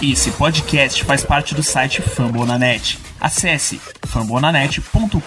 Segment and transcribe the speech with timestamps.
[0.00, 3.00] Esse podcast faz parte do site Fambonanet.
[3.20, 5.18] Acesse fambonanet.com.br.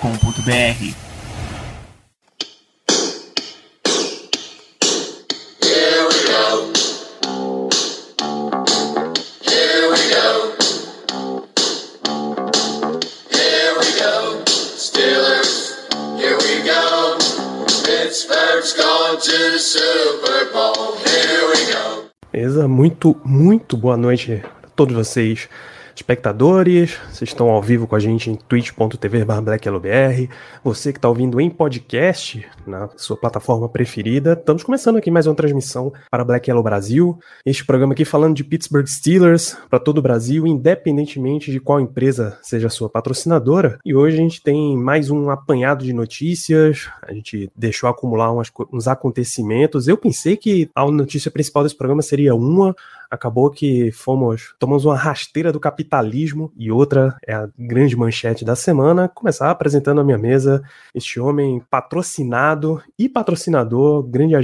[22.32, 24.42] Beleza, muito, muito boa noite
[24.76, 25.50] todos vocês
[25.96, 30.30] espectadores, vocês estão ao vivo com a gente em twitch.tv blackyellowbr,
[30.64, 35.36] você que está ouvindo em podcast, na sua plataforma preferida, estamos começando aqui mais uma
[35.36, 40.02] transmissão para Black Yellow Brasil, este programa aqui falando de Pittsburgh Steelers para todo o
[40.02, 45.10] Brasil, independentemente de qual empresa seja a sua patrocinadora, e hoje a gente tem mais
[45.10, 50.86] um apanhado de notícias, a gente deixou acumular umas, uns acontecimentos, eu pensei que a
[50.90, 52.76] notícia principal desse programa seria uma,
[53.12, 58.56] acabou que fomos, tomamos uma rasteira do capitalismo e outra é a grande manchete da
[58.56, 60.64] semana, começar apresentando a minha mesa
[60.96, 64.36] este homem patrocinado e patrocinador, grande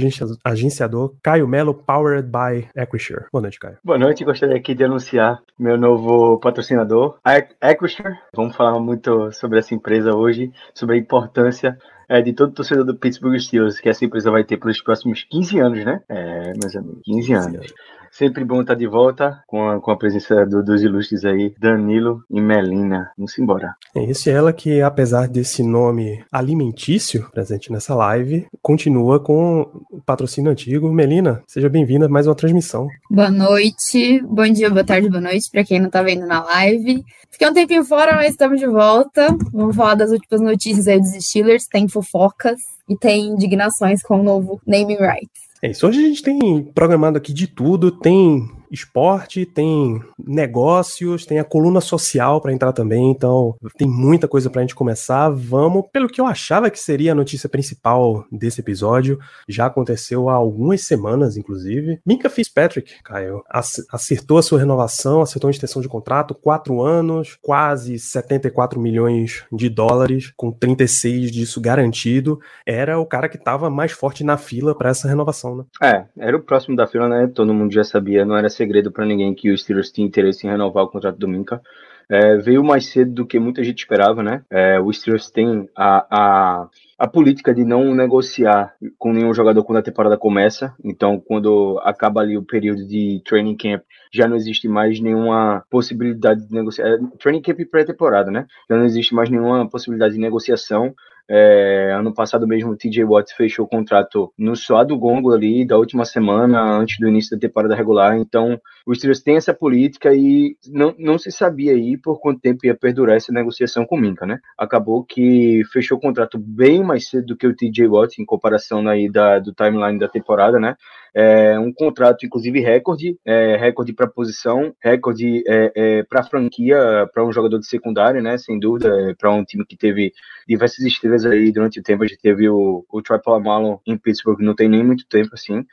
[0.44, 3.26] agenciador, Caio Melo, powered by Equishare.
[3.32, 3.78] Boa noite, Caio.
[3.82, 7.38] Boa noite, gostaria aqui de anunciar meu novo patrocinador, a
[7.70, 8.18] Equishare.
[8.34, 12.96] Vamos falar muito sobre essa empresa hoje, sobre a importância é, de todo torcedor do
[12.96, 16.00] Pittsburgh Steelers que essa empresa vai ter pelos próximos 15 anos, né?
[16.08, 17.74] É, meus amigos, 15 anos.
[18.10, 22.22] Sempre bom estar de volta com a, com a presença do, dos ilustres aí, Danilo
[22.30, 23.10] e Melina.
[23.16, 23.74] Vamos embora.
[23.94, 30.50] É isso, ela que, apesar desse nome alimentício presente nessa live, continua com o patrocínio
[30.50, 30.92] antigo.
[30.92, 32.88] Melina, seja bem-vinda a mais uma transmissão.
[33.10, 37.04] Boa noite, bom dia, boa tarde, boa noite para quem não está vendo na live.
[37.30, 39.28] Fiquei um tempinho fora, mas estamos de volta.
[39.52, 41.66] Vamos falar das últimas notícias aí dos Steelers.
[41.66, 45.47] Tem fofocas e tem indignações com o novo naming rights.
[45.62, 45.86] É isso.
[45.86, 51.80] Hoje a gente tem programado aqui de tudo, tem esporte, tem negócios, tem a coluna
[51.80, 55.28] social para entrar também, então tem muita coisa para a gente começar.
[55.30, 59.18] Vamos, pelo que eu achava que seria a notícia principal desse episódio,
[59.48, 62.00] já aconteceu há algumas semanas, inclusive.
[62.04, 67.98] Minka Fitzpatrick, Caio, acertou a sua renovação, acertou uma extensão de contrato, quatro anos, quase
[67.98, 72.38] 74 milhões de dólares, com 36 disso garantido.
[72.66, 75.64] Era o cara que estava mais forte na fila para essa renovação, né?
[75.82, 77.30] É, era o próximo da fila, né?
[77.34, 80.50] Todo mundo já sabia, não era segredo para ninguém que o Steelers tinha interesse em
[80.50, 81.62] renovar o contrato do Minka.
[82.10, 84.42] É, veio mais cedo do que muita gente esperava, né?
[84.50, 89.78] É, o Steelers tem a, a, a política de não negociar com nenhum jogador quando
[89.78, 90.74] a temporada começa.
[90.82, 96.46] Então, quando acaba ali o período de training camp, já não existe mais nenhuma possibilidade
[96.48, 96.86] de negociar.
[96.88, 98.46] É, training camp pré-temporada, né?
[98.70, 100.94] Já não existe mais nenhuma possibilidade de negociação.
[101.30, 105.66] É, ano passado mesmo o TJ Watts fechou o contrato no suado do gongo ali
[105.66, 108.16] da última semana, antes do início da temporada regular.
[108.16, 112.64] Então, os Steelers têm essa política e não, não se sabia aí por quanto tempo
[112.64, 114.38] ia perdurar essa negociação com o Minka, né?
[114.56, 118.86] Acabou que fechou o contrato bem mais cedo do que o TJ Watts, em comparação
[118.88, 120.76] aí da, do timeline da temporada, né?
[121.14, 127.24] É um contrato, inclusive, recorde, é, recorde para posição, recorde é, é, para franquia, para
[127.24, 128.38] um jogador de secundária, né?
[128.38, 130.12] Sem dúvida, é, para um time que teve
[130.46, 132.04] diversas estrelas aí durante o tempo.
[132.04, 135.64] A gente teve o, o Troy Polamalu em Pittsburgh, não tem nem muito tempo assim.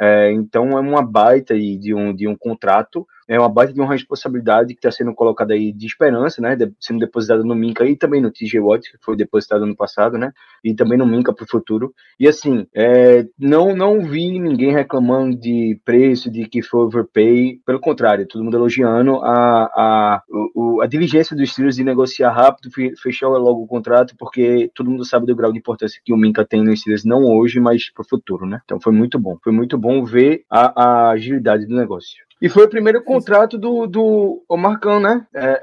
[0.00, 3.92] É, então é uma baita de um, de um contrato é uma baita de uma
[3.92, 6.56] responsabilidade que está sendo colocada aí de esperança, né?
[6.56, 10.18] De, sendo depositada no Minca e também no TJ Watt, que foi depositado no passado,
[10.18, 10.32] né?
[10.64, 11.94] E também no Minca para o futuro.
[12.18, 17.60] E assim, é, não, não vi ninguém reclamando de preço, de que foi overpay.
[17.64, 22.68] Pelo contrário, todo mundo elogiando a, a, o, a diligência dos Steelers de negociar rápido,
[23.00, 26.44] fechar logo o contrato, porque todo mundo sabe do grau de importância que o Minca
[26.44, 28.60] tem nos Steelers, não hoje, mas para o futuro, né?
[28.64, 29.38] Então foi muito bom.
[29.40, 32.28] Foi muito bom ver a, a agilidade do negócio.
[32.40, 35.26] E foi o primeiro contrato do, do Marcão, né?
[35.34, 35.60] É,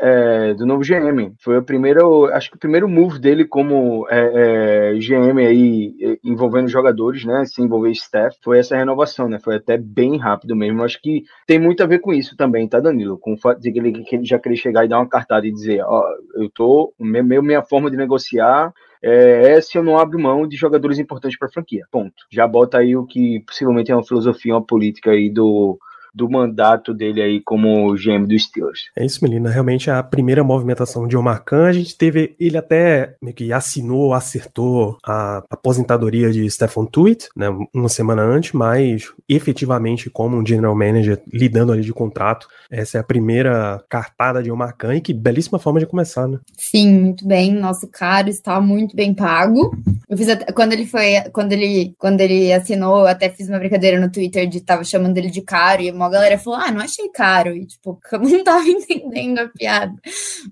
[0.50, 1.34] é, do novo GM.
[1.40, 6.20] Foi o primeiro, acho que o primeiro move dele como é, é GM aí, é,
[6.24, 7.46] envolvendo jogadores, né?
[7.46, 9.40] Se envolver staff, foi essa renovação, né?
[9.40, 10.84] Foi até bem rápido mesmo.
[10.84, 13.18] Acho que tem muito a ver com isso também, tá, Danilo?
[13.18, 15.48] Com o fato de que ele, que ele já querer chegar e dar uma cartada
[15.48, 16.04] e dizer, ó,
[16.36, 18.72] eu tô, meu, minha forma de negociar
[19.02, 21.86] é, é se eu não abro mão de jogadores importantes para a franquia.
[21.92, 22.14] Ponto.
[22.32, 25.80] Já bota aí o que possivelmente é uma filosofia, uma política aí do
[26.18, 28.90] do mandato dele aí como GM do Steelers.
[28.98, 29.52] É isso, Melina.
[29.52, 34.14] Realmente a primeira movimentação de Omar Khan, a gente teve, ele até meio que assinou,
[34.14, 40.76] acertou a aposentadoria de Stephen Tuitt, né, uma semana antes, mas efetivamente como um general
[40.76, 45.14] manager lidando ali de contrato, essa é a primeira cartada de Omar Khan e que
[45.14, 46.40] belíssima forma de começar, né?
[46.58, 47.54] Sim, muito bem.
[47.54, 49.72] Nosso caro está muito bem pago.
[50.10, 53.60] Eu fiz até, quando ele foi, quando ele, quando ele assinou, eu até fiz uma
[53.60, 56.82] brincadeira no Twitter de tava chamando ele de caro e uma galera falou: "Ah, não
[56.82, 57.56] achei caro".
[57.56, 59.94] E tipo, eu não tava entendendo a piada.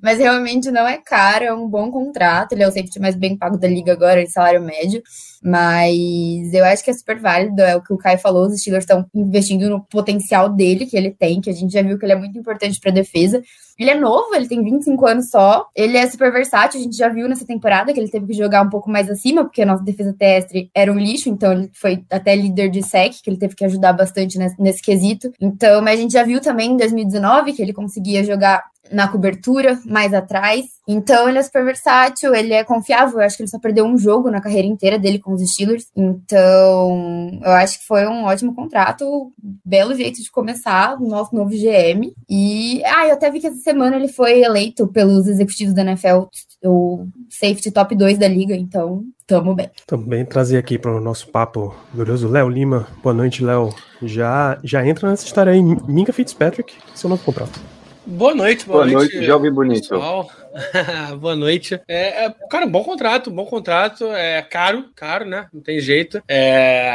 [0.01, 3.37] Mas realmente não é caro, é um bom contrato, ele é o safety mais bem
[3.37, 5.01] pago da liga agora, em salário médio.
[5.43, 8.83] Mas eu acho que é super válido, é o que o Kai falou, os Steelers
[8.83, 12.13] estão investindo no potencial dele que ele tem, que a gente já viu que ele
[12.13, 13.43] é muito importante para defesa.
[13.77, 15.67] Ele é novo, ele tem 25 anos só.
[15.75, 18.61] Ele é super versátil, a gente já viu nessa temporada que ele teve que jogar
[18.61, 22.03] um pouco mais acima, porque a nossa defesa terrestre era um lixo, então ele foi
[22.09, 25.31] até líder de sec, que ele teve que ajudar bastante nesse, nesse quesito.
[25.45, 29.79] Então, mas a gente já viu também em 2019 que ele conseguia jogar na cobertura,
[29.85, 30.65] mais atrás.
[30.87, 33.19] Então ele é super versátil, ele é confiável.
[33.19, 35.87] Eu acho que ele só perdeu um jogo na carreira inteira dele com os Steelers.
[35.95, 39.31] Então eu acho que foi um ótimo contrato,
[39.63, 42.13] belo jeito de começar o nosso novo GM.
[42.29, 46.27] E ah, eu até vi que essa semana ele foi eleito pelos executivos da NFL
[46.63, 49.69] o safety top 2 da liga, então tamo bem.
[49.87, 52.87] Também trazer aqui para o nosso papo glorioso Léo Lima.
[53.03, 53.73] Boa noite, Léo.
[54.01, 57.59] Já, já entra nessa história aí, Minka Fitzpatrick, seu novo contrato.
[58.05, 59.89] Boa noite, boa, boa noite, noite, jovem bonito.
[59.89, 60.29] Pessoal.
[61.19, 61.79] Boa noite.
[61.87, 64.05] É, é, cara, bom contrato, bom contrato.
[64.05, 65.47] É caro, caro, né?
[65.53, 66.21] Não tem jeito.
[66.27, 66.89] É,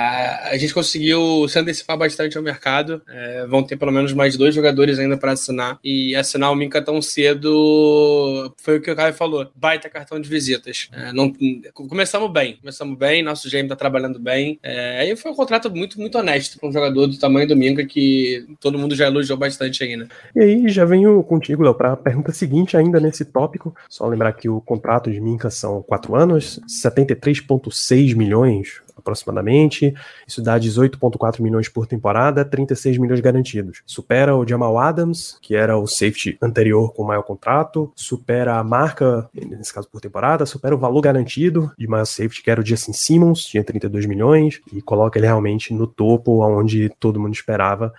[0.51, 3.03] a gente conseguiu se antecipar bastante ao mercado.
[3.09, 5.79] É, vão ter pelo menos mais dois jogadores ainda para assinar.
[5.85, 9.51] E assinar o Minca tão cedo foi o que o Caio falou.
[9.55, 10.89] Baita cartão de visitas.
[10.93, 11.33] É, não,
[11.75, 13.23] começamos bem, começamos bem.
[13.23, 14.59] Nosso GM tá trabalhando bem.
[14.63, 17.85] É, aí foi um contrato muito, muito honesto para um jogador do tamanho do Minca
[17.85, 20.09] que todo mundo já elogiou bastante ainda.
[20.35, 23.75] E aí, já venho contigo, Léo, para a pergunta seguinte, ainda nesse top tópico.
[23.89, 29.95] Só lembrar que o contrato de Minca são quatro anos, 73,6 milhões aproximadamente.
[30.29, 33.83] Isso dá 18,4 milhões por temporada, 36 milhões garantidos.
[33.87, 39.29] Supera o Jamal Adams, que era o safety anterior com maior contrato, supera a marca,
[39.35, 42.93] nesse caso por temporada, supera o valor garantido de maior safety, que era o Justin
[42.93, 47.93] Simmons, tinha 32 milhões, e coloca ele realmente no topo, onde todo mundo esperava.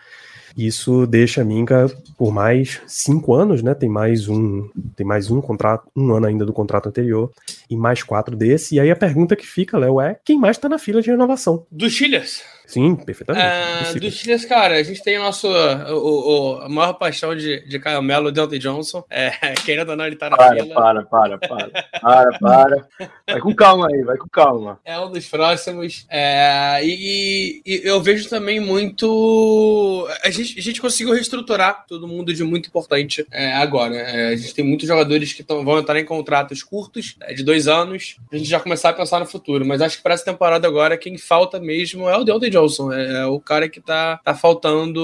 [0.58, 1.88] Isso deixa a Minka
[2.18, 3.74] por mais cinco anos, né?
[3.74, 7.32] Tem mais um, tem mais um contrato, um ano ainda do contrato anterior
[7.70, 8.76] e mais quatro desse.
[8.76, 11.66] E aí a pergunta que fica, Léo, é quem mais está na fila de renovação?
[11.72, 12.44] Dos Chiles.
[12.72, 13.98] Sim, perfeitamente.
[13.98, 17.68] Uh, dos Chiles, cara, a gente tem o nosso o, o, a maior paixão de,
[17.68, 19.04] de Caio Melo, o Deontay Johnson.
[19.10, 19.30] É,
[19.66, 20.74] querendo ou não, ele tá na para, fila.
[20.74, 21.70] Para, para, para,
[22.02, 22.88] para, para.
[23.28, 24.80] Vai com calma aí, vai com calma.
[24.86, 26.06] É um dos próximos.
[26.10, 30.08] É, e, e, eu vejo também muito.
[30.24, 33.98] A gente, a gente conseguiu reestruturar todo mundo de muito importante é, agora.
[33.98, 37.44] É, a gente tem muitos jogadores que tão, vão entrar em contratos curtos, é, de
[37.44, 39.66] dois anos, a gente já começar a pensar no futuro.
[39.66, 42.61] Mas acho que para essa temporada agora, quem falta mesmo é o Deontay Johnson.
[42.62, 42.92] Johnson.
[42.92, 45.02] É, é, o cara que tá, tá faltando.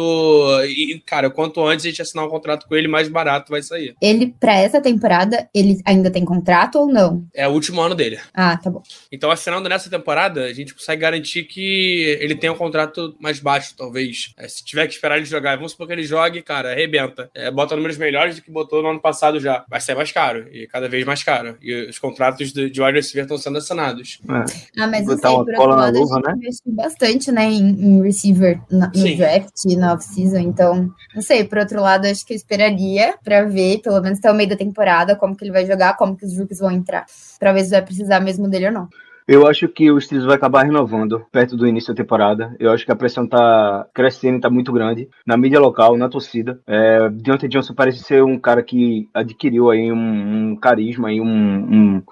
[0.66, 3.96] E, cara, quanto antes a gente assinar um contrato com ele, mais barato vai sair.
[4.02, 7.26] Ele, pra essa temporada, ele ainda tem contrato ou não?
[7.34, 8.20] É o último ano dele.
[8.34, 8.82] Ah, tá bom.
[9.12, 13.74] Então, assinando nessa temporada, a gente consegue garantir que ele tenha um contrato mais baixo,
[13.78, 14.34] talvez.
[14.38, 17.30] É, se tiver que esperar ele jogar, vamos supor que ele jogue, cara, arrebenta.
[17.34, 19.66] É, bota números melhores do que botou no ano passado já.
[19.70, 20.48] Vai ser mais caro.
[20.52, 21.58] E cada vez mais caro.
[21.62, 24.20] E os contratos de, de wide receiver estão sendo assinados.
[24.28, 24.82] É.
[24.82, 26.34] Ah, mas Botar sei, por outro lado, luva, a gente né?
[26.38, 29.16] investiu bastante, né, em, em receiver na, no Sim.
[29.16, 30.40] draft, na off-season.
[30.40, 34.32] Então, não sei, por outro lado, acho que eu esperaria para ver, pelo menos até
[34.32, 37.06] o meio da temporada, como que ele vai jogar, como que os rookies vão entrar,
[37.40, 38.90] para ver se vai precisar mesmo dele ou não.
[39.28, 42.56] Eu acho que o Steelers vai acabar renovando perto do início da temporada.
[42.60, 46.62] Eu acho que a pressão tá crescendo, tá muito grande na mídia local, na torcida.
[46.66, 51.28] É, Deontay Johnson parece ser um cara que adquiriu aí um, um carisma e um,
[51.28, 52.04] um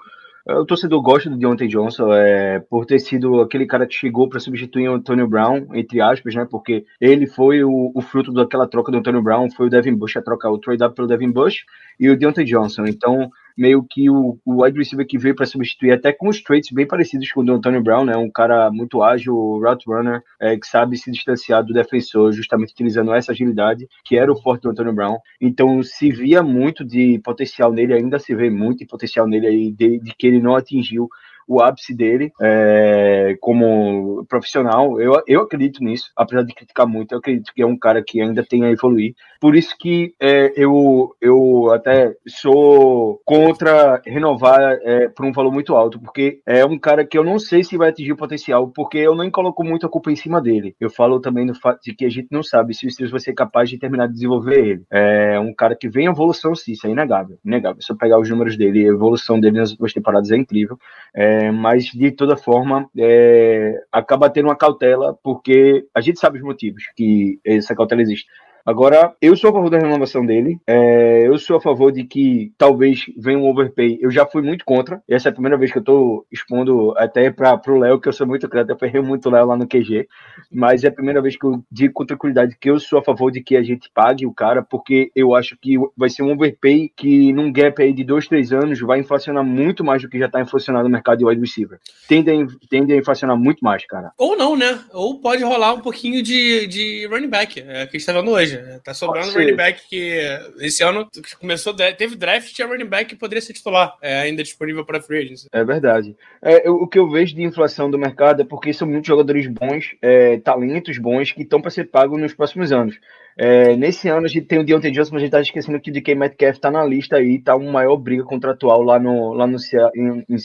[0.48, 4.38] o torcedor gosta do Deontay Johnson é, por ter sido aquele cara que chegou para
[4.38, 6.46] substituir o Antonio Brown, entre aspas, né?
[6.48, 10.16] Porque ele foi o, o, fruto daquela troca do Antonio Brown, foi o Devin Bush
[10.16, 11.64] a troca, o trade up pelo Devin Bush
[11.98, 12.84] e o Deontay Johnson.
[12.86, 16.70] Então, meio que o, o wide receiver que veio para substituir, até com os traits
[16.70, 18.16] bem parecidos com o do Antonio Brown, né?
[18.16, 23.14] Um cara muito ágil, route runner, é, que sabe se distanciar do defensor, justamente utilizando
[23.14, 25.18] essa agilidade, que era o forte do Antonio Brown.
[25.40, 29.72] Então, se via muito de potencial nele, ainda se vê muito de potencial nele aí,
[29.72, 31.08] de, de que ele não atingiu
[31.46, 35.00] o ápice dele é, como profissional.
[35.00, 38.20] Eu, eu acredito nisso, apesar de criticar muito, eu acredito que é um cara que
[38.20, 39.14] ainda tem a evoluir.
[39.40, 45.74] Por isso que é, eu, eu até sou contra renovar é, por um valor muito
[45.74, 48.98] alto, porque é um cara que eu não sei se vai atingir o potencial, porque
[48.98, 50.74] eu nem coloco muito a culpa em cima dele.
[50.80, 53.20] Eu falo também do fato de que a gente não sabe se o Steelers vai
[53.20, 54.82] ser capaz de terminar de desenvolver ele.
[54.90, 57.38] É um cara que vem em evolução, sim, isso é inegável.
[57.44, 57.82] Inegável.
[57.82, 60.78] Se eu pegar os números dele, a evolução dele nas últimas temporadas é incrível.
[61.14, 66.44] É, mas, de toda forma, é, acaba tendo uma cautela, porque a gente sabe os
[66.44, 68.26] motivos que essa cautela existe.
[68.66, 70.58] Agora, eu sou a favor da renovação dele.
[70.66, 73.96] É, eu sou a favor de que talvez venha um overpay.
[74.00, 75.00] Eu já fui muito contra.
[75.08, 78.12] Essa é a primeira vez que eu tô expondo até para o Léo, que eu
[78.12, 78.70] sou muito crédito.
[78.70, 80.08] Eu ferrei muito o Léo lá no QG.
[80.50, 83.30] Mas é a primeira vez que eu digo com tranquilidade que eu sou a favor
[83.30, 86.90] de que a gente pague o cara, porque eu acho que vai ser um overpay
[86.96, 90.26] que num gap aí de dois, três anos vai inflacionar muito mais do que já
[90.26, 91.78] está inflacionado no mercado de wide receiver.
[92.08, 94.10] Tende a, tende a inflacionar muito mais, cara.
[94.18, 94.80] Ou não, né?
[94.92, 98.32] Ou pode rolar um pouquinho de, de running back, é, que a gente tá vendo
[98.32, 98.55] hoje.
[98.84, 100.20] Tá sobrando running back que
[100.60, 101.08] esse ano
[101.40, 105.18] começou, teve draft, tinha running back que poderia ser titular, é, ainda disponível para free
[105.18, 105.48] agents.
[105.52, 106.16] É verdade.
[106.42, 109.46] É, eu, o que eu vejo de inflação do mercado é porque são muitos jogadores
[109.46, 112.98] bons, é, talentos bons, que estão para ser pagos nos próximos anos.
[113.38, 115.90] É, nesse ano a gente tem o Deontay Johnson, mas a gente tá esquecendo que
[115.90, 119.46] o DK Metcalf tá na lista aí, tá uma maior briga contratual lá no, lá
[119.46, 119.58] no
[119.94, 120.36] em, em,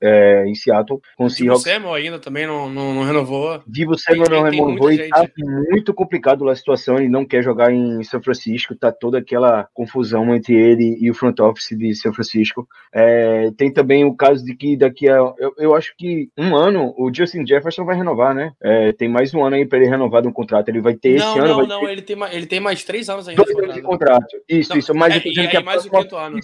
[0.00, 1.62] é, em Seattle, com o Seahawks.
[1.62, 3.62] Samuel ainda também não, não, não renovou.
[3.66, 5.28] Divo Samuel não renovou e tá
[5.70, 10.34] muito complicado a situação, ele não quer jogar em São Francisco, tá toda aquela confusão
[10.34, 12.66] entre ele e o front office de São Francisco.
[12.94, 16.94] É, tem também o caso de que daqui a, eu, eu acho que um ano
[16.96, 18.52] o Justin Jefferson vai renovar, né?
[18.62, 21.30] É, tem mais um ano aí para ele renovar um contrato, ele vai ter não,
[21.30, 21.48] esse ano.
[21.48, 21.92] Não, não, ter...
[21.92, 23.42] ele tem mais ele tem mais três anos ainda.
[23.42, 24.36] Dois anos de contrato.
[24.48, 24.94] Isso, não, isso.
[24.94, 26.38] Mas é, e aí mais o quinto ano.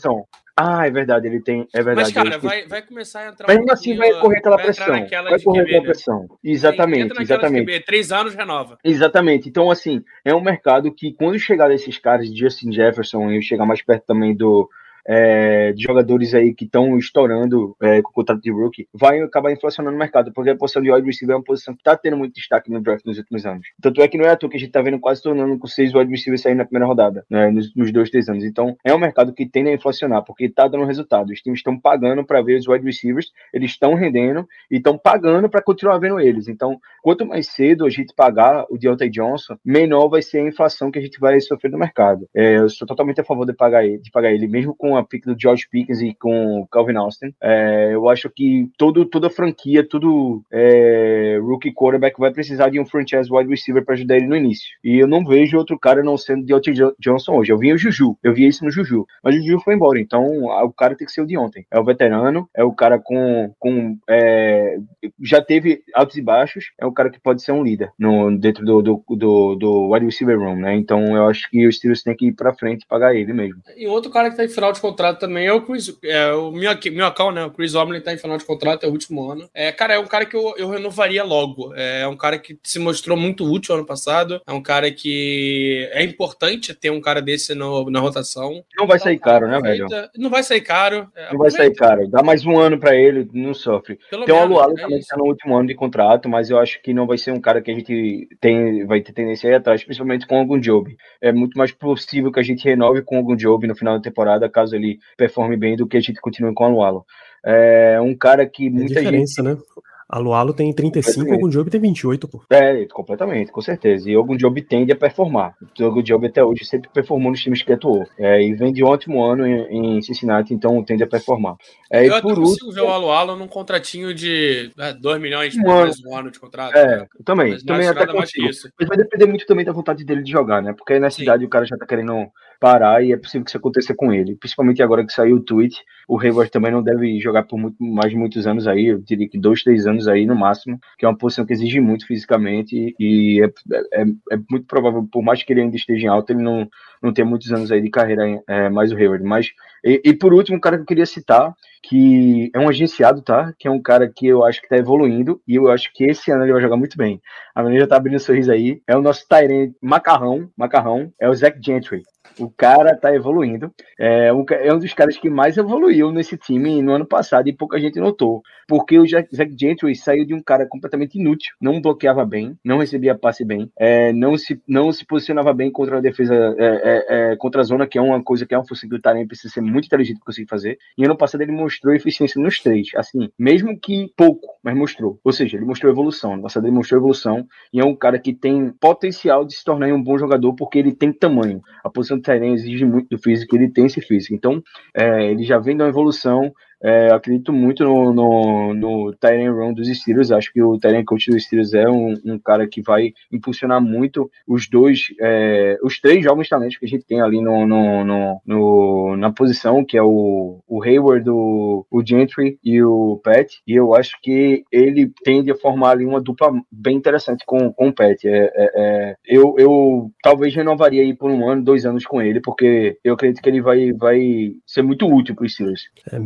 [0.57, 1.67] Ah, é verdade, ele tem.
[1.75, 2.13] É verdade.
[2.15, 3.49] Mas, cara, vai, vai começar a entrar.
[3.49, 4.87] Mas um assim vai correr aquela vai pressão.
[4.87, 6.29] Vai correr aquela pressão.
[6.45, 7.81] Exatamente, exatamente.
[7.81, 8.79] Três anos renova.
[8.85, 9.49] Exatamente.
[9.49, 13.83] Então, assim, é um mercado que, quando chegar desses caras, Justin Jefferson, e chegar mais
[13.83, 14.69] perto também do
[15.07, 19.53] é, de jogadores aí que estão estourando é, com o contrato de rookie, vai acabar
[19.53, 22.17] inflacionando o mercado, porque a posição de wide receiver é uma posição que está tendo
[22.17, 23.67] muito destaque no draft nos últimos anos.
[23.81, 25.67] Tanto é que não é à toa que a gente está vendo quase tornando com
[25.67, 28.45] seis wide receivers saindo na primeira rodada, né, nos dois, três anos.
[28.45, 31.31] Então, é um mercado que tende a inflacionar, porque está dando resultado.
[31.31, 35.49] Os times estão pagando para ver os wide receivers, eles estão rendendo e estão pagando
[35.49, 36.49] para continuar vendo eles.
[36.49, 40.91] Então, quanto mais cedo a gente pagar o Deontay Johnson, menor vai ser a inflação
[40.91, 42.29] que a gente vai sofrer no mercado.
[42.35, 45.05] É, eu sou totalmente a favor de pagar ele, de pagar ele mesmo com a
[45.05, 47.35] pick do George Pickens e com o Calvin Austin.
[47.43, 52.87] É, eu acho que todo, toda franquia, todo é, rookie quarterback vai precisar de um
[52.87, 54.69] franchise wide receiver para ajudar ele no início.
[54.83, 57.53] E eu não vejo outro cara não sendo Deontay Johnson hoje.
[57.53, 60.01] Eu vi o Juju, eu vi isso no Juju, mas o Juju foi embora.
[60.01, 61.67] Então o cara tem que ser o de ontem.
[61.71, 64.79] É o veterano, é o cara com, com é,
[65.21, 68.65] já teve altos e baixos, é o cara que pode ser um líder no, dentro
[68.65, 70.75] do, do, do, do wide receiver room, né?
[70.75, 73.61] Então eu acho que os Steelers têm que ir para frente e pagar ele mesmo.
[73.77, 76.51] E outro cara que tá em final de contrato também é o Chris, é, o
[76.51, 77.43] Minhocão, né?
[77.43, 79.49] O Chris Omlin tá em final de contrato, é o último ano.
[79.55, 81.73] É, cara, é um cara que eu, eu renovaria logo.
[81.75, 84.43] É, é um cara que se mostrou muito útil ano passado.
[84.47, 88.63] É um cara que é importante ter um cara desse no, na rotação.
[88.77, 89.87] Não vai sair caro, né, velho?
[90.19, 91.09] Não vai sair caro.
[91.17, 92.07] É, não vai sair caro.
[92.09, 93.99] Dá mais um ano para ele, não sofre.
[94.11, 96.59] Pelo tem o Alualo é também que tá no último ano de contrato, mas eu
[96.59, 99.57] acho que não vai ser um cara que a gente tem, vai ter tendência aí
[99.57, 100.95] atrás, principalmente com algum job.
[101.23, 104.49] É muito mais possível que a gente renove com algum job no final da temporada,
[104.49, 107.05] caso ele performe bem, do que a gente continue com o Alualo.
[107.45, 109.57] É um cara que muita diferença, gente...
[109.57, 109.63] né?
[110.09, 112.43] A Lualo tem 35, o Ogunjob tem 28, pô.
[112.51, 114.11] É, completamente, com certeza.
[114.11, 115.55] E o Ogunjob tende a performar.
[115.79, 118.07] O Ogunjob até hoje sempre performou nos times que atuou.
[118.19, 121.57] É, e vem de um ótimo ano em, em Cincinnati, então tende a performar.
[121.91, 125.71] É, eu por consigo último, ver o Alualo num contratinho de é, 2 milhões por
[125.71, 126.77] um, um ano de contrato.
[126.77, 127.07] É, né?
[127.25, 127.53] também.
[127.53, 128.49] Mas também até consigo.
[128.79, 130.75] Mas vai depender muito também da vontade dele de jogar, né?
[130.77, 131.23] Porque aí nessa Sim.
[131.23, 132.29] idade o cara já tá querendo
[132.61, 134.37] parar e é possível que isso aconteça com ele.
[134.37, 135.77] Principalmente agora que saiu o tweet,
[136.09, 139.29] o Hayward também não deve jogar por muito, mais de muitos anos aí, eu diria
[139.29, 142.95] que dois, três anos aí no máximo, que é uma posição que exige muito fisicamente
[142.99, 146.43] e é, é, é muito provável, por mais que ele ainda esteja em alta, ele
[146.43, 146.69] não,
[147.03, 149.25] não tem muitos anos aí de carreira é, mais o Hayward.
[149.25, 149.49] Mas,
[149.85, 153.53] e, e, por último, um cara que eu queria citar, que é um agenciado, tá?
[153.59, 156.31] Que é um cara que eu acho que tá evoluindo e eu acho que esse
[156.31, 157.21] ano ele vai jogar muito bem.
[157.55, 158.81] A menina já tá abrindo um sorriso aí.
[158.89, 162.03] É o nosso Tyrant Macarrão, Macarrão, é o Zach Gentry.
[162.39, 163.73] O cara tá evoluindo.
[163.99, 167.53] É um, é um dos caras que mais evoluiu nesse time no ano passado e
[167.53, 168.43] pouca gente notou.
[168.67, 169.29] Porque o Zach
[169.59, 171.55] Gentry saiu de um cara completamente inútil.
[171.61, 175.99] Não bloqueava bem, não recebia passe bem, é, não, se, não se posicionava bem contra
[175.99, 178.67] a defesa, é, é, é contra a zona, que é uma coisa que é uma
[178.67, 180.79] função que o Tarém precisa ser muito inteligente para conseguir fazer.
[180.97, 182.89] E ano passado ele mostrou eficiência nos três.
[182.97, 185.19] Assim, mesmo que pouco, mas mostrou.
[185.23, 186.37] Ou seja, ele mostrou evolução.
[186.37, 187.47] No passado ele mostrou evolução.
[187.73, 190.95] E é um cara que tem potencial de se tornar um bom jogador porque ele
[190.95, 191.61] tem tamanho.
[191.83, 194.35] A posição do Tyrene exige muito do físico, ele tem esse físico.
[194.35, 194.63] Então,
[194.95, 196.53] é, ele já vem da evolução,
[196.85, 200.31] É, acredito muito no, no, no Tyrant Run dos Steelers.
[200.31, 204.31] Acho que o Tyrant Coach dos Steelers é um, um, cara que vai impulsionar muito
[204.47, 209.17] os dois, é, os três jovens talentos que a gente tem ali no, no, no,
[209.17, 213.49] na posição, que é o, o Hayward, o, o Gentry e o Pat.
[213.67, 217.89] E eu acho que ele tende a formar ali uma dupla bem interessante com, com
[217.89, 218.23] o Pat.
[218.27, 222.43] É, é, é, eu, eu talvez renovaria aí por um ano, dois anos com ele,
[222.43, 225.85] porque eu acredito que ele vai, vai ser muito útil para os Steelers.
[226.13, 226.19] É,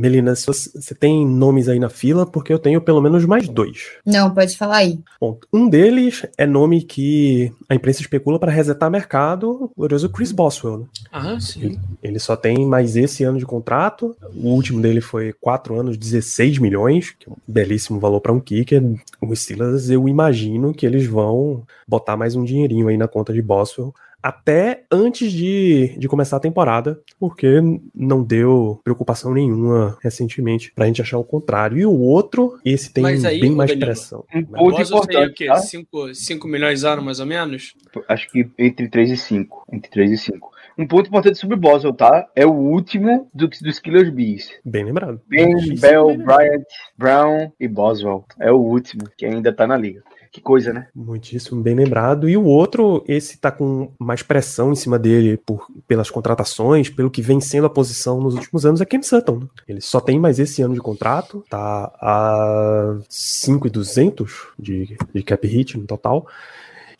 [0.52, 3.90] Você tem nomes aí na fila, porque eu tenho pelo menos mais dois.
[4.04, 5.00] Não, pode falar aí.
[5.20, 10.32] Bom, um deles é nome que a imprensa especula para resetar mercado, o glorioso Chris
[10.32, 10.78] Boswell.
[10.78, 10.86] Né?
[11.12, 11.64] Ah, sim.
[11.64, 14.16] Ele, ele, só tem mais esse ano de contrato.
[14.34, 18.40] O último dele foi 4 anos, 16 milhões, que é um belíssimo valor para um
[18.40, 18.82] kicker.
[19.20, 23.42] O Steelers, eu imagino que eles vão botar mais um dinheirinho aí na conta de
[23.42, 27.60] Boswell até antes de, de começar a temporada, porque
[27.94, 31.78] não deu preocupação nenhuma recentemente pra gente achar o contrário.
[31.78, 34.24] E o outro, esse tem aí, bem mais Danilo, pressão.
[34.34, 35.56] Um ponto importante, o quê?
[35.56, 36.48] 5 tá?
[36.48, 37.74] milhões de ano, mais ou menos?
[38.08, 39.64] Acho que entre 3 e 5.
[39.72, 40.58] Entre 3 e 5.
[40.78, 42.28] Um ponto importante sobre Boswell, tá?
[42.36, 44.52] É o último do, dos Killers Bees.
[44.64, 45.20] Bem lembrado.
[45.26, 46.64] Ben, Bell, Bryant,
[46.96, 48.24] Brown e Boswell.
[48.38, 50.04] É o último que ainda tá na liga.
[50.30, 50.88] Que coisa, né?
[50.94, 52.28] Muitíssimo bem lembrado.
[52.28, 57.10] E o outro, esse tá com mais pressão em cima dele por, pelas contratações, pelo
[57.10, 59.38] que vem sendo a posição nos últimos anos, é Cam Sutton.
[59.38, 59.46] Né?
[59.66, 65.78] Ele só tem mais esse ano de contrato, tá a 5,200 de, de cap hit
[65.78, 66.26] no total.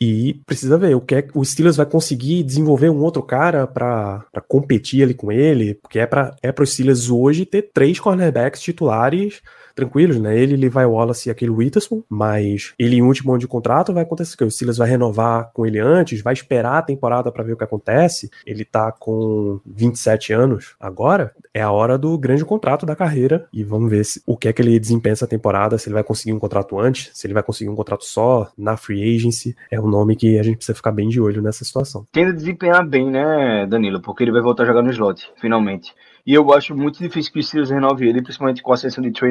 [0.01, 4.25] E precisa ver o que é, o Steelers vai conseguir desenvolver um outro cara para
[4.47, 9.41] competir ali com ele, porque é para é os Steelers hoje ter três cornerbacks titulares
[9.79, 10.37] tranquilos, né?
[10.37, 14.35] Ele, Levi Wallace e aquele Witherspoon, mas ele em último ano de contrato vai acontecer
[14.35, 17.57] que o Silas vai renovar com ele antes, vai esperar a temporada para ver o
[17.57, 18.29] que acontece.
[18.45, 23.63] Ele tá com 27 anos agora, é a hora do grande contrato da carreira e
[23.63, 26.33] vamos ver se, o que é que ele desempenha essa temporada, se ele vai conseguir
[26.33, 29.55] um contrato antes, se ele vai conseguir um contrato só na free agency.
[29.71, 32.05] É um nome que a gente precisa ficar bem de olho nessa situação.
[32.11, 34.01] Tende a desempenhar bem, né, Danilo?
[34.01, 35.93] Porque ele vai voltar a jogar no slot, finalmente.
[36.25, 39.11] E eu acho muito difícil que o Steelers renove ele, principalmente com a ascensão de
[39.11, 39.29] Trey.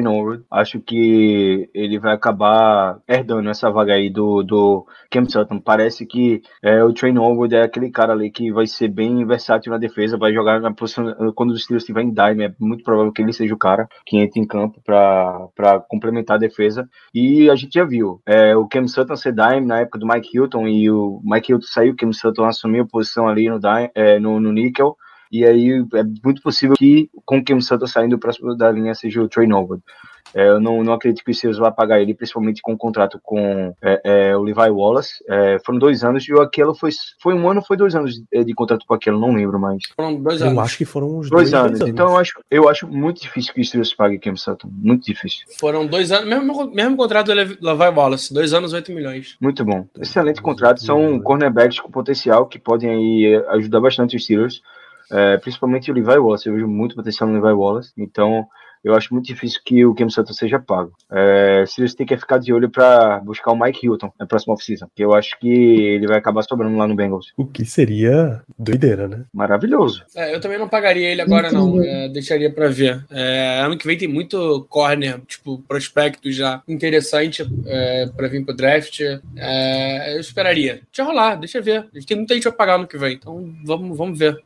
[0.49, 5.59] Acho que ele vai acabar herdando essa vaga aí do, do Cam Sutton.
[5.59, 9.71] Parece que é, o Trey Norwood é aquele cara ali que vai ser bem versátil
[9.71, 11.13] na defesa, vai jogar na posição.
[11.35, 14.17] Quando os Steelers estiver em dime, é muito provável que ele seja o cara que
[14.17, 16.87] entre em campo para complementar a defesa.
[17.13, 20.29] E a gente já viu é, o Cam Sutton ser dime na época do Mike
[20.33, 23.91] Hilton e o Mike Hilton saiu, o Cam Sutton assumiu a posição ali no, dime,
[23.93, 24.95] é, no, no níquel.
[25.31, 28.95] E aí é muito possível que, com o Kim Santos saindo, o próximo da linha
[28.95, 29.81] seja o Trey Norwood.
[30.33, 33.19] É, eu não, não acredito que o Steelers vai pagar ele, principalmente com o contrato
[33.21, 35.23] com é, é, o Levi Wallace.
[35.27, 38.13] É, foram dois anos e o Aquelo foi, foi um ano ou foi dois anos
[38.13, 39.83] de, de contrato com o Aquelo, não lembro mais.
[39.95, 40.53] Foram dois anos.
[40.53, 41.71] Eu acho que foram uns dois, dois, anos.
[41.71, 41.93] dois anos.
[41.93, 44.69] Então eu acho, eu acho muito difícil que o Steelers pague Kim Sutton.
[44.71, 45.45] Muito difícil.
[45.59, 49.35] Foram dois anos, mesmo, mesmo contrato do Levi Wallace, dois anos, oito milhões.
[49.41, 49.87] Muito bom.
[49.99, 50.83] Excelente contrato.
[50.83, 54.61] São cornerbacks com potencial que podem aí ajudar bastante os Steelers.
[55.11, 58.47] É, principalmente o Levi Wallace, eu vejo muito potencial no Levi Wallace, então
[58.83, 60.93] eu acho muito difícil que o Cam Sutton seja pago.
[61.11, 64.89] É, Steelers tem que ficar de olho para buscar o Mike Hilton na próxima oficina,
[64.95, 67.33] que eu acho que ele vai acabar sobrando lá no Bengals.
[67.35, 69.25] O que seria doideira, né?
[69.33, 70.03] Maravilhoso.
[70.15, 71.81] É, eu também não pagaria ele agora, não.
[71.83, 73.05] É, deixaria para ver.
[73.11, 78.55] É, ano que vem tem muito corner, tipo, prospecto já interessante é, para vir pro
[78.55, 79.01] draft.
[79.35, 80.81] É, eu esperaria.
[80.91, 81.87] Deixa rolar, deixa ver.
[81.93, 84.41] A gente tem muita gente a pagar no que vem, então vamos, vamos ver.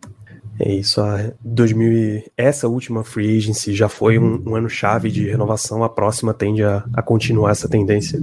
[0.59, 5.27] É isso, a 2000, essa última free agency já foi um, um ano chave de
[5.27, 8.21] renovação, a próxima tende a, a continuar essa tendência,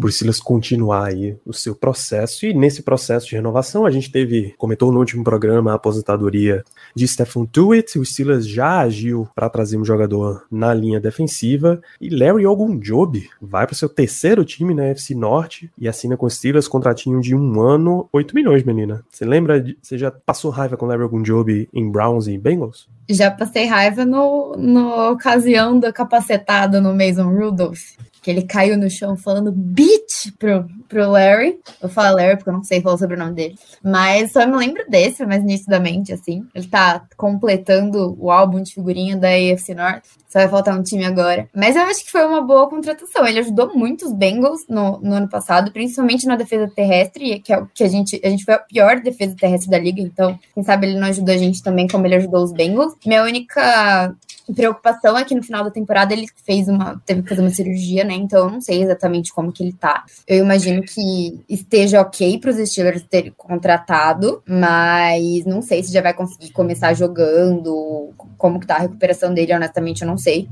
[0.00, 4.54] por Silas continuar aí o seu processo, e nesse processo de renovação a gente teve,
[4.58, 6.62] comentou no último programa, a aposentadoria
[6.94, 12.10] de Stephen Tuitt, o Silas já agiu para trazer um jogador na linha defensiva, e
[12.10, 16.68] Larry Ogunjobi vai para seu terceiro time na FC Norte e assina com o Steelers
[16.68, 19.04] contratinho de um ano, 8 milhões, menina.
[19.10, 22.88] Você lembra, você já passou raiva com Larry algum job em Browns e Bengals?
[23.08, 28.88] Já passei raiva no, no ocasião da capacetada no Mason Rudolph que ele caiu no
[28.88, 31.60] chão falando bitch pro, pro Larry.
[31.82, 33.54] Eu falo Larry porque eu não sei falar o nome dele.
[33.82, 36.42] Mas só me lembro desse, mais nitidamente, assim.
[36.54, 40.04] Ele tá completando o álbum de figurinha da AFC North.
[40.26, 41.50] Só vai faltar um time agora.
[41.54, 43.26] Mas eu acho que foi uma boa contratação.
[43.26, 47.58] Ele ajudou muito os Bengals no, no ano passado, principalmente na defesa terrestre, que é
[47.58, 48.18] o que a gente.
[48.24, 50.00] A gente foi a pior defesa terrestre da liga.
[50.00, 52.94] Então, quem sabe ele não ajudou a gente também como ele ajudou os Bengals.
[53.04, 54.16] Minha única
[54.52, 57.00] preocupação é que no final da temporada ele fez uma.
[57.06, 58.14] teve que fazer uma cirurgia, né?
[58.14, 60.04] Então eu não sei exatamente como que ele tá.
[60.26, 66.02] Eu imagino que esteja ok para os Steelers terem contratado, mas não sei se já
[66.02, 70.48] vai conseguir começar jogando, como que tá a recuperação dele, honestamente, eu não sei.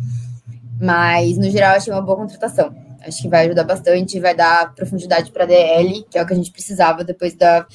[0.80, 2.74] Mas, no geral, achei uma boa contratação.
[3.06, 6.36] Acho que vai ajudar bastante, vai dar profundidade para DL, que é o que a
[6.36, 7.66] gente precisava depois da,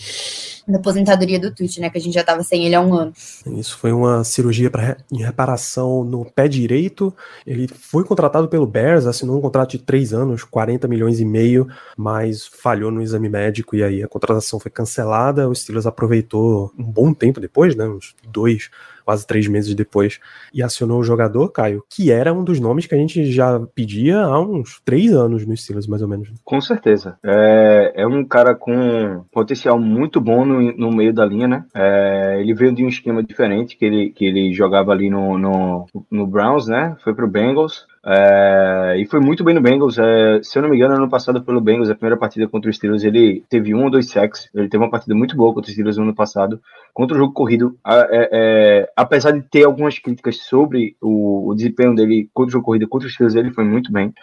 [0.67, 1.89] da aposentadoria do Twitch, né?
[1.89, 3.13] Que a gente já estava sem ele há um ano.
[3.47, 7.13] Isso foi uma cirurgia para em reparação no pé direito.
[7.45, 11.67] Ele foi contratado pelo Bears, assinou um contrato de três anos, 40 milhões e meio,
[11.95, 15.47] mas falhou no exame médico e aí a contratação foi cancelada.
[15.47, 17.85] O Steelers aproveitou um bom tempo depois, né?
[17.85, 18.69] Uns dois
[19.07, 20.19] quase três meses depois,
[20.53, 24.19] e acionou o jogador, Caio, que era um dos nomes que a gente já pedia
[24.19, 26.29] há uns três anos nos Steelers, mais ou menos.
[26.43, 27.17] Com certeza.
[27.23, 31.63] É, é um cara com potencial muito bom no, no meio da linha, né?
[31.73, 35.85] É, ele veio de um esquema diferente, que ele, que ele jogava ali no, no,
[36.11, 36.97] no Browns, né?
[37.01, 37.87] Foi pro Bengals.
[38.09, 39.97] É, e foi muito bem no Bengals.
[39.97, 42.77] É, se eu não me engano, ano passado pelo Bengals, a primeira partida contra os
[42.77, 44.49] Steelers, ele teve um ou dois sacks.
[44.55, 46.61] Ele teve uma partida muito boa contra os Steelers no ano passado.
[46.93, 51.93] Contra o jogo corrido, é, é, apesar de ter algumas críticas sobre o, o, desempenho
[51.93, 54.13] dele contra o jogo corrido, contra os Steelers, ele foi muito bem.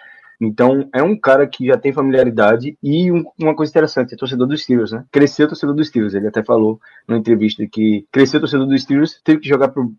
[0.41, 4.47] Então, é um cara que já tem familiaridade e um, uma coisa interessante, é torcedor
[4.47, 5.05] dos Steelers, né?
[5.11, 6.15] Cresceu torcedor dos Steelers.
[6.15, 9.93] Ele até falou numa entrevista que cresceu torcedor dos Steelers, teve que jogar pro,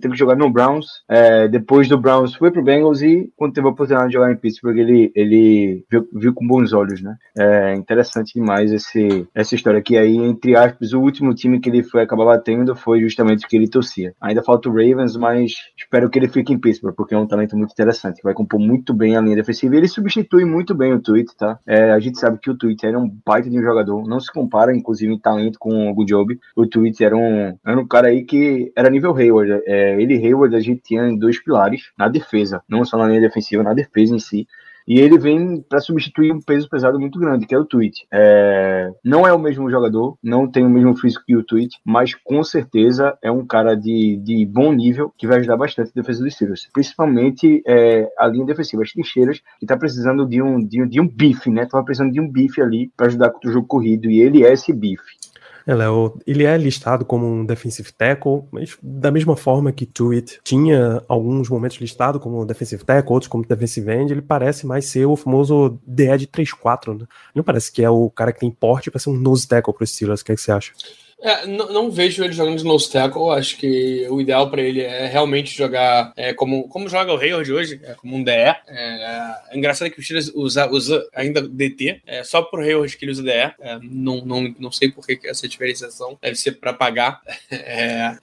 [0.00, 3.66] teve que jogar no Browns, é, depois do Browns foi pro Bengals e quando teve
[3.66, 7.16] a oportunidade de jogar em Pittsburgh, ele, ele viu, viu com bons olhos, né?
[7.36, 11.82] É interessante demais esse, essa história que aí, entre aspas, o último time que ele
[11.82, 14.14] foi acabar batendo foi justamente o que ele torcia.
[14.20, 17.56] Ainda falta o Ravens, mas espero que ele fique em Pittsburgh, porque é um talento
[17.56, 21.36] muito interessante, vai compor muito bem a linha defensiva ele substitui muito bem o Tweet,
[21.36, 21.58] tá?
[21.66, 24.32] É, a gente sabe que o Tweet era um baita de um jogador, não se
[24.32, 26.38] compara, inclusive, em talento com o Gujob.
[26.56, 29.62] O Tweet era um, era um cara aí que era nível Hayward.
[29.66, 33.20] É, ele e Hayward a gente tinha dois pilares na defesa, não só na linha
[33.20, 34.46] defensiva, na defesa em si.
[34.86, 38.06] E ele vem para substituir um peso pesado muito grande, que é o Tweet.
[38.12, 38.90] É...
[39.04, 42.42] Não é o mesmo jogador, não tem o mesmo físico que o Tweet, mas com
[42.42, 46.34] certeza é um cara de, de bom nível que vai ajudar bastante a defesa dos
[46.34, 46.68] Steelers.
[46.72, 51.00] Principalmente é, a linha defensiva, as trincheiras, que tá precisando de um, de, um, de
[51.00, 51.66] um bife, né?
[51.66, 54.52] Tava precisando de um bife ali para ajudar contra o jogo corrido, e ele é
[54.52, 55.21] esse bife.
[55.66, 55.72] É,
[56.26, 61.48] ele é listado como um defensive tackle, mas da mesma forma que Tuit tinha alguns
[61.48, 65.78] momentos listado como defensive tackle, outros como defensive end, ele parece mais ser o famoso
[65.86, 67.06] DE de 3-4, né?
[67.34, 69.84] Não parece que é o cara que tem porte para ser um nose tackle para
[69.84, 70.72] os Steelers, o que, é que você acha?
[71.22, 73.30] É, não, não, vejo ele jogando de nose tackle.
[73.30, 77.52] Acho que o ideal para ele é realmente jogar é, como, como joga o Hayward
[77.52, 78.30] hoje, é, como um DE.
[78.32, 83.04] É, é, engraçado que o Steelers usa, usa ainda DT, é, só pro Hayward que
[83.04, 83.30] ele usa DE.
[83.30, 87.20] É, não, não, não sei por que essa diferenciação deve ser para pagar.
[87.64, 88.16] É,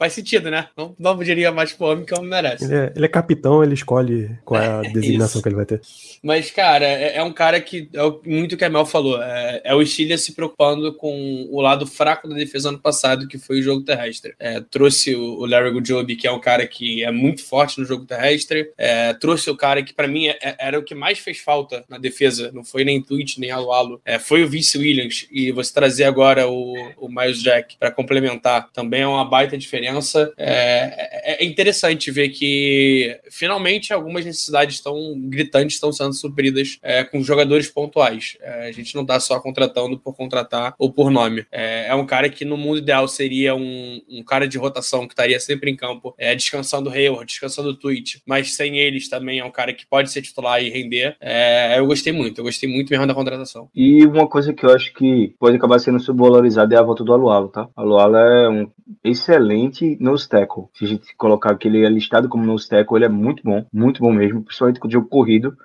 [0.00, 0.68] faz sentido, né?
[0.74, 2.64] Não, não diria mais pro homem que o homem merece.
[2.64, 5.82] Ele é, ele é capitão, ele escolhe qual é a designação que ele vai ter.
[6.22, 9.22] Mas, cara, é, é um cara que é muito o que a Mel falou.
[9.22, 13.36] É, é o Steelers se preocupando com o lado fraco da defesa ano passado, que
[13.36, 14.34] foi o jogo terrestre.
[14.38, 18.06] É, trouxe o Larry Goodjob, que é um cara que é muito forte no jogo
[18.06, 18.72] terrestre.
[18.78, 21.84] É, trouxe o cara que, para mim, é, é, era o que mais fez falta
[21.90, 22.50] na defesa.
[22.54, 24.00] Não foi nem Twitch, nem Alo Alo.
[24.06, 25.26] É, foi o Vince Williams.
[25.30, 29.89] E você trazer agora o, o Miles Jack para complementar também é uma baita diferença.
[30.36, 34.96] É, é, é interessante ver que finalmente algumas necessidades estão
[35.28, 36.78] gritantes estão sendo supridas
[37.10, 38.36] com jogadores pontuais.
[38.42, 41.46] a gente não está só contratando por contratar ou por nome.
[41.50, 45.12] É, é, um cara que no mundo ideal seria um, um cara de rotação que
[45.12, 49.40] estaria sempre em campo, é, descansando o Hayward, descansando o Twitch, mas sem eles também
[49.40, 51.16] é um cara que pode ser titular e render.
[51.20, 53.68] É, eu gostei muito, eu gostei muito mesmo da contratação.
[53.74, 57.12] E uma coisa que eu acho que pode acabar sendo subvalorizada é a volta do
[57.12, 57.68] Alualo, tá?
[57.76, 58.70] Alualo é um
[59.04, 60.64] excelente nose tackle.
[60.74, 63.64] Se a gente colocar que ele é listado como nose tackle, ele é muito bom,
[63.72, 65.56] muito bom mesmo, principalmente com o jogo corrido.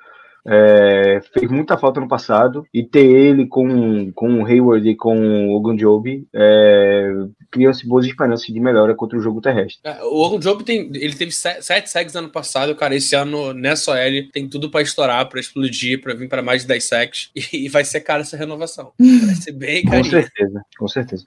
[0.48, 5.48] É, fez muita falta no passado e ter ele com, com o Hayward e com
[5.48, 7.10] o Ogunjobi é,
[7.50, 9.80] criam-se boas esperanças de melhora contra o jogo terrestre.
[9.84, 14.32] É, o Ogunjobi tem, ele teve sete sacks ano passado, cara, esse ano nessa OL
[14.32, 17.70] tem tudo para estourar, para explodir, para vir para mais de 10 sacks e, e,
[17.70, 18.92] vai ser cara essa renovação.
[19.00, 20.04] Vai ser bem carinho.
[20.04, 21.26] Com certeza, com certeza.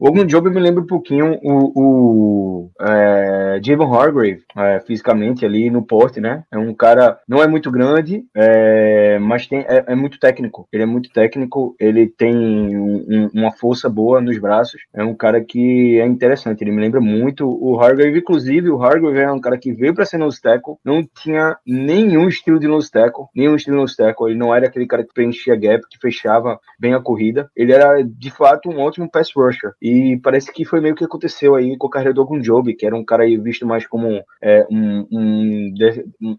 [0.00, 5.68] O Ogun Job me lembra um pouquinho o, o é, Javon Hargrave, é, fisicamente ali
[5.68, 6.42] no porte, né?
[6.50, 10.66] É um cara, não é muito grande, é, mas tem, é, é, muito técnico.
[10.72, 14.80] Ele é muito técnico, ele tem um, uma força boa nos braços.
[14.94, 16.64] É um cara que é interessante.
[16.64, 18.20] Ele me lembra muito o Hargrave.
[18.20, 22.26] Inclusive, o Hargrave é um cara que veio para ser nose tackle, não tinha nenhum
[22.26, 24.30] estilo de nose tackle, nenhum estilo de nose tackle.
[24.30, 27.50] Ele não era aquele cara que preenchia gap, que fechava bem a corrida.
[27.54, 29.72] Ele era, de fato, um ótimo pass rusher.
[29.82, 32.86] E E parece que foi meio que aconteceu aí com o carreira do Ogunjobi, que
[32.86, 35.74] era um cara aí visto mais como é, um, um,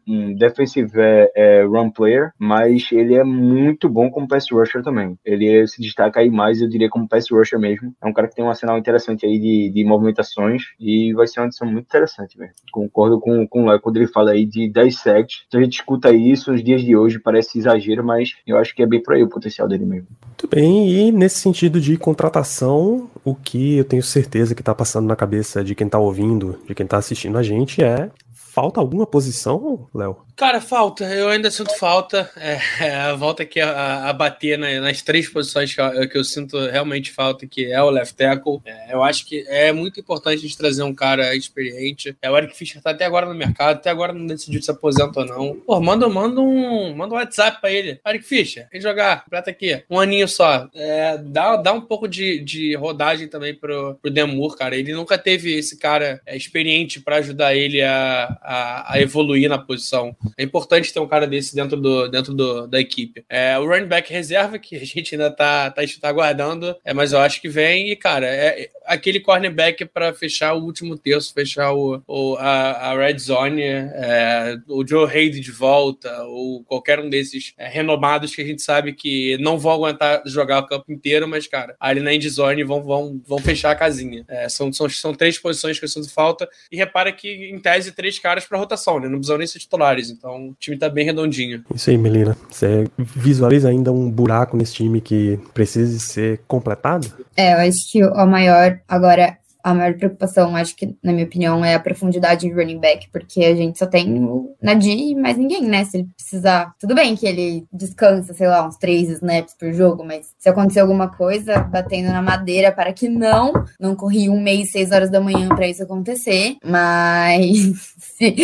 [0.08, 5.20] um defensive é, é, run player, mas ele é muito bom como pass rusher também.
[5.26, 7.94] Ele se destaca aí mais, eu diria, como pass rusher mesmo.
[8.02, 11.42] É um cara que tem um arsenal interessante aí de, de movimentações e vai ser
[11.42, 12.52] uma edição muito interessante, velho.
[12.72, 15.44] Concordo com, com o Léo quando ele fala aí de 10 sacks.
[15.50, 18.82] Então a gente escuta isso nos dias de hoje, parece exagero, mas eu acho que
[18.82, 20.08] é bem por aí o potencial dele mesmo.
[20.26, 25.08] Muito bem, e nesse sentido de contratação, o que eu tenho certeza que tá passando
[25.08, 28.10] na cabeça de quem tá ouvindo, de quem tá assistindo a gente é
[28.52, 30.18] falta alguma posição, Léo?
[30.36, 31.06] Cara, falta.
[31.06, 32.30] Eu ainda sinto falta.
[32.36, 36.24] É, é, volta aqui a, a bater na, nas três posições que eu, que eu,
[36.24, 38.60] sinto realmente falta, que é o left tackle.
[38.66, 42.18] É, eu acho que é muito importante a gente trazer um cara experiente.
[42.22, 45.20] É o Eric Fischer tá até agora no mercado, até agora não decidiu se aposenta
[45.20, 45.56] ou não.
[45.58, 48.00] Pô, manda, manda um, manda um WhatsApp pra ele.
[48.06, 49.84] Eric Fischer, vem jogar, completa aqui.
[49.90, 50.68] Um aninho só.
[50.74, 54.76] É, dá, dá um pouco de, de rodagem também pro, pro Demur, cara.
[54.76, 59.58] Ele nunca teve esse cara é, experiente para ajudar ele a, a, a evoluir na
[59.58, 60.16] posição.
[60.38, 63.24] É importante ter um cara desse dentro, do, dentro do, da equipe.
[63.30, 67.14] É, o running back reserva, que a gente ainda tá, tá, tá aguardando, é, mas
[67.14, 67.92] eu acho que vem.
[67.92, 72.92] E, cara, é, é aquele cornerback para fechar o último terço, fechar o, o a,
[72.92, 78.36] a, red zone, é, o Joe Hayden de volta, ou qualquer um desses é, renomados
[78.36, 82.00] que a gente sabe que não vão aguentar jogar o campo inteiro, mas, cara, ali
[82.00, 84.26] na end zone vão, vão, vão fechar a casinha.
[84.28, 86.50] É, são, são, são três posições que eu sinto falta.
[86.72, 89.08] E repara que, em tese, três caras para rotação, né?
[89.08, 90.10] Não precisam nem ser titulares.
[90.10, 91.64] Então, o time tá bem redondinho.
[91.74, 92.38] Isso aí, Melina.
[92.50, 97.08] Você visualiza ainda um buraco nesse time que precise ser completado?
[97.36, 101.64] É, eu acho que o maior agora a maior preocupação, acho que, na minha opinião,
[101.64, 105.38] é a profundidade de running back, porque a gente só tem o Nadir e mais
[105.38, 105.84] ninguém, né?
[105.86, 106.74] Se ele precisar.
[106.80, 110.80] Tudo bem que ele descansa, sei lá, uns três snaps por jogo, mas se acontecer
[110.80, 115.22] alguma coisa, batendo na madeira para que não, não corri um mês, seis horas da
[115.22, 118.36] manhã para isso acontecer, mas se,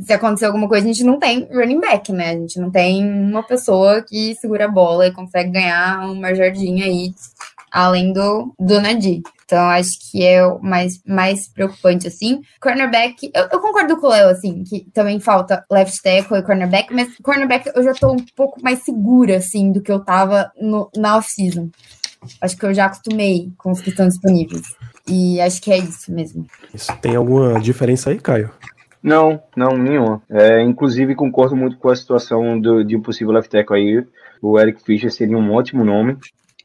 [0.00, 2.30] se acontecer alguma coisa, a gente não tem running back, né?
[2.30, 6.86] A gente não tem uma pessoa que segura a bola e consegue ganhar uma jardinha
[6.86, 7.12] aí,
[7.72, 9.22] além do, do Nadir.
[9.44, 12.40] Então, acho que é o mais, mais preocupante, assim.
[12.60, 16.92] Cornerback, eu, eu concordo com o Léo, assim, que também falta left tackle e cornerback,
[16.92, 20.90] mas cornerback eu já tô um pouco mais segura, assim, do que eu tava no,
[20.96, 21.68] na off-season.
[22.40, 24.62] Acho que eu já acostumei com os que estão disponíveis.
[25.06, 26.46] E acho que é isso mesmo.
[26.72, 26.94] Isso.
[26.98, 28.50] Tem alguma diferença aí, Caio?
[29.02, 30.22] Não, não, nenhuma.
[30.30, 34.06] É, inclusive, concordo muito com a situação do, de um possível left tackle aí.
[34.40, 36.16] O Eric Fischer seria um ótimo nome.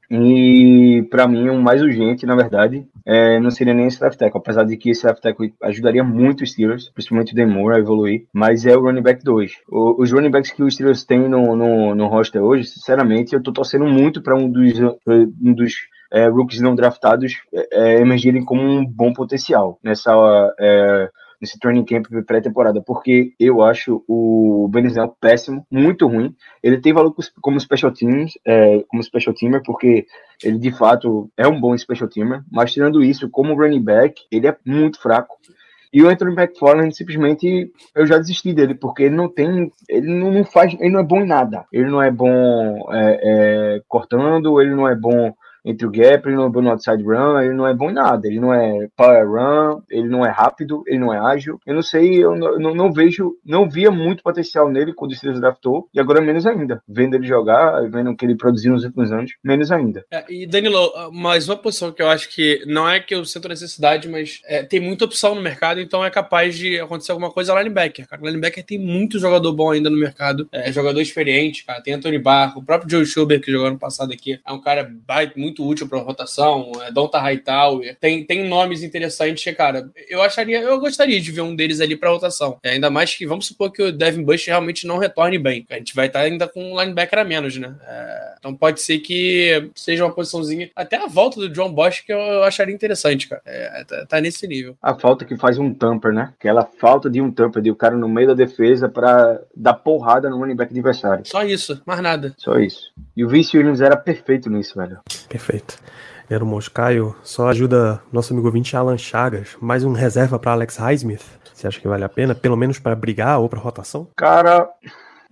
[0.10, 4.40] E para mim, o mais urgente, na verdade, é, não seria nem esse left tackle,
[4.40, 8.26] apesar de que esse left tackle ajudaria muito os Steelers, principalmente o Demore a evoluir,
[8.32, 9.52] mas é o running back 2.
[9.70, 13.44] O, os running backs que os Steelers têm no, no, no roster hoje, sinceramente, eu
[13.44, 14.74] tô torcendo muito para um dos,
[15.08, 15.74] um dos
[16.12, 20.12] é, rookies não draftados é, é, emergirem como um bom potencial nessa
[20.60, 26.36] é, nesse training camp pré-temporada, porque eu acho o Benizão péssimo, muito ruim.
[26.64, 30.06] Ele tem valor como special teams, é, como special teamer, porque
[30.44, 34.48] ele de fato é um bom special teamer, mas tirando isso, como running back, ele
[34.48, 35.36] é muito fraco.
[35.92, 39.72] E o Anthony McFarland simplesmente eu já desisti dele, porque ele não tem.
[39.88, 40.76] Ele não, não faz.
[40.80, 41.66] Ele não é bom em nada.
[41.72, 45.34] Ele não é bom é, é, cortando, ele não é bom
[45.66, 47.94] entre o gap, ele não é bom no outside run, ele não é bom em
[47.94, 51.60] nada, ele não é power run, ele não é rápido, ele não é ágil.
[51.66, 55.16] Eu não sei, eu não, não, não vejo, não via muito potencial nele quando o
[55.16, 56.82] Steelers draftou, e agora menos ainda.
[56.88, 60.06] Vendo ele jogar, vendo o que ele produziu nos últimos anos, menos ainda.
[60.12, 63.50] É, e Danilo, mais uma posição que eu acho que não é que eu sinto
[63.50, 67.54] necessidade, mas é, tem muita opção no mercado, então é capaz de acontecer alguma coisa
[67.54, 68.08] é linebacker.
[68.08, 71.82] Cara, linebacker tem muito jogador bom ainda no mercado, é jogador experiente, cara.
[71.82, 74.92] Tem Anthony Barro, o próprio Joe Schubert que jogou ano passado aqui, é um cara
[75.36, 80.22] muito muito útil para rotação, é Donta Hightower, tem, tem nomes interessantes que, cara, eu
[80.22, 82.58] acharia, eu gostaria de ver um deles ali para rotação.
[82.64, 85.66] É, ainda mais que, vamos supor que o Devin Bush realmente não retorne bem.
[85.70, 87.76] A gente vai estar tá ainda com um linebacker a menos, né?
[87.88, 92.14] É, então pode ser que seja uma posiçãozinha, até a volta do John Bosch que
[92.14, 93.42] eu, eu acharia interessante, cara.
[93.46, 94.76] É, tá, tá, nesse nível.
[94.82, 96.34] A falta que faz um tamper, né?
[96.38, 99.74] Aquela falta de um tamper, de o um cara no meio da defesa para dar
[99.74, 101.26] porrada no running back adversário.
[101.26, 102.34] Só isso, mais nada.
[102.38, 102.92] Só isso.
[103.16, 105.00] E o Vince Williams era perfeito nisso, velho.
[105.38, 105.78] Perfeito.
[106.28, 107.16] Era o Moscaio.
[107.22, 109.56] Só ajuda nosso amigo ouvinte Alan Chagas.
[109.62, 111.24] Mais um reserva para Alex Highsmith.
[111.54, 112.34] Você acha que vale a pena?
[112.34, 114.08] Pelo menos para brigar ou para rotação?
[114.16, 114.68] Cara,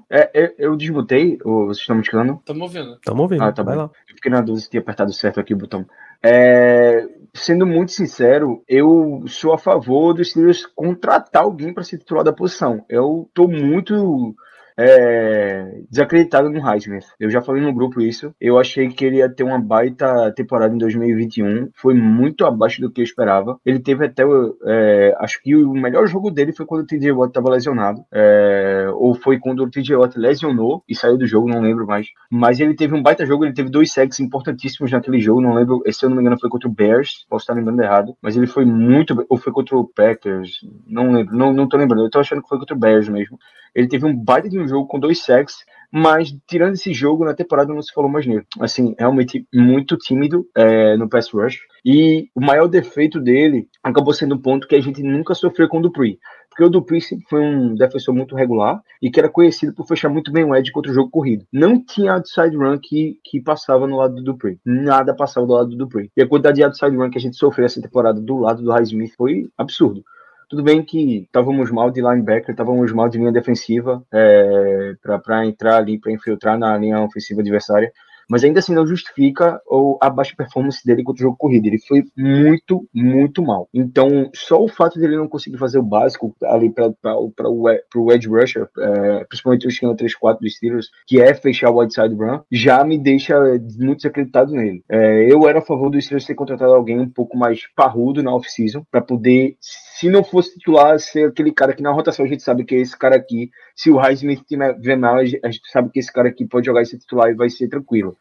[0.07, 1.39] é, eu, eu desmutei.
[1.43, 2.35] Ou vocês estão me escutando?
[2.35, 2.93] Estamos ouvindo.
[2.93, 3.43] Estamos ouvindo.
[3.43, 3.81] Ah, tá Vai bom.
[3.81, 3.89] Lá.
[4.07, 5.87] Eu fiquei na dúvida se tinha apertado certo aqui o botão.
[6.21, 12.23] É, sendo muito sincero, eu sou a favor dos Steelers contratar alguém para ser titular
[12.23, 12.85] da posição.
[12.87, 14.35] Eu tô muito
[14.77, 17.05] é, desacreditado no Highsmith.
[17.19, 18.33] Eu já falei no grupo isso.
[18.39, 21.69] Eu achei que ele ia ter uma baita temporada em 2021.
[21.75, 23.59] Foi muito abaixo do que eu esperava.
[23.65, 24.23] Ele teve até,
[24.65, 28.03] é, acho que o melhor jogo dele foi quando o TJ Watt estava lesionado.
[28.11, 32.07] É, ou foi quando o TJ Watt lesionou e saiu do jogo, não lembro mais.
[32.29, 35.41] Mas ele teve um baita jogo, ele teve dois sacks importantíssimos naquele jogo.
[35.41, 37.25] Não lembro, se eu não me engano, foi contra o Bears.
[37.29, 38.15] Posso estar lembrando errado.
[38.21, 39.25] Mas ele foi muito.
[39.29, 40.59] Ou foi contra o Packers.
[40.87, 42.05] Não lembro, não, não tô lembrando.
[42.05, 43.37] Eu tô achando que foi contra o Bears mesmo.
[43.75, 45.57] Ele teve um baita de um jogo com dois sacks
[45.97, 48.45] mas tirando esse jogo na temporada não se falou mais nele.
[48.59, 51.57] Assim, realmente muito tímido é, no pass rush.
[51.85, 55.79] E o maior defeito dele acabou sendo um ponto que a gente nunca sofreu com
[55.79, 56.19] o Dupree.
[56.49, 60.09] Porque o Dupree sempre foi um defensor muito regular e que era conhecido por fechar
[60.09, 61.45] muito bem o edge contra o jogo corrido.
[61.51, 64.59] Não tinha outside run que, que passava no lado do Dupree.
[64.65, 66.11] Nada passava do lado do Dupree.
[66.17, 68.71] E a quantidade de outside run que a gente sofreu essa temporada do lado do
[68.71, 70.03] Highsmith foi absurdo.
[70.49, 75.77] Tudo bem que estávamos mal de linebacker, estávamos mal de linha defensiva é, para entrar
[75.77, 77.91] ali, para infiltrar na linha ofensiva adversária
[78.29, 79.61] mas ainda assim não justifica
[80.01, 81.67] a baixa performance dele contra o jogo corrido.
[81.67, 83.69] Ele foi muito, muito mal.
[83.73, 88.67] Então, só o fato dele não conseguir fazer o básico ali para o edge rusher,
[88.77, 92.97] é, principalmente o esquema 3-4 dos Steelers, que é fechar o outside run, já me
[92.97, 93.39] deixa
[93.77, 94.83] muito desacreditado nele.
[94.89, 98.33] É, eu era a favor dos Steelers ter contratado alguém um pouco mais parrudo na
[98.33, 99.55] off-season, para poder,
[99.97, 102.79] se não fosse titular, ser aquele cara que na rotação a gente sabe que é
[102.79, 103.49] esse cara aqui.
[103.73, 106.99] Se o Highsmith tiver mal, a gente sabe que esse cara aqui pode jogar esse
[106.99, 108.17] titular e vai ser tranquilo.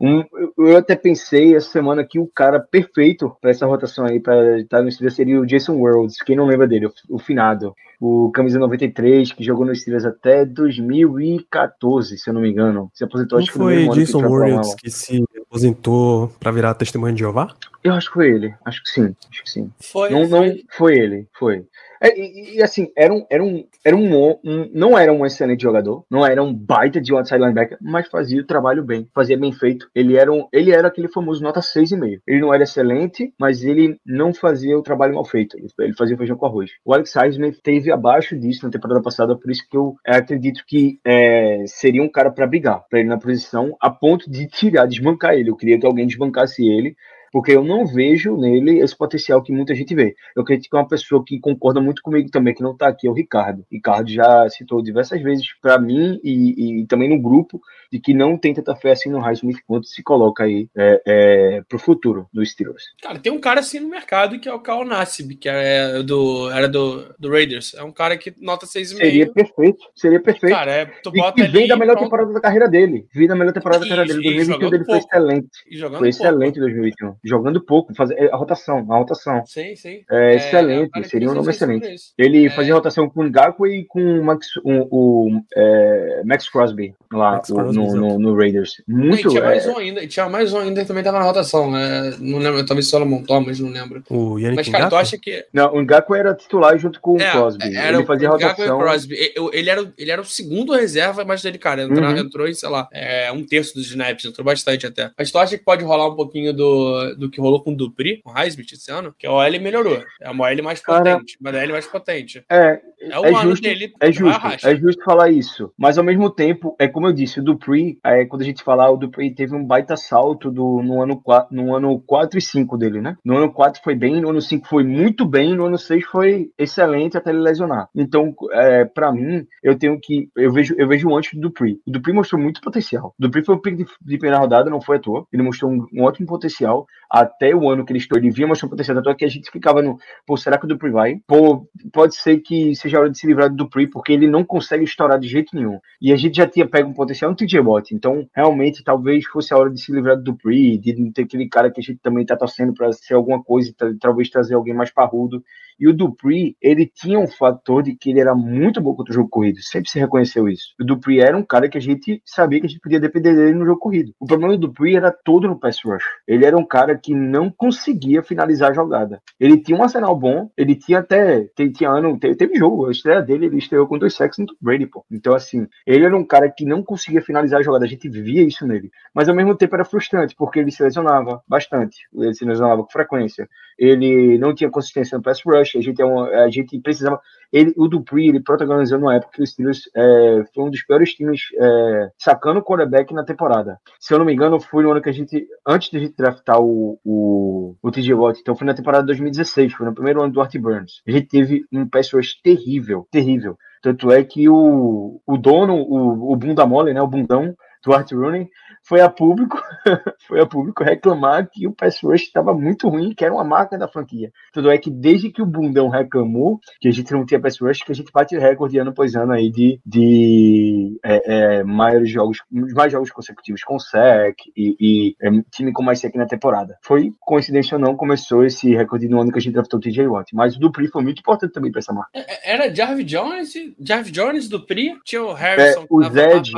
[0.00, 0.24] Um,
[0.58, 4.82] eu até pensei essa semana que o cara perfeito para essa rotação aí, para estar
[4.82, 6.16] no Steelers, seria o Jason Worlds.
[6.18, 6.86] Quem não lembra dele?
[6.86, 7.76] O, o finado.
[8.00, 12.90] O camisa 93, que jogou no Steelers até 2014, se eu não me engano.
[12.92, 17.20] Se aposentou, não acho que foi Jason Worlds que se aposentou para virar testemunho de
[17.20, 17.54] Jeová?
[17.84, 18.54] Eu acho que foi ele.
[18.64, 19.14] Acho que sim.
[19.30, 19.70] Acho que sim.
[19.78, 20.48] Foi, não, foi.
[20.48, 21.28] não foi ele.
[21.38, 21.66] Foi.
[22.00, 25.62] É, e, e, assim, era um, era um, era um, um, não era um excelente
[25.62, 29.52] jogador, não era um baita de outside linebacker, mas fazia o trabalho bem, fazia bem
[29.52, 29.88] feito.
[29.94, 32.20] Ele era, um, ele era aquele famoso nota 6,5.
[32.26, 35.56] Ele não era excelente, mas ele não fazia o trabalho mal feito.
[35.56, 36.70] Ele, fazia feijão com arroz.
[36.84, 40.62] O Alex Heisman teve abaixo disso na temporada passada, por isso que eu é, acredito
[40.66, 44.86] que é, seria um cara para brigar, para ele na posição, a ponto de tirar,
[44.86, 45.50] desbancar ele.
[45.50, 46.94] Eu queria que alguém desbancasse ele
[47.34, 50.14] porque eu não vejo nele esse potencial que muita gente vê.
[50.36, 53.08] Eu acredito que é uma pessoa que concorda muito comigo também, que não está aqui,
[53.08, 53.62] é o Ricardo.
[53.62, 58.14] O Ricardo já citou diversas vezes para mim e, e, também no grupo de que
[58.14, 62.28] não tem tanta fé assim no Highsmith quanto se coloca aí é, é, pro futuro
[62.32, 62.84] do Steelers.
[63.02, 66.48] Cara, tem um cara assim no mercado que é o Cal Nassib, que é do,
[66.52, 67.74] era do, do Raiders.
[67.74, 68.96] É um cara que nota 6,5.
[68.96, 70.54] Seria perfeito, seria perfeito.
[70.54, 72.04] Cara, é, tu e bota que vem ali, da melhor pronto.
[72.04, 73.08] temporada da carreira dele.
[73.12, 74.20] Vem da melhor temporada da E- carreira dele.
[74.20, 75.08] e 2021 jogando dele foi pouco.
[75.08, 75.48] excelente.
[75.68, 76.06] E Foi pouco.
[76.06, 77.23] excelente em 2021.
[77.24, 79.42] Jogando pouco, fazer a rotação, a rotação.
[79.46, 80.00] Sim, sim.
[80.10, 81.96] É, excelente, o cara que seria um nome excelente.
[82.18, 82.50] Ele É.
[82.50, 87.32] fazia rotação com o Ngaku e com o Max, o, o, é, Max Crosby lá
[87.32, 88.82] Max o- Crosby, no, no, no Raiders.
[88.86, 89.28] E Muito.
[89.28, 91.76] tinha é, mais um ainda, e tinha mais um ainda que também tava na rotação.
[91.76, 94.02] é, não lembro, talvez Solomon Thomas, não lembro.
[94.10, 95.46] O Yannick Mas, cara, tu acha que.
[95.52, 97.76] Não, o Ngaku era titular junto com o É, Crosby.
[97.76, 98.78] era ele fazia o e rotação.
[98.78, 99.14] Crosby.
[99.14, 102.16] E- Ele era, o- ele era o segundo reserva, mas ele, cara, entrou, Uhum.
[102.18, 105.10] entrou em, sei lá, é, um terço dos snaps, entrou bastante até.
[105.16, 108.20] Mas tu acha que pode rolar um pouquinho do, do que rolou com o Dupri,
[108.22, 109.14] com o Highsmith esse ano?
[109.18, 110.02] Que a OL melhorou.
[110.20, 111.38] É uma OL mais Cara, potente.
[111.40, 112.44] Uma OL mais potente.
[112.50, 113.92] É, É o é ano justo, dele.
[114.00, 115.72] É vai justo, é justo falar isso.
[115.78, 118.90] Mas ao mesmo tempo, é como eu disse, o Dupree, é, quando a gente falar,
[118.90, 122.76] o Dupree teve um baita salto do, no, ano 4, no ano 4 e 5
[122.76, 123.16] dele, né?
[123.24, 126.50] No ano 4 foi bem, no ano 5 foi muito bem, no ano 6 foi
[126.58, 127.88] excelente até ele lesionar.
[127.94, 130.28] Então, é, para mim, eu tenho que.
[130.36, 131.80] Eu vejo, eu vejo antes do Dupree.
[131.86, 133.14] O Dupree mostrou muito potencial.
[133.18, 135.26] O Dupree foi o pick de, de primeira rodada, não foi à toa.
[135.32, 136.86] Ele mostrou um, um ótimo potencial.
[137.10, 138.96] Até o ano que ele estourou, ele vinha mostrando potencial.
[138.96, 139.98] Tanto é que a gente ficava no.
[140.26, 141.20] Pô, será que o Dupree vai?
[141.26, 144.84] Pô, pode ser que seja hora de se livrar do Dupree, porque ele não consegue
[144.84, 145.78] estourar de jeito nenhum.
[146.00, 147.94] E a gente já tinha pego um potencial no TJ Watt.
[147.94, 151.48] Então, realmente, talvez fosse a hora de se livrar do Dupree, de não ter aquele
[151.48, 154.90] cara que a gente também tá torcendo para ser alguma coisa, talvez trazer alguém mais
[154.90, 155.42] parrudo.
[155.78, 159.14] E o Dupree, ele tinha um fator de que ele era muito bom contra o
[159.14, 159.60] jogo corrido.
[159.60, 160.74] Sempre se reconheceu isso.
[160.80, 163.54] O Dupree era um cara que a gente sabia que a gente podia depender dele
[163.54, 164.12] no jogo corrido.
[164.20, 166.04] O problema do Dupree era todo no pass rush.
[166.28, 169.20] Ele era um cara que não conseguia finalizar a jogada.
[169.38, 171.46] Ele tinha um arsenal bom, ele tinha até.
[171.74, 174.86] Tinha ano, teve, teve jogo, a estreia dele, ele estreou com dois sacks no Brady,
[174.86, 175.04] pô.
[175.10, 177.84] Então, assim, ele era um cara que não conseguia finalizar a jogada.
[177.84, 178.90] A gente via isso nele.
[179.14, 181.96] Mas ao mesmo tempo era frustrante, porque ele se lesionava bastante.
[182.14, 183.48] Ele se lesionava com frequência.
[183.78, 185.76] Ele não tinha consistência no pass rush.
[185.76, 187.20] A gente, é uma- a gente precisava.
[187.52, 191.14] Ele, o Dupree, ele protagonizou numa época que o Steelers é, foi um dos piores
[191.14, 193.78] times é, sacando o quarterback na temporada.
[194.00, 195.46] Se eu não me engano, foi no ano que a gente.
[195.66, 199.08] Antes de a gente draftar o, o, o TJ Watt, então foi na temporada de
[199.08, 201.02] 2016, foi no primeiro ano do Art Burns.
[201.06, 203.56] A gente teve um pass rush terrível, terrível.
[203.82, 208.48] Tanto é que o, o dono, o, o bunda mole, né, o bundão, Duarte Rooney,
[208.82, 209.60] foi a público,
[210.28, 213.78] foi a público reclamar que o pass rush estava muito ruim, que era uma marca
[213.78, 214.30] da franquia.
[214.52, 217.82] Tudo é que desde que o Bundão reclamou que a gente não tinha pass rush,
[217.82, 222.38] que a gente bate recorde ano após ano aí de, de é, é, maiores jogos,
[222.50, 226.76] mais jogos consecutivos com sec e, e é, time com mais sec na temporada.
[226.82, 230.06] Foi, coincidência ou não, começou esse recorde no ano que a gente draftou o TJ
[230.06, 230.34] Watt.
[230.34, 232.10] Mas o Dupri foi muito importante também para essa marca.
[232.12, 236.52] É, é, era Jarvis Jones, Jarvis Jones, Dupri, tinha o Harrison, é, o Zed,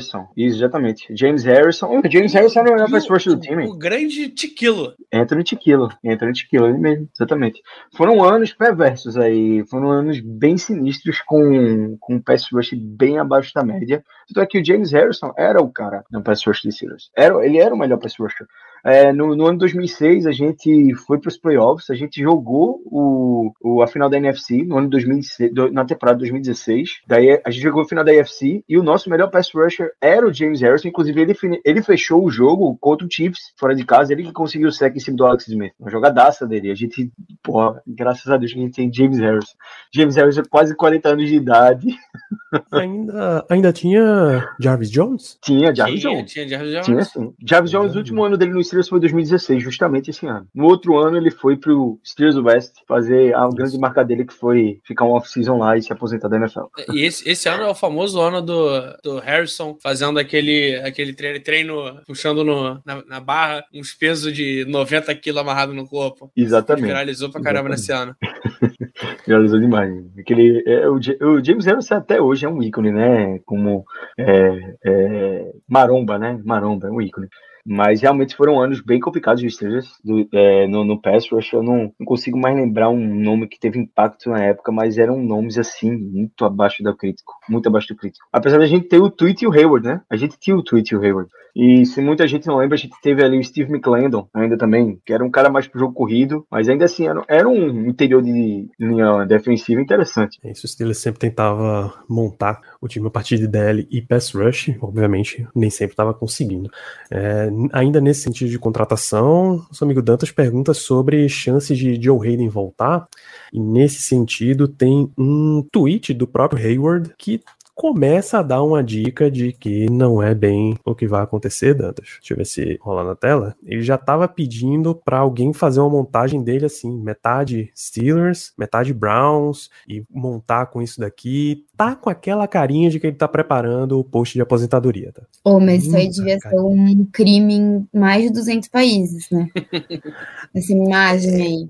[0.00, 1.06] Harrison, exatamente.
[1.14, 2.00] James Harrison.
[2.10, 3.66] James Harrison era o melhor pass rusher do time.
[3.66, 4.94] O grande Tiquilo.
[5.12, 5.90] Anthony Tiquilo.
[6.04, 7.60] Anthony Tiquilo, ele mesmo, exatamente.
[7.94, 9.64] Foram anos perversos aí.
[9.66, 14.02] Foram anos bem sinistros com, com um pass rush bem abaixo da média.
[14.28, 17.10] Tanto é que o James Harrison era o cara no pass rush de Steelers.
[17.16, 18.46] Era, ele era o melhor pass rusher.
[18.84, 23.52] É, no, no, ano 2006, a gente foi para os playoffs, a gente jogou o,
[23.60, 27.00] o, a final da NFC no ano 2006, na temporada 2016.
[27.06, 30.26] Daí a gente jogou a final da NFC e o nosso melhor pass rusher era
[30.26, 30.88] o James Harrison.
[30.88, 34.12] Inclusive, ele, ele fechou o jogo contra o Chiefs, fora de casa.
[34.12, 35.72] Ele que conseguiu o sec em cima do Alex Smith.
[35.78, 36.70] Uma jogadaça dele.
[36.70, 37.10] A gente,
[37.42, 39.54] porra, graças a Deus que a gente tem James Harrison.
[39.92, 41.86] James Harrison, quase 40 anos de idade.
[42.72, 45.38] Ainda, ainda tinha Jarvis Jones?
[45.40, 46.32] Tinha Jarvis tinha, Jones.
[46.32, 46.86] Tinha Jarvis Jones.
[46.86, 47.34] Tinha sim.
[47.46, 50.46] Jarvis Jones, o último ano dele no Steelers foi 2016, justamente esse ano.
[50.54, 54.78] No outro ano, ele foi pro Steelers West fazer a grande marca dele, que foi
[54.86, 56.66] ficar um off-season lá e se aposentar da NFL.
[56.92, 58.70] E esse, esse ano é o famoso ano do,
[59.02, 64.64] do Harrison fazendo aquele, aquele treino, treino puxando no, na, na, barra uns pesos de
[64.66, 66.30] 90 quilos amarrado no corpo.
[66.36, 66.84] Exatamente.
[66.84, 68.16] Ele viralizou pra caramba Exatamente.
[68.20, 68.80] nesse ano.
[69.26, 69.92] viralizou demais.
[70.16, 73.40] Aquele, é, o, o James Harrison até hoje é um ícone, né?
[73.44, 73.84] Como
[74.16, 76.40] é, é, maromba, né?
[76.44, 77.28] Maromba é um ícone.
[77.64, 81.52] Mas realmente foram anos bem complicados de Steelers do, é, no, no pass rush.
[81.52, 85.22] Eu não, não, consigo mais lembrar um nome que teve impacto na época, mas eram
[85.22, 87.34] nomes assim, muito abaixo do crítico.
[87.48, 88.26] Muito abaixo do crítico.
[88.32, 90.00] Apesar da gente ter o Tweet e o Hayward, né?
[90.10, 91.30] A gente tinha o Tweet e o Hayward.
[91.54, 95.00] E se muita gente não lembra, a gente teve ali o Steve McClendon ainda também,
[95.04, 98.22] que era um cara mais pro jogo corrido, mas ainda assim era, era um interior
[98.22, 100.38] de linha defensiva interessante.
[100.44, 104.76] Isso, o Steelers sempre tentava montar o time a partir de DL e pass rush,
[104.80, 106.70] obviamente nem sempre estava conseguindo.
[107.10, 112.48] É, ainda nesse sentido de contratação, nosso amigo Dantas pergunta sobre chances de Joe Hayden
[112.48, 113.08] voltar,
[113.52, 117.40] e nesse sentido tem um tweet do próprio Hayward que
[117.80, 122.18] começa a dar uma dica de que não é bem o que vai acontecer, Dantas.
[122.20, 123.56] Deixa eu ver se rola na tela.
[123.64, 129.70] Ele já estava pedindo para alguém fazer uma montagem dele assim, metade Steelers, metade Browns
[129.88, 131.64] e montar com isso daqui.
[131.74, 135.22] Tá com aquela carinha de que ele tá preparando o post de aposentadoria, tá?
[135.42, 139.48] Oh, mas isso aí devia ser um crime em mais de 200 países, né?
[140.54, 141.68] Essa imagem aí.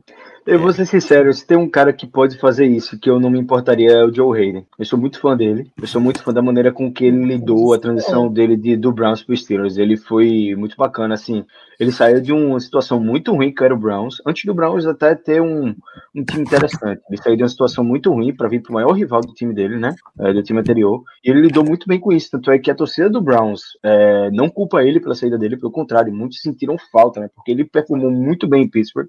[0.50, 3.30] Eu vou ser sincero, se tem um cara que pode fazer isso, que eu não
[3.30, 4.66] me importaria, é o Joe Hayden.
[4.76, 5.70] Eu sou muito fã dele.
[5.80, 8.90] Eu sou muito fã da maneira com que ele lidou a transição dele de, do
[8.90, 9.76] Browns pro Steelers.
[9.76, 11.44] Ele foi muito bacana, assim.
[11.78, 15.14] Ele saiu de uma situação muito ruim, que era o Browns, antes do Browns até
[15.14, 15.72] ter um,
[16.12, 17.00] um time interessante.
[17.08, 19.76] Ele saiu de uma situação muito ruim para vir pro maior rival do time dele,
[19.78, 19.94] né?
[20.18, 21.00] É, do time anterior.
[21.24, 22.28] E ele lidou muito bem com isso.
[22.28, 25.70] Tanto é que a torcida do Browns é, não culpa ele pela saída dele, pelo
[25.70, 27.30] contrário, muitos sentiram falta, né?
[27.32, 29.06] Porque ele performou muito bem em Pittsburgh.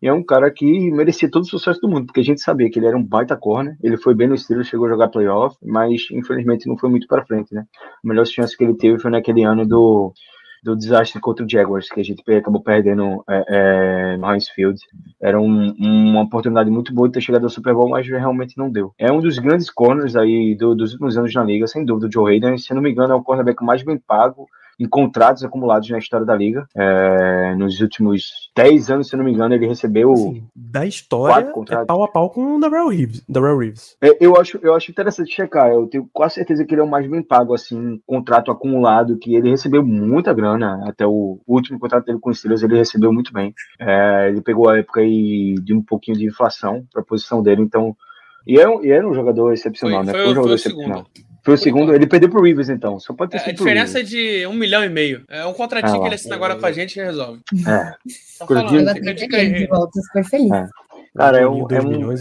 [0.00, 2.70] E é um cara que merecia todo o sucesso do mundo, porque a gente sabia
[2.70, 5.56] que ele era um baita corner, ele foi bem no estilo, chegou a jogar playoff,
[5.62, 7.64] mas infelizmente não foi muito para frente, né?
[8.04, 10.12] A melhor chance que ele teve foi naquele ano do,
[10.62, 14.80] do desastre contra o Jaguars, que a gente acabou perdendo é, é, no Heinz Field.
[15.20, 18.70] Era um, uma oportunidade muito boa de ter chegado ao Super Bowl, mas realmente não
[18.70, 18.92] deu.
[18.98, 22.12] É um dos grandes corners aí do, dos últimos anos na liga, sem dúvida, o
[22.12, 22.56] Joe Hayden.
[22.58, 24.46] Se não me engano, é o cornerback mais bem pago
[24.78, 26.66] em contratos acumulados na história da liga.
[26.74, 30.12] É, nos últimos 10 anos, se não me engano, ele recebeu.
[30.12, 33.24] Assim, da história, é pau a pau com o Darrell Reeves.
[33.28, 33.96] Darrell Reeves.
[34.00, 35.70] É, eu, acho, eu acho interessante checar.
[35.70, 39.34] Eu tenho quase certeza que ele é o mais bem pago, assim, contrato acumulado, que
[39.34, 40.84] ele recebeu muita grana.
[40.88, 43.52] Até o último contrato dele com os Steelers, ele recebeu muito bem.
[43.80, 47.62] É, ele pegou a época aí de um pouquinho de inflação para a posição dele,
[47.62, 47.96] então.
[48.46, 50.12] E era, é um, e era um jogador excepcional, foi, né?
[50.12, 51.06] Foi, foi um jogador excepcional.
[51.14, 51.27] Segundo.
[51.48, 53.00] Foi o segundo, ele perdeu pro Rivers, então.
[53.00, 55.24] Só pode ter é, sido A diferença é de um milhão e meio.
[55.30, 57.40] É um contratinho ah, que ele assina agora com a gente e resolve.
[57.66, 57.94] É.
[58.38, 60.52] Tá falando, de volta super feliz.
[60.52, 60.68] É.
[61.18, 62.12] Cara, é um, é um,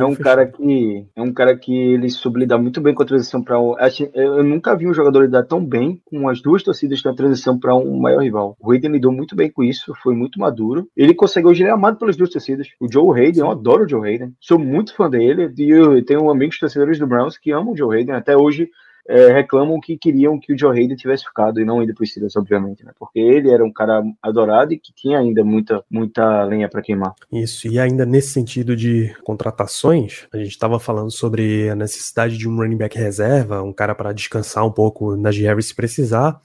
[0.00, 3.06] é um cara que é um cara que ele soube lidar muito bem com a
[3.06, 3.76] transição para um.
[4.12, 7.74] Eu nunca vi um jogador lidar tão bem com as duas torcidas na transição para
[7.76, 8.56] um maior rival.
[8.60, 10.88] O Hayden lidou muito bem com isso, foi muito maduro.
[10.96, 12.66] Ele conseguiu hoje ele é amado pelas duas torcidas.
[12.80, 15.52] O Joe Hayden, eu adoro o Joe Hayden, sou muito fã dele.
[15.56, 18.16] E eu tenho amigos torcedores do Browns que amam o Joe Hayden.
[18.16, 18.68] Até hoje
[19.10, 22.36] é, reclamam que queriam que o Joe Hayden tivesse ficado e não ido pro Steelers,
[22.36, 22.92] obviamente, né?
[22.96, 27.12] Porque ele era um cara adorado e que tinha ainda muita, muita lenha para queimar.
[27.32, 32.48] Isso, e ainda nesse sentido de contratações, a gente estava falando sobre a necessidade de
[32.48, 36.40] um running back reserva, um cara para descansar um pouco na GR se precisar.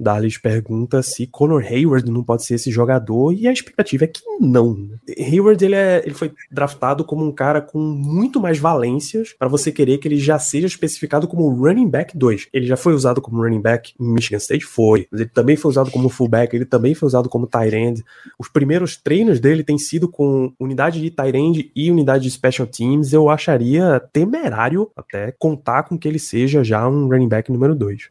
[0.00, 4.20] Darlis pergunta se Conor Hayward não pode ser esse jogador, e a expectativa é que
[4.40, 4.74] não.
[4.74, 4.96] Né?
[5.18, 9.70] Hayward ele, é, ele foi draftado como um cara com muito mais valências para você
[9.70, 12.48] querer que ele já seja especificado como running back 2.
[12.52, 14.64] Ele já foi usado como running back em Michigan State?
[14.64, 15.06] Foi.
[15.10, 18.04] Mas ele também foi usado como fullback, ele também foi usado como tight end.
[18.38, 22.66] Os primeiros treinos dele têm sido com unidade de tight end e unidade de special
[22.66, 23.12] teams.
[23.12, 28.08] Eu acharia temerário até contar com que ele seja já um running back número 2.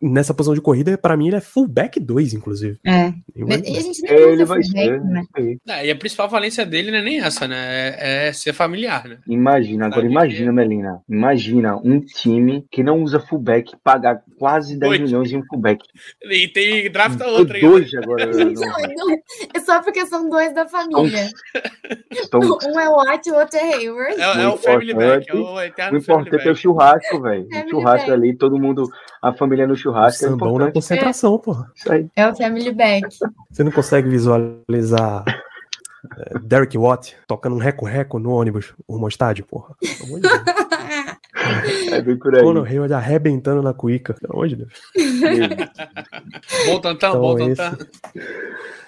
[0.00, 2.78] Nessa posição de corrida, para mim, ele é fullback 2, inclusive.
[2.84, 3.12] É.
[3.34, 5.00] E a gente nem é, ele vai ser.
[5.00, 5.24] Né?
[5.68, 7.56] É, e a principal valência dele não é nem essa, né?
[7.98, 9.18] É, é ser familiar, né?
[9.26, 11.00] Imagina, agora imagina, Melina.
[11.08, 15.84] Imagina um time que não usa fullback pagar quase 10 milhões em um fullback.
[16.24, 17.62] E tem draft outra aí.
[17.62, 18.26] Dois agora.
[18.32, 19.18] não, não,
[19.54, 21.28] é só porque são dois da família.
[22.66, 24.20] um é Watt e o outro é Hayward.
[24.20, 25.30] É, é o Family Back.
[25.30, 27.46] É o, eterno o importante é o churrasco, velho.
[27.66, 28.88] O churrasco ali, todo mundo,
[29.22, 30.24] a família no churrasco.
[30.24, 31.38] O é na concentração, é.
[31.38, 31.72] porra.
[31.74, 32.06] Isso aí.
[32.14, 33.08] É o Family Back.
[33.50, 35.24] Você não consegue visualizar
[36.18, 39.74] é, Derek Watt tocando um reco-reco no ônibus rumo ao estádio, porra.
[39.98, 40.20] Pelo.
[41.92, 42.42] É bem por aí.
[42.42, 44.72] Conor Hayward arrebentando na cuíca, pelo amor de Deus.
[46.66, 47.86] bom tantão, então, bom tantão.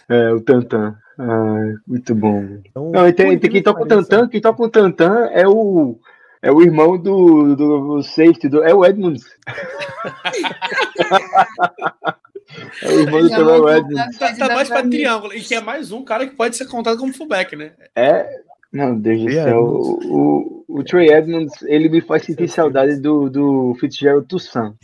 [0.08, 0.96] É, o Tantan.
[1.18, 2.58] Ah, muito bom.
[2.64, 6.00] Então, não, e tem, tem quem toca o Tantan, quem toca o Tantan é o
[6.42, 9.24] é o irmão do, do safety, do, é o Edmonds.
[12.82, 14.18] é o irmão do Terrell Edmonds.
[14.18, 16.98] Tá, tá mais pra triângulo, e que é mais um cara que pode ser contado
[16.98, 17.72] como fullback, né?
[17.96, 18.28] É,
[18.72, 19.64] não, Deus do céu.
[19.64, 24.74] O, o, o Trey Edmonds, ele me faz sentir saudade do, do Fitzgerald Toussaint.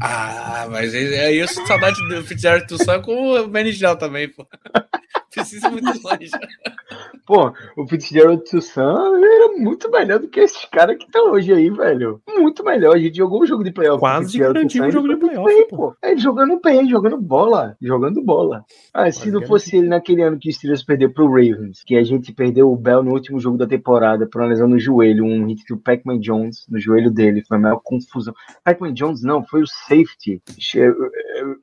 [0.00, 4.46] Ah, mas aí eu sinto saudade do Fitzgerald Toussaint com o Benny também, pô.
[5.32, 6.30] Precisa muito longe.
[7.26, 11.70] Pô, o Fitzgerald Toussaint era muito melhor do que esses caras que estão hoje aí,
[11.70, 12.20] velho.
[12.28, 12.94] Muito melhor.
[12.94, 14.00] A gente jogou um jogo de playoff.
[14.00, 15.44] Quase garantiu um jogo de playoff.
[15.46, 15.94] Bem, pô.
[16.02, 17.76] É, ele jogando bem, jogando bola.
[17.80, 18.64] Jogando bola.
[18.92, 22.02] Ah, se não fosse ele naquele ano que o Steelers perdeu pro Ravens, que a
[22.02, 25.46] gente perdeu o Bell no último jogo da temporada por uma lesão no joelho, um
[25.46, 27.44] hit do Pac-Man Jones no joelho dele.
[27.46, 28.34] Foi a maior confusão.
[28.64, 30.42] Pac-Man Jones não, foi o safety.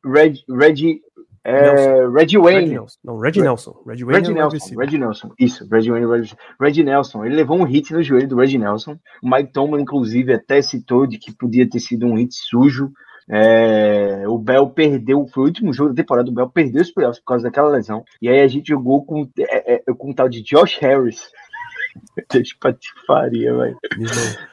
[0.03, 1.01] Red, Red,
[1.43, 2.69] é, Red Wayne.
[2.69, 2.85] Red.
[3.03, 3.75] Não, Red Nelson.
[3.85, 4.75] Red, Wayne Red é Nelson.
[4.75, 5.31] Red Nelson.
[5.39, 6.05] Isso, Red Wayne.
[6.05, 7.25] Red, Red Nelson.
[7.25, 8.97] Ele levou um hit no joelho do Red Nelson.
[9.23, 12.91] O Mike Tomlin, inclusive, até citou de que podia ter sido um hit sujo.
[13.31, 17.19] É, o Bell perdeu, foi o último jogo da temporada, o Bell perdeu os playoffs
[17.19, 18.03] por causa daquela lesão.
[18.19, 21.29] E aí a gente jogou com, é, é, com o tal de Josh Harris,
[22.31, 23.77] Deus patifaria, velho.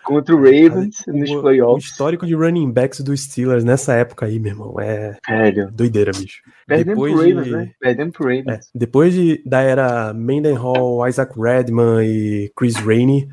[0.05, 1.85] Contra o Ravens o, nos playoffs.
[1.85, 5.71] O histórico de running backs dos Steelers nessa época aí, meu irmão, é Sério?
[5.73, 6.43] doideira, bicho.
[6.67, 7.51] Perdemos pro Ravens, de...
[7.51, 7.71] né?
[7.81, 8.47] Perdemos pro Ravens.
[8.49, 13.29] É, depois de, da era Mendenhall, Isaac Redman e Chris Rainey,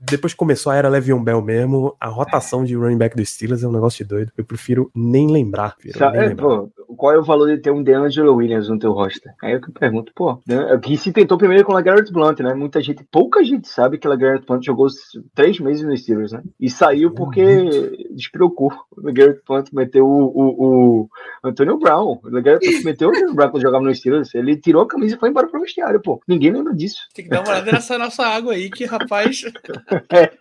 [0.00, 3.62] depois que começou a era Le'Veon Bell mesmo, a rotação de running back dos Steelers
[3.62, 4.32] é um negócio de doido.
[4.36, 5.76] Eu prefiro nem lembrar.
[5.76, 6.44] Prefiro nem é, lembrar.
[6.44, 9.32] Pô, qual é o valor de ter um DeAngelo Williams no teu roster?
[9.42, 12.54] Aí eu que pergunto, pô, né, que se tentou primeiro com o LeGarrette Blunt, né?
[12.54, 14.86] Muita gente, pouca gente sabe que o LeGarrette Blunt jogou
[15.34, 16.42] três meses nos Steelers, né?
[16.60, 18.72] E saiu porque despreocupou.
[18.96, 21.08] O LeGarrette Blunt meteu o, o, o
[21.42, 22.20] Antonio Brown.
[22.22, 24.34] O LeGarrette Blunt meteu o Antonio Brown quando jogava nos Steelers.
[24.34, 26.20] Ele tirou a camisa e foi embora pro vestiário, pô.
[26.26, 27.08] Ninguém lembra disso.
[27.14, 29.42] Tem que dar uma olhada nessa nossa água aí, que rapaz.
[30.12, 30.32] é.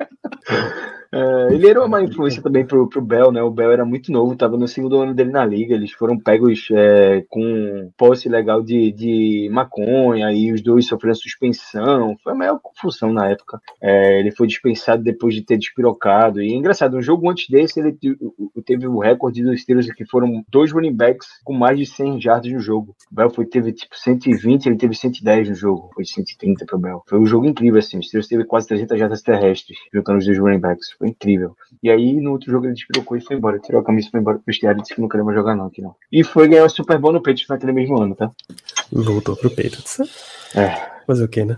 [1.14, 3.40] É, ele era uma influência também pro, pro Bell, né?
[3.44, 5.76] O Bell era muito novo, tava no segundo ano dele na liga.
[5.76, 12.16] Eles foram pegos é, com posse legal de, de maconha e os dois sofreram suspensão.
[12.24, 13.62] Foi a maior confusão na época.
[13.80, 16.42] É, ele foi dispensado depois de ter despirocado.
[16.42, 17.96] E é engraçado, um jogo antes desse, ele
[18.66, 22.52] teve o recorde dos Steelers que foram dois running backs com mais de 100 jardas
[22.52, 22.96] no jogo.
[23.12, 25.92] O Bell foi, teve tipo 120, ele teve 110 no jogo.
[25.94, 27.04] Foi 130 pro Bell.
[27.08, 28.00] Foi um jogo incrível, assim.
[28.00, 30.92] O Steelers teve quase 300 jardas terrestres, jogando os dois running backs.
[30.98, 31.56] Foi incrível.
[31.82, 33.60] E aí, no outro jogo, ele despirocou e foi embora.
[33.60, 35.56] Tirou a camisa e foi embora pro vestiário e disse que não queria mais jogar,
[35.56, 35.96] não, aqui não.
[36.12, 38.32] E foi ganhar o Super Bowl no Patriots naquele mesmo ano, tá?
[38.92, 40.00] Voltou pro Patriots.
[40.56, 40.94] É.
[41.06, 41.58] Fazer o quê, né?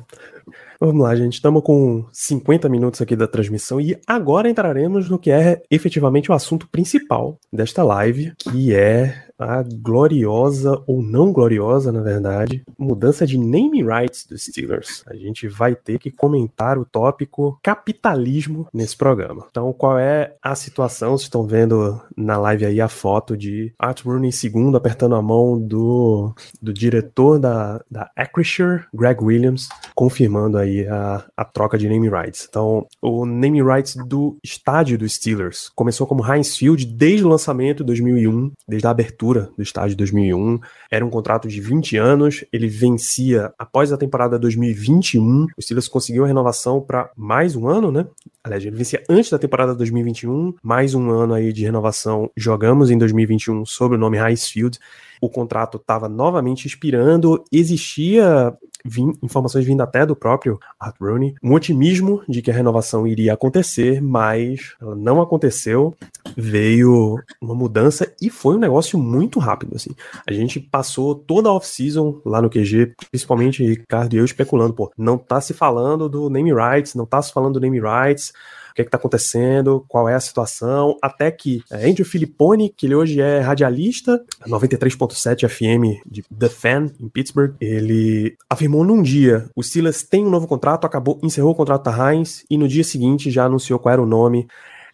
[0.80, 1.34] Vamos lá, gente.
[1.34, 6.34] Estamos com 50 minutos aqui da transmissão e agora entraremos no que é efetivamente o
[6.34, 13.38] assunto principal desta live, que é a gloriosa, ou não gloriosa, na verdade, mudança de
[13.38, 15.04] name rights dos Steelers.
[15.08, 19.46] A gente vai ter que comentar o tópico capitalismo nesse programa.
[19.50, 21.12] Então, qual é a situação?
[21.12, 25.60] Vocês estão vendo na live aí a foto de Art Rooney II apertando a mão
[25.60, 32.10] do, do diretor da, da Acrisure, Greg Williams, confirmando aí a, a troca de name
[32.10, 32.46] rights.
[32.50, 37.78] Então, o name rights do estádio dos Steelers começou como Heinz Field desde o lançamento
[37.78, 40.60] de 2001, desde a abertura do estádio de 2001.
[40.92, 45.48] Era um contrato de 20 anos, ele vencia após a temporada 2021.
[45.58, 48.06] O Steelers conseguiu a renovação para mais um ano, né?
[48.44, 52.30] Aliás, ele vencia antes da temporada 2021, mais um ano aí de renovação.
[52.38, 54.80] Jogamos em 2021 sob o nome Heinz Field
[55.22, 58.54] o contrato estava novamente expirando, existia
[58.86, 63.34] vim, informações vindo até do próprio Art Rooney, um otimismo de que a renovação iria
[63.34, 65.96] acontecer, mas ela não aconteceu,
[66.38, 69.92] veio uma mudança e foi um negócio muito rápido, assim.
[70.28, 74.92] A gente passou toda a off-season lá no QG, principalmente Ricardo e eu especulando, pô,
[74.98, 78.32] não tá se falando do name rights, não tá se falando do name rights,
[78.76, 83.22] que está acontecendo, qual é a situação, até que é, Andrew Filipponi, que ele hoje
[83.22, 90.04] é radialista, 93.7 FM de The Fan, em Pittsburgh, ele afirmou num dia, o Steelers
[90.04, 93.46] tem um novo contrato, acabou, encerrou o contrato da Heinz, e no dia seguinte já
[93.46, 94.48] anunciou qual era o nome,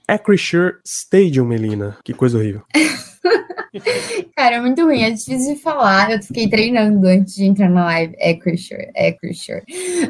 [0.07, 1.97] Acrisure Stadium, Melina.
[2.03, 2.61] Que coisa horrível.
[4.35, 6.11] Cara, é muito ruim, é difícil de falar.
[6.11, 8.15] Eu fiquei treinando antes de entrar na live.
[8.19, 9.61] É Christian, é Christian.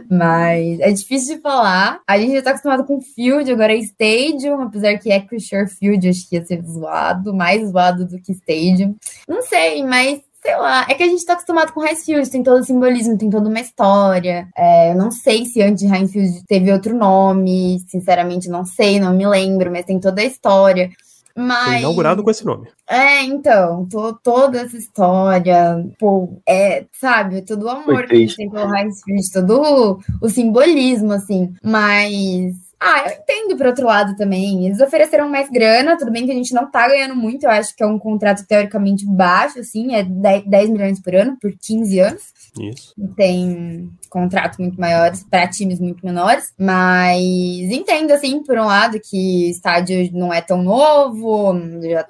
[0.09, 2.01] Mas é difícil de falar.
[2.07, 6.09] A gente já tá acostumado com Field, agora é Stadium, apesar que é Christian Field,
[6.09, 8.95] acho que ia ser zoado, mais zoado do que Stadium.
[9.27, 12.41] Não sei, mas sei lá, é que a gente tá acostumado com Heinz Field, tem
[12.41, 14.47] todo o simbolismo, tem toda uma história.
[14.57, 18.99] É, eu não sei se antes de Heinz Field teve outro nome, sinceramente não sei,
[18.99, 20.89] não me lembro, mas tem toda a história.
[21.35, 21.65] Mas...
[21.65, 22.67] Foi inaugurado com esse nome.
[22.87, 28.35] É, então, tô, toda essa história, pô, é, sabe, todo o amor que a gente
[28.35, 34.15] tem pelo Heinz todo o, o simbolismo, assim, mas ah, eu entendo por outro lado
[34.15, 34.65] também.
[34.65, 37.75] Eles ofereceram mais grana, tudo bem que a gente não tá ganhando muito, eu acho
[37.75, 42.23] que é um contrato teoricamente baixo, assim, é 10 milhões por ano, por 15 anos.
[42.59, 42.93] Isso.
[43.15, 49.49] Tem contratos muito maiores para times muito menores, mas entendo, assim, por um lado, que
[49.49, 52.05] estádio não é tão novo, já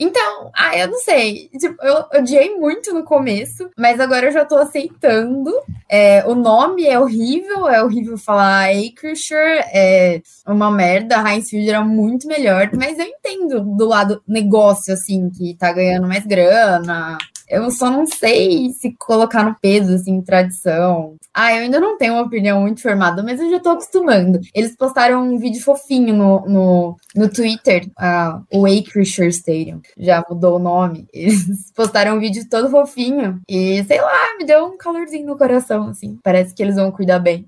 [0.00, 1.50] então, ah, eu não sei.
[1.58, 5.52] Tipo, eu odiei muito no começo, mas agora eu já tô aceitando.
[5.86, 11.22] É, o nome é horrível, é horrível falar Acrisure, é uma merda.
[11.22, 16.08] Heinz Field era muito melhor, mas eu entendo do lado negócio, assim, que tá ganhando
[16.08, 17.18] mais grana,
[17.50, 21.16] eu só não sei se colocar no peso, assim, tradição.
[21.34, 24.38] Ah, eu ainda não tenho uma opinião muito formada, mas eu já tô acostumando.
[24.54, 29.80] Eles postaram um vídeo fofinho no, no, no Twitter, uh, o Stadium.
[29.98, 31.06] Já mudou o nome.
[31.12, 33.40] Eles postaram um vídeo todo fofinho.
[33.48, 36.18] E, sei lá, me deu um calorzinho no coração, assim.
[36.22, 37.44] Parece que eles vão cuidar bem.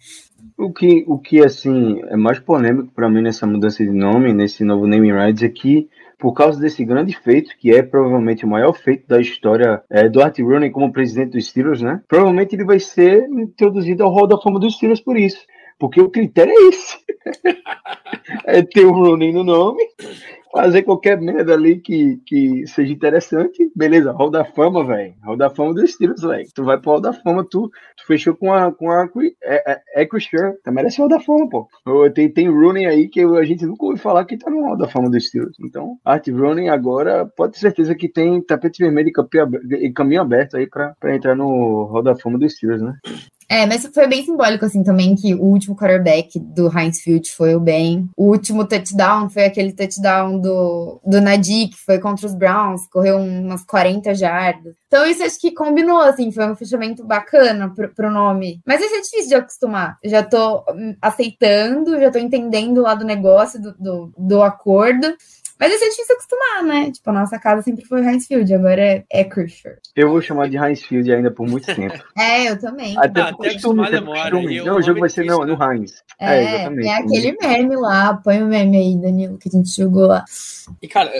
[0.59, 4.65] O que, o que assim, é mais polêmico para mim nessa mudança de nome, nesse
[4.65, 5.89] novo naming rights, é que
[6.23, 10.23] por causa desse grande feito, que é provavelmente o maior feito da história é, do
[10.23, 12.01] Art Rooney como presidente dos Steelers, né?
[12.07, 15.45] Provavelmente ele vai ser introduzido ao Hall da Fama dos Steelers por isso.
[15.81, 16.97] Porque o critério é esse.
[18.47, 19.83] é ter o Rooney no nome
[20.53, 23.71] fazer qualquer merda ali que, que seja interessante.
[23.75, 25.15] Beleza, Hall da Fama, velho.
[25.25, 26.47] Hall da Fama dos estilos, velho.
[26.55, 29.09] Tu vai pro Hall da Fama, tu, tu fechou com a com a
[29.43, 30.59] é, é, Equisher.
[30.63, 31.69] Tu merece Hall da Fama, pô.
[32.15, 34.89] Tem, tem Rooney aí que a gente nunca ouviu falar que tá no Hall da
[34.89, 35.57] Fama dos estilos.
[35.61, 39.11] Então, Art Rooney agora pode ter certeza que tem tapete vermelho
[39.81, 42.95] e caminho aberto aí pra, pra entrar no Hall da Fama dos Steelers, né?
[43.53, 47.55] É, mas foi bem simbólico, assim, também, que o último quarterback do Heinz Field foi
[47.55, 48.09] o Ben.
[48.17, 53.19] O último touchdown foi aquele touchdown do, do Nadir, que foi contra os Browns, correu
[53.19, 54.75] umas 40 jardas.
[54.87, 58.59] Então, isso acho que combinou, assim, foi um fechamento bacana pro, pro nome.
[58.67, 59.99] Mas isso é difícil de acostumar.
[60.03, 65.15] Já tô hum, aceitando, já tô entendendo lá do negócio, do, do, do acordo.
[65.63, 66.91] Mas isso é difícil acostumar, né?
[66.91, 69.29] Tipo, a nossa casa sempre foi Heinz Field, agora é, é
[69.95, 72.03] Eu vou chamar de Heinz Field ainda por muito tempo.
[72.19, 72.99] é, eu também.
[72.99, 74.31] Até, ah, até acostumar demora.
[74.31, 76.03] Não, o jogo vai ser não, no Heinz.
[76.19, 76.89] É, é, exatamente.
[76.89, 80.25] É aquele meme lá, põe o meme aí, Danilo, que a gente jogou lá.
[80.81, 81.13] E, cara,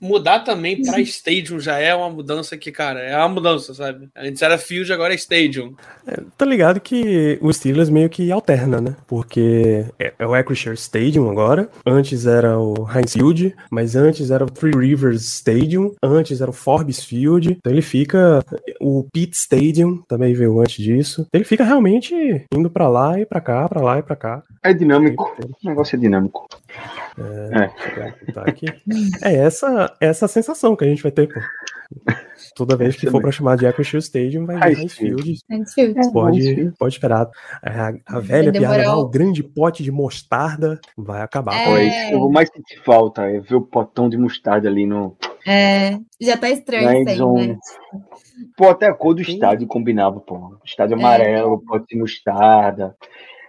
[0.00, 4.08] mudar também pra Stadium já é uma mudança que, cara, é uma mudança, sabe?
[4.16, 5.74] Antes era Field, agora é Stadium.
[6.06, 8.96] É, tá ligado que o Steelers meio que alterna, né?
[9.06, 14.30] Porque é, é o Acrisure Stadium agora, antes era o Heinz Field, mas mas antes
[14.30, 18.44] era o Three Rivers Stadium, antes era o Forbes Field, então ele fica
[18.80, 21.26] o Pitt Stadium também veio antes disso.
[21.32, 24.42] Ele fica realmente indo para lá e para cá, para lá e para cá.
[24.62, 25.36] É dinâmico.
[25.42, 26.46] O negócio é dinâmico.
[27.18, 28.32] É, é.
[28.32, 28.44] Tá
[29.22, 31.40] é essa essa sensação que a gente vai ter, pô.
[32.54, 35.38] Toda vez que for pra chamar de Acrisure Stadium, vai vir Field.
[35.50, 36.12] Heinz Field.
[36.12, 37.28] Pode, pode esperar.
[37.62, 41.54] A, a velha piada lá, o grande pote de mostarda vai acabar.
[41.54, 41.64] É...
[41.64, 45.16] Pois, eu vou mais sentir falta, é ver o potão de mostarda ali no.
[45.46, 47.58] É, já tá estranho isso aí, né?
[48.56, 50.56] Pô, até a cor do estádio combinava, pô.
[50.64, 50.98] Estádio é.
[50.98, 52.94] amarelo, pote de mostarda.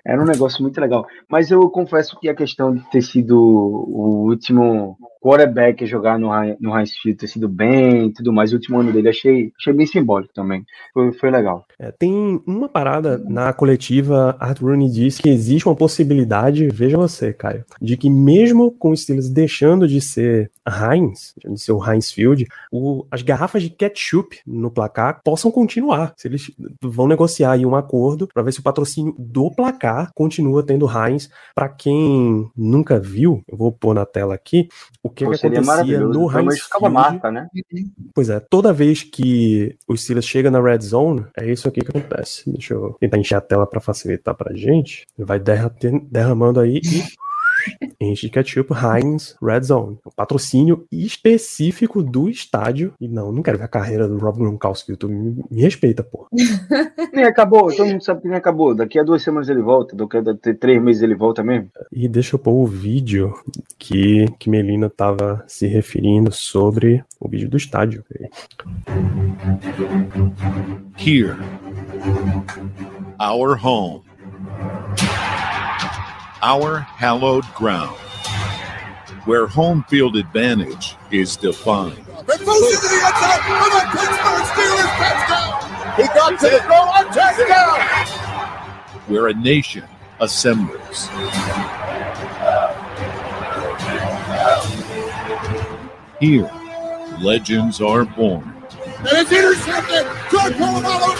[0.05, 1.05] Era um negócio muito legal.
[1.29, 6.77] Mas eu confesso que a questão de ter sido o último quarterback jogar no, no
[6.77, 8.51] Heinz Field ter sido bem e tudo mais.
[8.51, 10.65] O último ano dele achei, achei bem simbólico também.
[10.93, 11.65] Foi, foi legal.
[11.79, 17.31] É, tem uma parada na coletiva, Art Rooney disse que existe uma possibilidade, veja você,
[17.31, 22.11] Caio, de que mesmo com os Steelers deixando de ser Heinz, de ser o Heinz
[22.11, 26.13] Field, o, as garrafas de ketchup no placar possam continuar.
[26.17, 26.51] Se eles
[26.81, 31.29] vão negociar aí um acordo para ver se o patrocínio do placar continua tendo Heinz.
[31.53, 34.67] Para quem nunca viu, eu vou pôr na tela aqui,
[35.03, 36.93] o que, que acontecia no Heinz Field.
[36.93, 37.47] Marca, né?
[38.13, 41.89] Pois é, toda vez que o Steelers chega na red zone, é isso aqui que
[41.89, 42.49] acontece.
[42.49, 45.05] Deixa eu tentar encher a tela para facilitar pra gente.
[45.17, 47.03] Vai derramando aí e
[47.99, 49.97] Enche de ketchup Heinz Red Zone.
[50.03, 52.93] O patrocínio específico do estádio.
[52.99, 54.95] E não, não quero ver a carreira do Rob Gronkowski.
[54.95, 56.27] Tu me, me respeita, pô.
[57.13, 58.73] nem acabou, todo mundo sabe que nem acabou.
[58.73, 61.69] Daqui a duas semanas ele volta, daqui a três meses ele volta mesmo.
[61.91, 63.33] E deixa eu pôr o vídeo
[63.77, 68.03] que, que Melina tava se referindo sobre o vídeo do estádio.
[70.97, 71.35] Here,
[73.19, 74.01] our home.
[76.41, 77.95] Our hallowed ground,
[79.25, 81.97] where home field advantage is defined.
[81.97, 85.51] It goes into the end zone for the Pittsburgh Steelers touchdown.
[85.97, 87.79] He got to the throw on touchdown.
[89.07, 89.83] Where a nation
[90.19, 91.09] assembles.
[96.19, 96.49] Here,
[97.19, 98.53] legends are born.
[98.99, 100.07] And it's intercepted.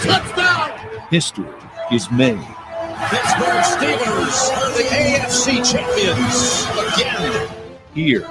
[0.02, 0.70] Touchdown.
[1.10, 1.46] History
[1.92, 2.44] is made
[3.10, 7.48] Pittsburgh Steelers are the AFC champions again.
[7.94, 8.26] Here,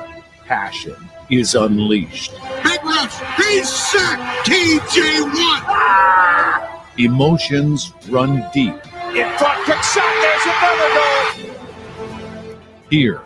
[0.45, 0.95] passion
[1.29, 2.31] is unleashed.
[2.63, 3.13] Big rush.
[3.37, 4.47] He's sacked.
[4.47, 5.61] TJ1.
[6.99, 8.73] Emotions run deep.
[9.13, 10.13] In front, quick shot.
[10.21, 12.59] There's another goal.
[12.89, 13.21] Here,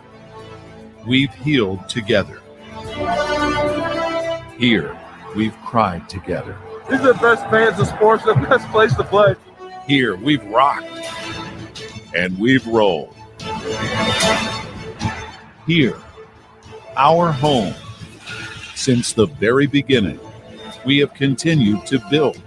[1.06, 2.40] we've healed together.
[4.58, 4.98] Here,
[5.36, 6.56] we've cried together.
[6.90, 9.36] These are the best fans of sports, the best place to play.
[9.86, 10.86] Here, we've rocked
[12.14, 13.14] and we've rolled.
[15.66, 15.96] Here,
[16.96, 17.74] our home.
[18.74, 20.20] Since the very beginning,
[20.84, 22.40] we have continued to build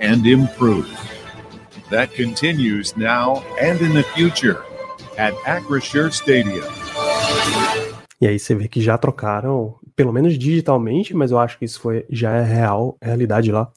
[0.00, 0.88] and improve.
[1.90, 4.64] That continues now and in the future
[5.18, 6.64] at Acrisure Stadium.
[8.20, 11.78] E aí você vê que já trocaram, pelo menos digitalmente, mas eu acho que isso
[11.78, 13.70] foi já é real, realidade lá.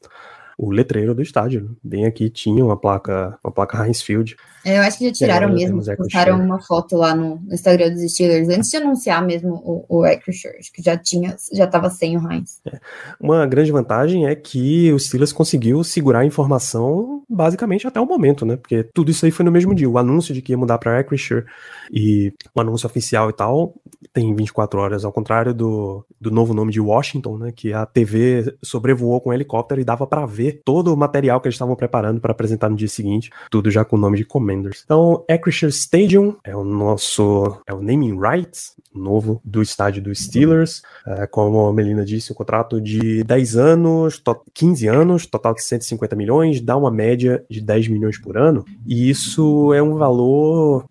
[0.62, 1.78] O letreiro do estádio.
[1.82, 4.36] Bem aqui tinha uma placa, uma placa Heinz Field.
[4.66, 8.50] É, eu acho que já tiraram mesmo, postaram uma foto lá no Instagram dos Steelers,
[8.50, 12.60] antes de anunciar mesmo o, o acho que já tinha, já estava sem o Heinz.
[12.68, 12.78] É.
[13.22, 18.46] Uma grande vantagem é que o Steelers conseguiu segurar a informação basicamente até o momento,
[18.46, 20.78] né, porque tudo isso aí foi no mesmo dia, o anúncio de que ia mudar
[20.78, 21.46] para Acrisure
[21.92, 23.76] e o anúncio oficial e tal
[24.12, 28.58] tem 24 horas, ao contrário do, do novo nome de Washington, né, que a TV
[28.64, 32.20] sobrevoou com um helicóptero e dava para ver todo o material que eles estavam preparando
[32.20, 34.82] para apresentar no dia seguinte, tudo já com o nome de Commanders.
[34.84, 40.82] Então, Acrisure Stadium é o nosso é o naming rights novo do estádio dos Steelers,
[41.06, 44.22] é, como a Melina disse, um contrato de 10 anos,
[44.54, 49.10] 15 anos, total de 150 milhões, dá uma média de 10 milhões por ano, e
[49.10, 50.86] isso é um valor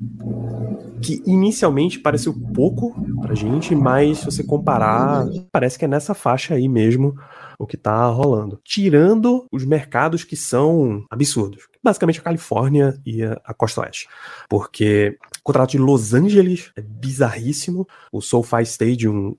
[1.02, 6.54] que inicialmente pareceu pouco pra gente, mas se você comparar, parece que é nessa faixa
[6.54, 7.14] aí mesmo
[7.58, 8.60] o que tá rolando.
[8.62, 11.66] Tirando os mercados que são absurdos.
[11.82, 14.08] Basicamente a Califórnia e a Costa Oeste.
[14.48, 17.86] Porque o contrato de Los Angeles é bizarríssimo.
[18.12, 19.34] O SoFi Stadium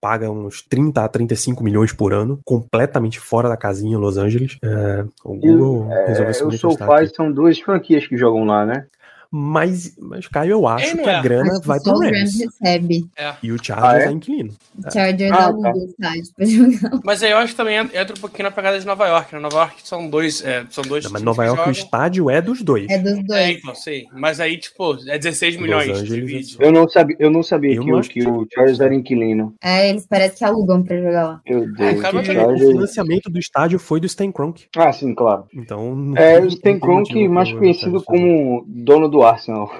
[0.00, 4.58] paga uns 30 a 35 milhões por ano, completamente fora da casinha Los Angeles.
[4.62, 8.86] É, o Google é, resolveu O SoFi são duas franquias que jogam lá, né?
[9.30, 11.22] Mas, mas Caio, eu acho que a é.
[11.22, 12.38] grana vai pro Rams.
[12.38, 13.06] recebe.
[13.16, 13.34] É.
[13.42, 14.06] E o Chargers ah, é?
[14.06, 14.52] é inquilino.
[14.78, 15.78] O Chargers ah, dá tá.
[15.78, 17.00] estádio pra jogar.
[17.04, 19.34] Mas aí eu acho que também entra um pouquinho na pegada de Nova York.
[19.34, 19.40] Né?
[19.40, 20.44] Nova York são dois.
[20.44, 22.88] É, são dois Não, mas Nova York o estádio é dos dois.
[22.88, 23.40] É dos dois.
[23.40, 24.06] É, então, sei.
[24.12, 26.58] Mas aí, tipo, é 16 milhões de vídeo.
[26.60, 29.54] Eu não sabia, eu não sabia eu que, não o, que o Chargers era inquilino.
[29.62, 31.40] É, eles parecem que alugam pra jogar lá.
[31.48, 31.80] Meu Deus.
[31.80, 32.62] É, o, Chargers...
[32.62, 34.66] o financiamento do estádio foi do Stan Kroenke.
[34.76, 35.44] Ah, sim, claro.
[35.52, 36.14] Então.
[36.16, 39.70] É, o Stan Kroenke, mais conhecido como dono do Arsenal.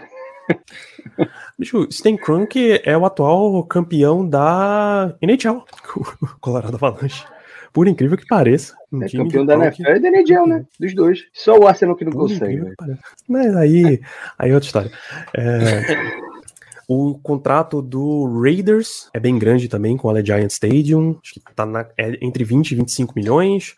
[1.58, 5.64] Bicho, Stan Kroenke é o atual campeão da NHL,
[5.96, 6.04] o
[6.40, 7.24] Colorado Avalanche.
[7.72, 8.74] por incrível que pareça.
[8.92, 10.64] Um É campeão da NFL e da NHL, né?
[10.78, 11.24] Dos dois.
[11.32, 12.60] Só o Arsenal que não Por consegue.
[12.60, 12.96] que.
[13.28, 14.00] Mas aí,
[14.38, 14.90] aí é outra história.
[15.34, 15.80] É,
[16.88, 21.18] o contrato do Raiders é bem grande também com a Giant Stadium.
[21.22, 23.74] Acho que tá na- é entre 20 e 25 milhões.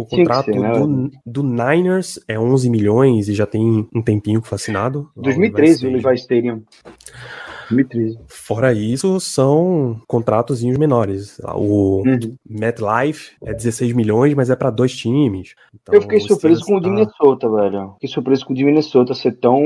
[0.00, 4.42] O contrato ser, né, do, do Niners é 11 milhões e já tem um tempinho
[4.42, 5.10] fascinado.
[5.16, 6.62] 2013, o Levi Stadium.
[7.70, 8.18] 2013.
[8.28, 11.40] Fora isso, são contratozinhos menores.
[11.54, 12.36] O Uhum.
[12.48, 15.54] MetLife é 16 milhões, mas é para dois times.
[15.74, 17.92] Então, Eu fiquei o surpreso com o de tá- Minnesota, velho.
[17.94, 19.60] Fiquei surpreso com o de Minnesota ser tão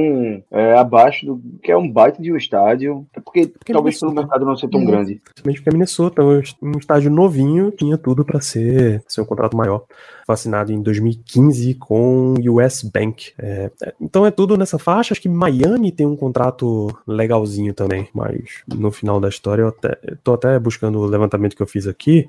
[0.51, 3.07] é, abaixo do que é um baita de um estádio.
[3.15, 4.15] É porque, talvez pelo Minnesota.
[4.15, 4.87] mercado não ser tão Uhum.
[4.87, 5.21] grande.
[5.25, 9.57] Principalmente porque é Minnesota, um um estádio novinho, tinha tudo para ser, ser um contrato
[9.57, 9.85] maior.
[10.27, 13.33] Foi assinado em 2015 com o US Bank.
[13.39, 15.13] É, é, então é tudo nessa faixa.
[15.15, 19.99] Acho que Miami tem um contrato legalzinho também, mas no final da história eu até,
[20.23, 22.29] tô até buscando o levantamento que eu fiz aqui.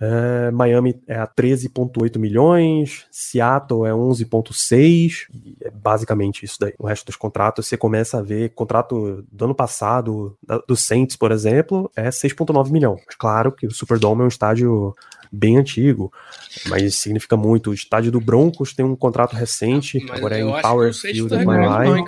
[0.00, 6.74] É, Miami é a 13,8 milhões, Seattle é 11,6, e é basicamente isso daí.
[6.78, 11.16] O resto dos contratos você começa a ver, contrato do ano passado, da- do Saints,
[11.16, 13.00] por exemplo, é 6,9 milhões.
[13.18, 14.94] Claro que o Superdome é um estádio
[15.32, 16.12] bem antigo,
[16.68, 17.70] mas significa muito.
[17.70, 21.28] O estádio do Broncos tem um contrato recente, Mas agora é em Power Saints Field.
[21.34, 21.86] tá em Miami.
[21.88, 22.04] não, hein?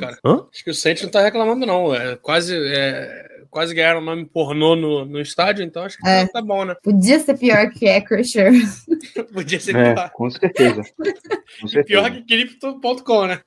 [0.52, 1.94] Acho que o Saints não tá reclamando, não.
[1.94, 6.26] É, quase, é, quase ganharam o nome pornô no, no estádio, então acho que É.
[6.26, 6.74] tá bom, né?
[6.82, 8.60] Podia ser pior que Acrisure.
[9.32, 10.10] Podia ser É, pior.
[10.10, 10.82] com certeza.
[11.60, 11.84] Com certeza.
[12.02, 13.40] Pior que Crypto.com, né?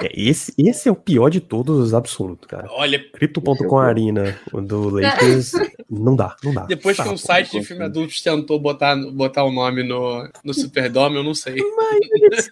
[0.00, 2.66] É, Esse, esse é o pior de todos, absoluto, cara.
[2.70, 3.84] Olha, é Crypto.com o pior.
[3.84, 5.52] Arena o do Lakers,
[5.88, 6.62] não dá, não dá.
[6.64, 10.54] depois que Tá, um site de filme adultos tentou botar, botar o nome no, no
[10.54, 11.56] Superdome, eu não sei.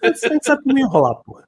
[0.03, 1.43] A gente sabe que não ia rolar, porra.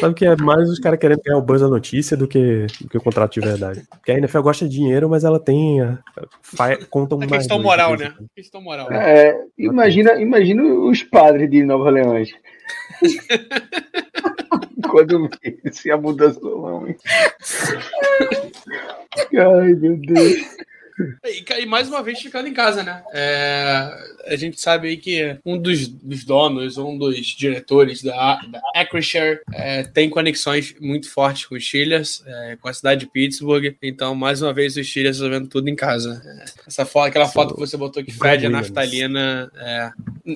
[0.00, 2.88] Sabe que é mais os caras querendo ganhar o buzz da notícia do que, do
[2.88, 3.82] que o contrato de verdade.
[3.90, 5.80] Porque a NFL gosta de dinheiro, mas ela tem.
[5.80, 5.98] A,
[6.40, 8.14] fa, conta A mais questão moral, né?
[8.34, 8.90] Questão moral.
[8.92, 12.30] É, imagina, imagina os padres de Nova Orleans.
[14.90, 15.28] Quando
[15.72, 16.96] se a mudança do nome.
[19.36, 20.36] Ai, meu Deus.
[21.24, 23.02] E, e mais uma vez ficando em casa, né?
[23.12, 23.90] É,
[24.26, 29.40] a gente sabe aí que um dos, dos donos, um dos diretores da, da Acrisure
[29.52, 33.74] é, tem conexões muito fortes com os Steelers, é, com a cidade de Pittsburgh.
[33.82, 36.22] Então, mais uma vez, os Steelers resolvendo tudo em casa.
[36.24, 38.52] É, essa foto, aquela foto que você botou que fede a Williams.
[38.52, 39.90] naftalina é,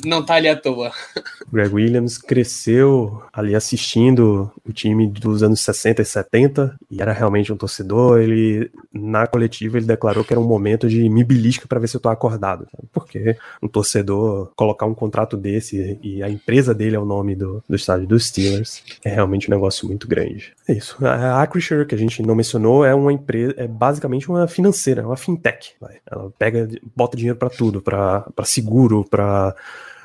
[0.05, 0.93] não tá ali à toa.
[1.53, 7.53] Greg Williams cresceu ali assistindo o time dos anos 60 e 70 e era realmente
[7.53, 8.21] um torcedor.
[8.21, 11.97] Ele, na coletiva, ele declarou que era um momento de me belisca para ver se
[11.97, 12.67] eu tô acordado.
[12.93, 17.63] Porque um torcedor colocar um contrato desse e a empresa dele é o nome do,
[17.69, 20.53] do estádio dos Steelers é realmente um negócio muito grande.
[20.69, 20.97] É isso.
[21.05, 25.17] A Acrisure, que a gente não mencionou, é uma empresa, é basicamente uma financeira, uma
[25.17, 25.75] fintech.
[25.81, 25.97] vai.
[26.11, 29.55] Ela pega, bota dinheiro para tudo, para seguro, para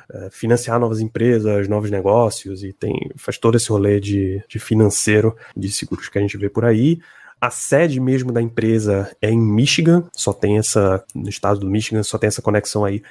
[0.10, 5.36] é, financiar novas empresas, novos negócios e tem faz todo esse rolê de, de financeiro,
[5.56, 7.00] de seguros que a gente vê por aí.
[7.40, 12.02] A sede mesmo da empresa é em Michigan, só tem essa no estado do Michigan,
[12.04, 13.02] só tem essa conexão aí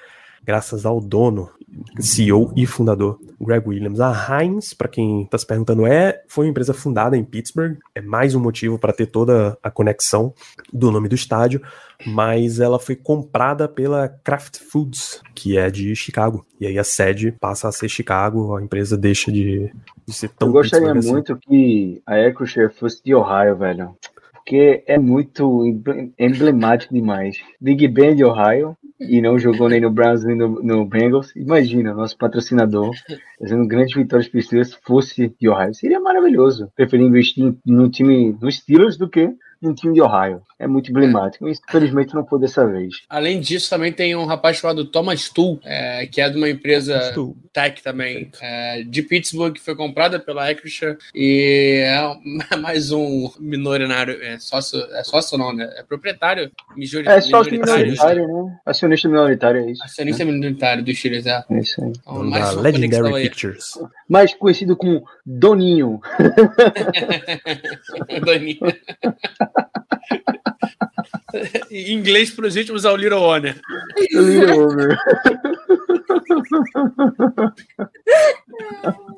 [0.46, 1.50] graças ao dono,
[1.98, 3.98] CEO e fundador Greg Williams.
[4.00, 8.00] A Heinz, para quem está se perguntando, é foi uma empresa fundada em Pittsburgh, é
[8.00, 10.32] mais um motivo para ter toda a conexão
[10.72, 11.60] do nome do estádio,
[12.06, 16.46] mas ela foi comprada pela Kraft Foods, que é de Chicago.
[16.60, 19.72] E aí a sede passa a ser Chicago, a empresa deixa de,
[20.06, 21.10] de ser tão Eu gostaria assim.
[21.10, 23.96] muito que a Acrisure fosse de Ohio, velho.
[24.46, 27.36] Porque é muito emble- emblemático demais.
[27.60, 31.34] Big Ben de Ohio e não jogou nem no Browns nem no, no Bengals.
[31.34, 32.92] Imagina, nosso patrocinador
[33.40, 35.74] fazendo grandes vitórias para os Steelers se fosse de Ohio.
[35.74, 36.70] Seria maravilhoso.
[36.76, 39.28] Preferir investir no time dos Steelers do que
[39.60, 40.42] num time de Ohio.
[40.58, 41.48] É muito emblemático.
[41.48, 43.02] Infelizmente não foi dessa vez.
[43.08, 47.12] Além disso, também tem um rapaz chamado Thomas Tull, é, que é de uma empresa
[47.52, 52.16] tech também, é, de Pittsburgh, que foi comprada pela Acrisure e é
[52.56, 55.68] mais um minoritário, é sócio, é sócio não, né?
[55.76, 58.58] É proprietário majori- É só que minoritário, minoritário, né?
[58.64, 59.82] Acionista minoritário é isso.
[59.84, 61.44] acionista minoritário dos Steelers, é.
[61.50, 61.92] É isso aí.
[62.00, 63.22] Então, da mais uma Legendary.
[63.28, 63.78] Pictures.
[64.08, 66.00] Mais conhecido como Doninho.
[68.24, 68.58] Doninho.
[71.70, 73.54] Em inglês, para os últimos, é o Little Honor.
[74.12, 74.98] Little Over.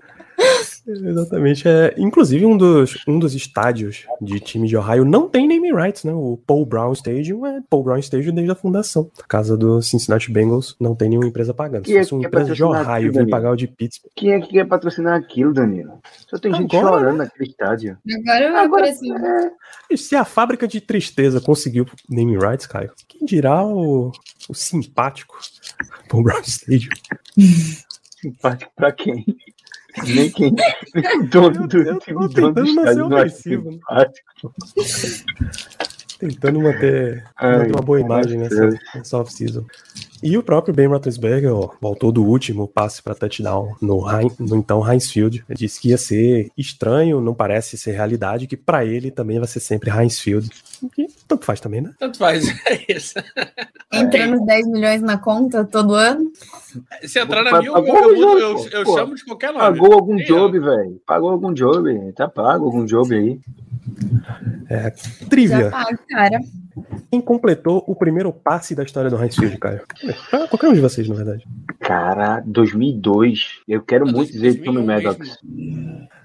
[0.86, 1.68] Exatamente.
[1.68, 6.05] É, inclusive, um dos, um dos estádios de time de Ohio não tem name rights,
[6.05, 6.12] né?
[6.12, 9.11] O Paul Brown Stadium é Paul Brown Stadium desde a fundação.
[9.22, 11.84] A casa do Cincinnati Bengals não tem nenhuma empresa pagando.
[11.84, 13.30] Quem é Se fosse uma que quer empresa de patrocinar Ohio aquilo, vir Danilo?
[13.30, 14.12] pagar o de Pittsburgh.
[14.14, 16.01] Quem é que quer patrocinar aquilo, Danilo?
[16.26, 17.99] Só tem gente Agora, chorando naquele estádio.
[18.28, 19.51] Agora Agora, é,
[19.91, 24.11] E se a fábrica de tristeza conseguiu name rights, Caio, quem dirá o,
[24.49, 25.39] o simpático
[26.09, 26.91] Paul Brown Stadium?
[28.20, 29.24] simpático pra quem?
[30.07, 30.55] Nem quem.
[30.94, 33.76] Nem o dono do, Eu- eu dono tentando é ofensivo, né?
[33.78, 34.55] simpático.
[36.18, 39.64] Tentando manter, Ai, manter uma boa imagem nessa, nessa off-season.
[40.20, 44.05] E o próprio Ben Roethlisberger ó, voltou do último passe para touchdown no,
[44.40, 45.44] no então Heinz Field.
[45.49, 49.46] Ele disse que ia ser estranho, não parece ser realidade, que para ele também vai
[49.46, 50.51] ser sempre Heinz Field.
[51.28, 51.92] Tanto faz também, né?
[51.98, 53.14] Tanto faz, é isso.
[53.92, 56.32] Entrando 10 milhões na conta todo ano.
[57.04, 59.60] Se entrar na Pagou minha, eu, eu, jogo, eu, eu chamo de qualquer nome.
[59.60, 61.00] Pagou algum job, velho.
[61.06, 62.12] Pagou algum job.
[62.12, 63.40] Tá pago algum job aí.
[65.28, 65.64] Trivia.
[65.64, 66.40] Já paga, cara.
[67.10, 69.82] Quem completou o primeiro passe da história do Heinz Field, Caio?
[70.30, 71.46] Pra qualquer um de vocês, na verdade.
[71.80, 73.60] Cara, 2002.
[73.66, 75.38] Eu quero Ah, muito dizer de Tommy 2001 Maddox.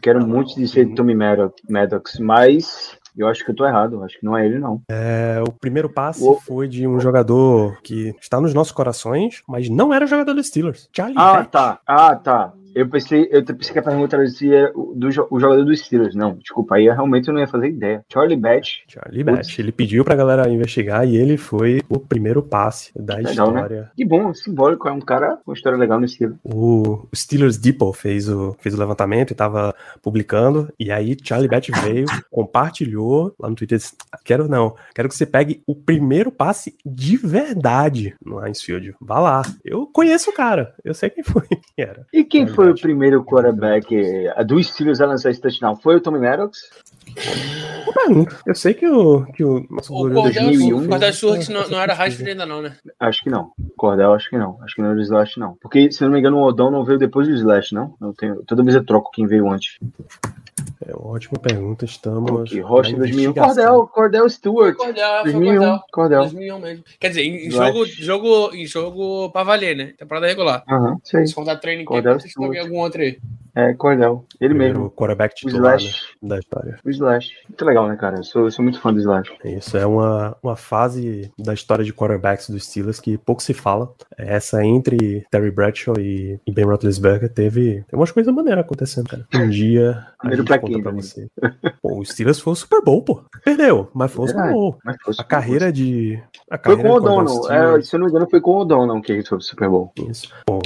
[0.02, 4.04] Quero muito dizer de Tommy Maddox, mas eu acho que eu tô errado.
[4.04, 4.82] Acho que não é ele, não.
[4.90, 9.70] É, o primeiro passe O- foi de um jogador que está nos nossos corações, mas
[9.70, 10.90] não era jogador dos Steelers.
[10.96, 11.80] Charlie Ah, tá.
[11.86, 12.54] Ah, tá.
[12.76, 15.80] Eu pensei, eu pensei que a pergunta era se era o, do, o jogador dos
[15.80, 16.16] Steelers.
[16.16, 18.04] Não, desculpa, aí eu realmente não ia fazer ideia.
[18.12, 18.80] Charlie Batch.
[18.88, 19.60] Charlie Batch.
[19.60, 23.62] Ele pediu pra galera investigar e ele foi o primeiro passe da Legal, né?
[23.62, 23.92] história.
[23.96, 24.88] Que bom, simbólico.
[24.88, 26.38] É um cara com uma história legal no Steelers.
[26.44, 30.72] O Steelers Depot fez o, fez o levantamento e tava publicando.
[30.80, 33.78] E aí Charlie Batch veio, compartilhou lá no Twitter.
[33.78, 38.96] disse, Quero não, quero que você pegue o primeiro passe de verdade no Heinz Field.
[39.00, 39.42] Vá lá.
[39.64, 41.44] Eu conheço o cara, eu sei quem foi.
[41.76, 42.06] Quem era.
[42.14, 45.76] E quem Charlie foi o primeiro quarterback eh, do Steelers a lançar esse touchdown?
[45.76, 46.58] Foi o Tommy Maddox?
[47.94, 48.36] Pergunta.
[48.46, 51.50] Eu sei que o, que o nosso O glorioso Cordel 2001, fez Cordel essa- Stewart
[51.50, 51.94] não, não era.
[51.94, 52.76] Rashford ainda não, né?
[53.00, 53.52] Acho que não.
[53.78, 54.58] Cordell, acho que não.
[54.64, 55.56] Acho que não era o Slash, não.
[55.62, 57.96] Porque, se não me engano, o Odom não veio depois do Slash, não?
[58.02, 59.78] Eu tenho, toda vez eu troco quem veio antes.
[60.86, 61.86] É uma ótima pergunta.
[61.86, 62.42] Estamos.
[62.52, 63.22] Aqui, Rocha na 2001.
[63.22, 63.56] investigação.
[63.56, 64.76] Cordell, Cordell Stewart.
[64.76, 65.56] Cordel, foi 2001.
[65.60, 65.80] Cordel.
[65.92, 66.20] Cordell.
[66.22, 66.84] 2001 mesmo.
[67.00, 69.94] Quer dizer, em, em jogo, jogo, em jogo pra valer, né?
[69.98, 70.64] Temporada regular.
[70.70, 71.26] Aham, sei.
[71.28, 72.66] Se contar training camp, Cordell não sei se tem Stewart.
[72.66, 73.18] algum outro aí.
[73.56, 74.26] É, Cordell.
[74.42, 74.92] Ele Primeiro mesmo.
[74.92, 76.02] quarterback O titular né, Slash.
[76.24, 76.80] da história.
[76.84, 77.30] O Slash.
[77.48, 78.18] Muito legal, né, cara?
[78.18, 79.32] Eu sou, eu sou muito fã do Slash.
[79.46, 83.94] Isso é uma, uma fase da história de quarterbacks dos Steelers que pouco se fala.
[84.18, 89.28] Essa entre Terry Bradshaw e, e Ben Roethlisberger teve, tem umas coisas maneiras acontecendo, cara.
[89.36, 90.48] Um dia Primeiro gente
[90.82, 91.02] pra né?
[91.02, 91.28] você.
[91.82, 93.24] Pô, o Steelers foi o Super Bowl, pô.
[93.44, 94.52] Perdeu, mas foi o Super.
[94.52, 94.78] Bowl.
[95.04, 96.22] Foi A carreira de...
[96.50, 97.52] A Foi carreira com o O'Donnell.
[97.52, 99.70] É, se eu não me engano, foi com o O'Donnell que ele foi pro Super
[99.70, 99.92] Bowl.
[100.10, 100.30] Isso.
[100.46, 100.60] Pô,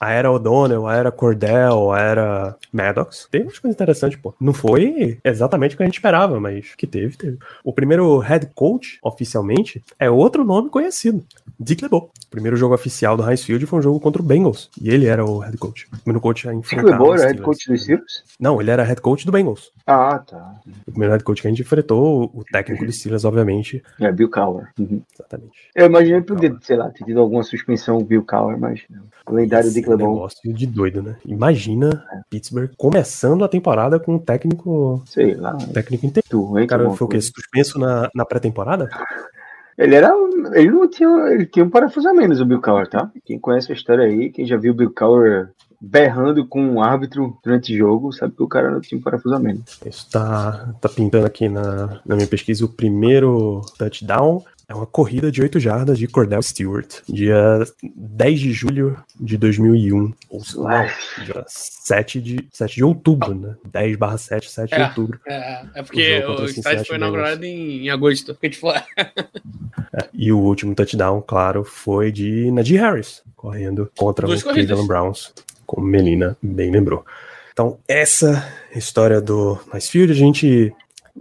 [0.00, 3.28] a era O'Donnell, a era Cordell, a era Maddox.
[3.30, 4.34] Teve umas coisas interessantes, pô.
[4.40, 7.38] Não foi exatamente o que a gente esperava, mas que teve, teve.
[7.62, 11.24] O primeiro head coach, oficialmente, é outro nome conhecido.
[11.58, 12.10] Dick LeBeau.
[12.26, 14.70] O primeiro jogo oficial do Heinz Field foi um jogo contra o Bengals.
[14.80, 15.86] E ele era o head coach.
[15.92, 18.24] O primeiro coach a Dick enfrentar LeBeau os era head coach dos Steelers?
[18.38, 19.70] Não, ele era head coach do Bengals.
[19.86, 20.54] Ah, tá.
[20.86, 23.82] O primeiro head coach que a gente enfrentou, o técnico dos Steelers, obviamente.
[24.00, 24.68] É, Bill Cowher.
[24.78, 25.00] Uhum.
[25.14, 25.52] Exatamente.
[25.74, 29.02] Eu imaginei poder, sei lá, ter tido alguma suspensão o Bill Cowher, mas não.
[29.28, 30.14] o lendário Dick LeBeau.
[30.14, 31.16] negócio de doido, né?
[31.24, 35.56] Imagina Pittsburgh começando a temporada com um técnico, Sei lá.
[35.72, 36.26] técnico inteiro.
[36.28, 37.20] Tu, hein, O cara foi o quê?
[37.20, 38.88] Suspenso na, na pré-temporada?
[39.78, 40.12] Ele era.
[40.54, 41.08] Ele não tinha.
[41.30, 43.08] Ele tinha um parafuso a menos, o Bill Cowher, tá?
[43.24, 45.50] Quem conhece a história aí, quem já viu o Bill Cowher
[45.80, 49.34] berrando com um árbitro durante o jogo, sabe que o cara não tinha um parafuso
[49.34, 49.78] a menos.
[49.86, 54.44] Isso tá, tá pintando aqui na, na minha pesquisa o primeiro touchdown.
[54.70, 57.64] É uma corrida de 8 jardas de Cordell Stewart, dia
[57.96, 60.12] 10 de julho de 2001.
[60.28, 60.82] Ou sei lá,
[61.24, 63.54] dia 7 de, 7 de outubro, né?
[63.72, 64.84] 10 barra 7, 7 de É.
[64.88, 65.18] outubro.
[65.26, 68.34] É, é O porque o o estádio foi inaugurado em, em agosto.
[68.34, 68.68] Porque, tipo,
[70.12, 74.66] E o último touchdown, claro, foi de Najee Harris, correndo contra Duas o corridas.
[74.66, 75.32] Cleveland Browns,
[75.68, 77.04] como Melina bem lembrou.
[77.52, 80.72] Então, essa história do Nice Field, a gente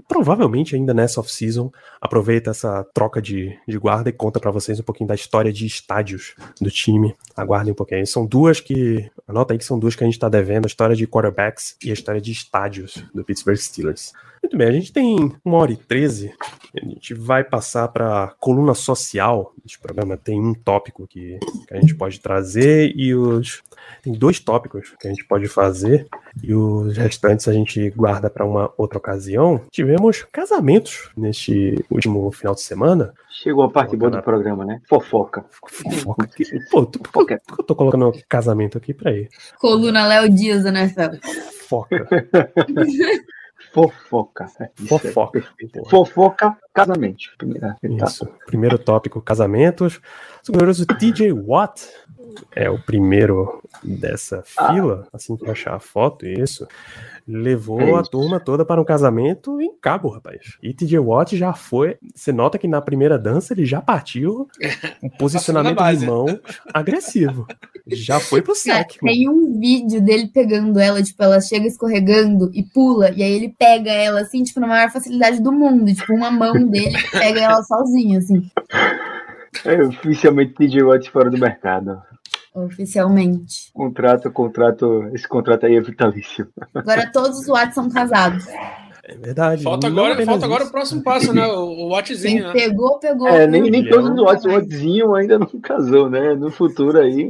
[0.07, 4.83] provavelmente ainda nessa off-season aproveita essa troca de, de guarda e conta pra vocês um
[4.83, 7.13] pouquinho da história de estádios do time.
[7.35, 8.07] Aguardem um pouquinho.
[8.07, 10.95] São duas que, anota aí que são duas que a gente tá devendo, a história
[10.95, 14.13] de quarterbacks e a história de estádios do Pittsburgh Steelers.
[14.47, 16.33] Muito bem, a gente tem uma hora e treze.
[16.73, 20.15] A gente vai passar para coluna social deste programa.
[20.15, 21.37] Tem um tópico que,
[21.67, 23.61] que a gente pode trazer e os
[24.01, 26.07] tem dois tópicos que a gente pode fazer
[26.41, 29.59] e os restantes a gente guarda para uma outra ocasião.
[29.69, 33.13] Tivemos casamentos neste último final de semana.
[33.29, 34.81] Chegou a parte boa do programa, né?
[34.87, 35.43] Fofoca.
[35.51, 36.45] Fofoca aqui.
[36.71, 39.27] Pô, tu- por que por que eu tô colocando casamento aqui pra ir?
[39.59, 41.11] Coluna Léo Dias, né, Fel?
[43.71, 44.47] Fofoca.
[44.87, 45.39] Fofoca.
[45.39, 46.57] Isso é Fofoca.
[46.73, 47.31] casamento.
[47.37, 47.75] Primeira.
[47.83, 48.27] Isso.
[48.45, 49.99] Primeiro tópico, casamentos.
[50.47, 51.87] O glorioso TJ Watt
[52.55, 56.67] é o primeiro dessa fila, assim que eu achar a foto, isso.
[57.27, 60.57] Levou É a turma toda para um casamento em Cabo, rapaz.
[60.63, 61.97] E TJ Watt já foi.
[62.15, 64.47] Você nota que na primeira dança ele já partiu
[65.03, 66.25] um posicionamento de mão
[66.73, 67.45] agressivo.
[67.85, 69.13] Já foi pro sec, mano.
[69.13, 73.53] tem um vídeo dele pegando ela, tipo, ela chega escorregando e pula, e aí ele
[73.57, 75.93] pega ela, assim, tipo, na maior facilidade do mundo.
[75.93, 78.49] Tipo, uma mão dele pega ela sozinha, assim,
[79.65, 82.01] É oficialmente TJ Watt fora do mercado.
[82.53, 83.71] oficialmente.
[83.73, 85.09] Contrato, contrato.
[85.13, 86.47] Esse contrato aí é vitalício.
[86.73, 88.45] Agora todos os Watts são casados.
[89.09, 89.63] É verdade.
[89.63, 91.45] Falta agora, falta agora o próximo passo, né?
[91.47, 92.51] O, o Quem Watchzinho, né?
[92.53, 93.27] pegou, pegou.
[93.29, 96.33] É, nem, nem todos os um- Watts Wattzinho ainda não casou, né?
[96.35, 97.29] No futuro aí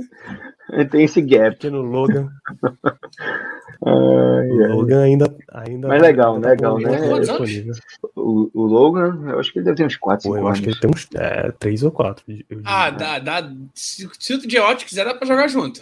[0.91, 1.51] tem esse gap.
[1.55, 2.29] Pequeno Logan.
[3.85, 4.67] Ai, O ai.
[4.71, 5.35] Logan ainda.
[5.53, 6.99] ainda Mas legal, ainda legal, né?
[6.99, 7.79] o anos?
[8.15, 10.65] O, Logan, eu acho que ele deve ter uns 4, Pô, 5 eu acho anos.
[10.65, 12.23] que ele tem uns é, três ou quatro.
[12.27, 13.19] eu Ah, diria.
[13.19, 13.51] dá, dá.
[13.75, 15.79] Se, se o Geot quiser, dá pra jogar junto.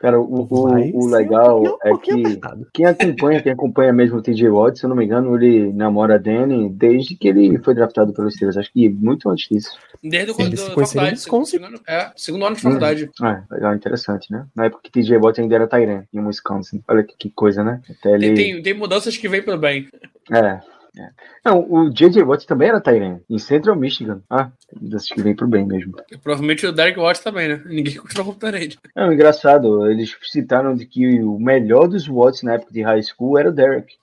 [0.00, 2.66] Cara, o, o, Vai o ser legal um é que apertado.
[2.72, 6.14] quem acompanha, quem acompanha mesmo o TJ Watt, se eu não me engano, ele namora
[6.14, 8.56] a Danny desde que ele foi draftado pelos Steelers.
[8.56, 9.76] Acho que muito antes disso.
[10.02, 11.10] Desde quando eles se da conheceram em.
[11.10, 11.58] Wisconsin.
[11.86, 13.10] É, segundo ano de faculdade.
[13.20, 14.46] Ah, legal, interessante, né?
[14.54, 16.82] Na época que TJ Watt ainda era Tyrant em Wisconsin.
[16.86, 17.80] Olha que, que coisa, né?
[17.88, 18.34] Até ele...
[18.34, 19.88] Tem, tem, tem mudanças que vêm pelo bem.
[20.30, 20.60] É.
[20.98, 21.10] é.
[21.44, 24.20] Não, o JJ Watt também era Tyrant em Central Michigan.
[24.28, 25.94] Ah, das que vem pro bem mesmo.
[26.10, 27.62] E provavelmente o Derek Watts também, né?
[27.66, 28.78] Ninguém continua com o parede.
[28.96, 33.38] É engraçado, eles citaram de que o melhor dos Watts na época de high school
[33.38, 33.94] era o Derek.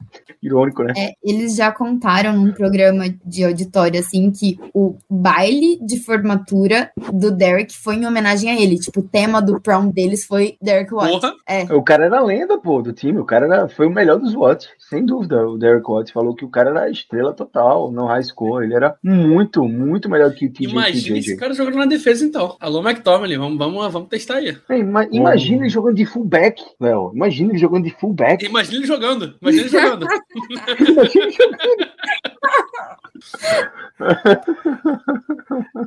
[0.41, 0.93] Irônico, né?
[0.95, 7.31] É, eles já contaram num programa de auditório, assim, que o baile de formatura do
[7.31, 8.77] Derek foi em homenagem a ele.
[8.77, 11.19] Tipo, o tema do prom deles foi Derek Watts.
[11.19, 11.33] Porra!
[11.47, 13.19] É, O cara era lenda, pô, do time.
[13.19, 15.47] O cara era, foi o melhor dos Watts, sem dúvida.
[15.47, 18.63] O Derek Watts falou que o cara era estrela total no high school.
[18.63, 20.71] Ele era muito, muito melhor que o TJ.
[20.71, 22.55] Imagina esse cara jogando na defesa, então.
[22.59, 24.57] Alô, McTominay, vamos, vamos, vamos testar aí.
[24.69, 27.11] É, ima- imagina ele jogando de fullback, Léo.
[27.15, 28.45] Imagina ele jogando de fullback.
[28.45, 29.35] Imagina ele jogando.
[29.41, 30.05] Imagina ele jogando.
[30.05, 31.85] Imagina ele jogando.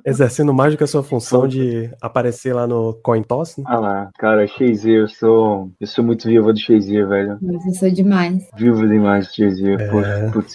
[0.05, 3.65] Exercendo mais do que a sua função de aparecer lá no Coin Toss, né?
[3.67, 7.39] Ah lá, cara, Shazier, eu sou, eu sou muito viúva do Shazier, velho.
[7.41, 8.49] mas isso é demais.
[8.57, 10.31] Viúva demais do Shazier, É.
[10.31, 10.55] putz,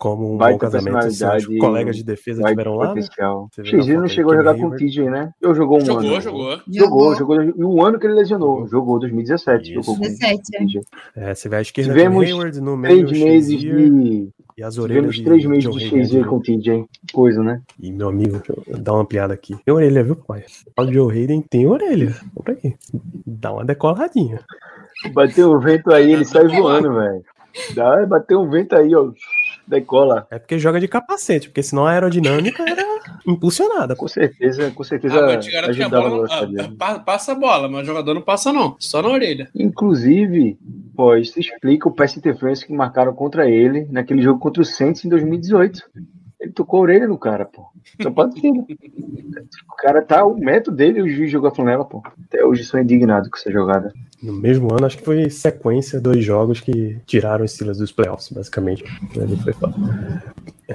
[0.00, 3.02] Como um Baita bom casamento, seus personalidade, colegas de defesa vai tiveram lá, né?
[3.02, 3.50] potencial.
[3.58, 4.74] Na Shazier não chegou a jogar com o.
[4.74, 5.30] TJ, né?
[5.42, 6.20] Eu jogou um jogou, ano.
[6.22, 6.60] jogou.
[6.66, 7.42] Jogou, jogou.
[7.42, 8.66] E o ano que ele lesionou.
[8.66, 9.62] Jogou 2017.
[9.62, 9.74] Isso.
[9.74, 10.40] Jogou com o 17,
[11.16, 11.30] é.
[11.30, 14.30] É, você vê à esquerda Tivemos Hayward, no meio Três meses de.
[14.56, 15.90] e as orelhas Tivemos três meses de.
[15.90, 16.86] Shazier com o TJ.
[17.12, 17.60] Coisa, né?
[17.78, 19.54] E meu amigo, deixa eu dar uma ampliada aqui.
[19.66, 20.46] Tem orelha, viu, pai?
[20.78, 22.16] O Joe Hayden tem orelha.
[22.46, 22.74] Aqui.
[23.26, 24.40] Dá uma decoladinha.
[25.12, 27.22] Bateu um vento aí, ele sai voando, velho.
[27.74, 29.10] Dá, bateu um vento aí, ó.
[29.70, 30.26] Decola.
[30.30, 32.84] É porque joga de capacete, porque senão a aerodinâmica era
[33.26, 33.94] impulsionada.
[33.96, 37.34] Com certeza, com certeza Ah, mas que a a bola velocidade ah, pa- passa a
[37.34, 38.76] bola, mas o jogador não passa, não.
[38.78, 39.48] Só na orelha.
[39.54, 40.58] Inclusive,
[40.94, 45.04] pô, isso explica o pass interference que marcaram contra ele naquele jogo contra o Saints
[45.04, 45.82] em 2018.
[46.40, 47.66] Ele tocou a orelha no cara, pô.
[48.02, 48.50] Só pode ser.
[48.50, 48.64] né?
[49.70, 52.02] O cara tá, o método dele, o juiz jogou a flanela, pô.
[52.26, 53.92] Até hoje sou indignado com essa jogada.
[54.22, 58.30] No mesmo ano, acho que foi sequência dois jogos que tiraram os Steelers dos playoffs,
[58.30, 58.84] basicamente.
[59.16, 59.74] Ele foi foda.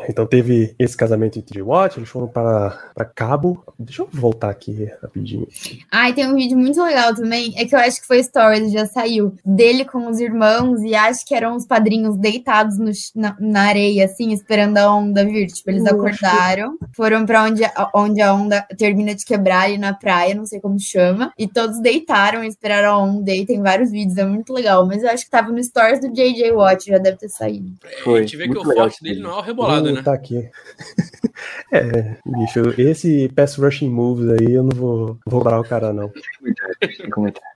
[0.10, 3.64] Então teve esse casamento entre Watt, eles foram para, para Cabo.
[3.80, 5.48] Deixa eu voltar aqui rapidinho.
[5.90, 8.74] Ah, e tem um vídeo muito legal também, é que eu acho que foi Stories,
[8.74, 13.38] já saiu, dele com os irmãos, e acho que eram os padrinhos deitados no na,
[13.40, 15.48] na areia, assim, esperando a onda vir.
[15.48, 19.62] Tipo, eles Eu acho que- acordaram, foram pra onde, onde a onda termina de quebrar
[19.64, 23.46] ali na praia, não sei como chama, e todos deitaram e esperaram a onda, e
[23.46, 26.52] tem vários vídeos, é muito legal, mas eu acho que tava no Stories do JJ
[26.52, 27.72] Watt, já deve ter saído.
[28.04, 30.02] Foi, a gente vê que o legal forte dele não é o rebolado, né?
[30.02, 30.50] Tá aqui.
[31.72, 36.12] é, bicho, esse pass rushing moves aí eu não vou, vou cobrar o cara, não.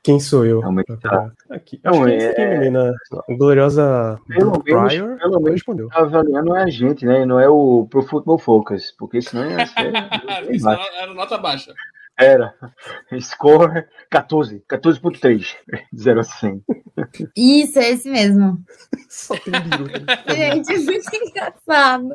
[0.03, 0.61] Quem sou eu?
[1.01, 1.31] Tá.
[1.49, 1.79] Aqui.
[1.83, 2.93] Não, é- esse aqui, menina.
[3.27, 5.89] A gloriosa Pelo Brooke menos- Pryor pelo menos- respondeu.
[5.89, 7.25] Tá avaliando é a gente, né?
[7.25, 9.91] Não é o Pro Football Focus, porque senão ia ser.
[11.01, 11.73] era nota baixa.
[12.19, 12.53] Era.
[13.21, 14.61] Score 14.
[14.69, 15.55] 14.3.
[15.95, 16.61] 0 a 100.
[17.35, 18.59] Isso, é esse mesmo.
[19.09, 19.99] Só tem biruta.
[20.35, 22.09] Gente, é muito engraçado.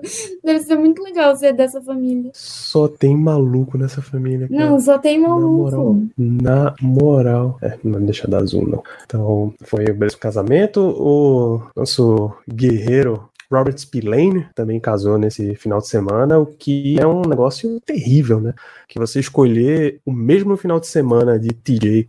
[0.44, 2.30] Deve ser muito legal ser dessa família.
[2.34, 4.46] Só tem maluco nessa família.
[4.48, 4.66] cara.
[4.70, 5.84] Não, só tem Na moral.
[5.84, 6.11] maluco.
[6.18, 7.59] Na moral.
[7.62, 8.82] É, não deixa dar zoom, não.
[9.07, 10.80] Então, foi o mesmo casamento.
[10.80, 17.22] O nosso guerreiro Robert Spillane também casou nesse final de semana, o que é um
[17.22, 18.55] negócio terrível, né?
[18.88, 22.07] Que você escolher o mesmo final de semana de TJ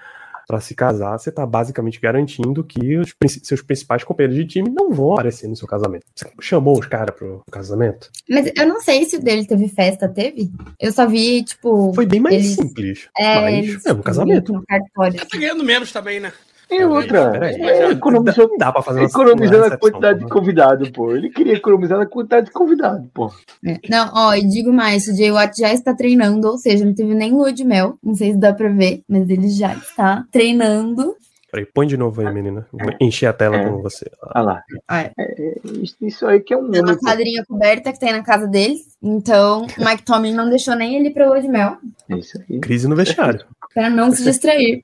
[0.47, 4.91] para se casar, você tá basicamente garantindo que os seus principais companheiros de time não
[4.91, 6.05] vão aparecer no seu casamento.
[6.15, 8.11] Você chamou os caras pro casamento?
[8.29, 10.51] Mas eu não sei se o dele teve festa, teve?
[10.79, 11.91] Eu só vi, tipo.
[11.95, 13.09] Foi bem mais eles- simples.
[13.17, 14.63] É, mas eles é um casamento.
[14.67, 16.31] Tá ganhando menos também, né?
[16.69, 21.11] E outra, Peraí, é, economizou, não dá pra fazer economizando a quantidade de convidado, pô.
[21.15, 23.31] Ele queria economizar a quantidade de convidado, pô.
[23.65, 23.79] É.
[23.89, 27.13] Não, ó, e digo mais, o Jay Watt já está treinando, ou seja, não teve
[27.13, 27.97] nem lua de mel.
[28.03, 31.15] Não sei se dá pra ver, mas ele já está treinando.
[31.55, 32.67] Peraí, põe de novo aí, menina.
[32.69, 33.69] Vou encher a tela É.
[33.69, 34.11] com você.
[34.35, 34.63] Olha lá.
[34.89, 35.11] Ah, é.
[35.17, 38.45] É, isso, isso aí que é um É uma quadrinha coberta que tem na casa
[38.45, 38.97] deles.
[39.01, 41.77] Então, o Mike Tomlin não deixou nem ele pra lua de mel,
[42.09, 42.59] É isso aí.
[42.59, 43.45] Crise no vestiário.
[43.73, 44.81] pra não se distrair.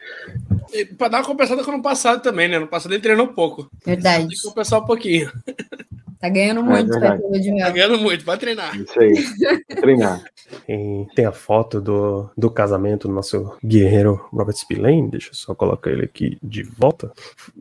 [0.73, 2.57] E pra dar uma compensada com o ano passado também, né?
[2.57, 3.69] No passado ele treinou pouco.
[3.85, 4.27] Verdade.
[4.27, 5.29] Tem que compensar um pouquinho.
[6.21, 7.21] Tá ganhando muito pra ir verdade.
[7.29, 7.73] pra de Tá mel.
[7.73, 8.75] ganhando muito, vai treinar.
[8.79, 9.13] Isso aí.
[9.81, 10.21] Treinar.
[10.67, 15.09] Tem, tem a foto do, do casamento do nosso guerreiro Robert Spillane.
[15.09, 17.11] Deixa eu só colocar ele aqui de volta.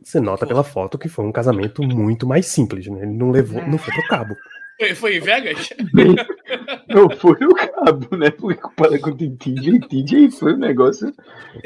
[0.04, 3.02] Você nota pela foto que foi um casamento muito mais simples, né?
[3.02, 4.36] Ele não levou, não foi pro cabo.
[4.80, 5.68] Foi, foi em Vegas?
[6.88, 8.30] Não foi o cabo, né?
[8.30, 11.12] Porque comparado com o TJ, TJ foi um negócio.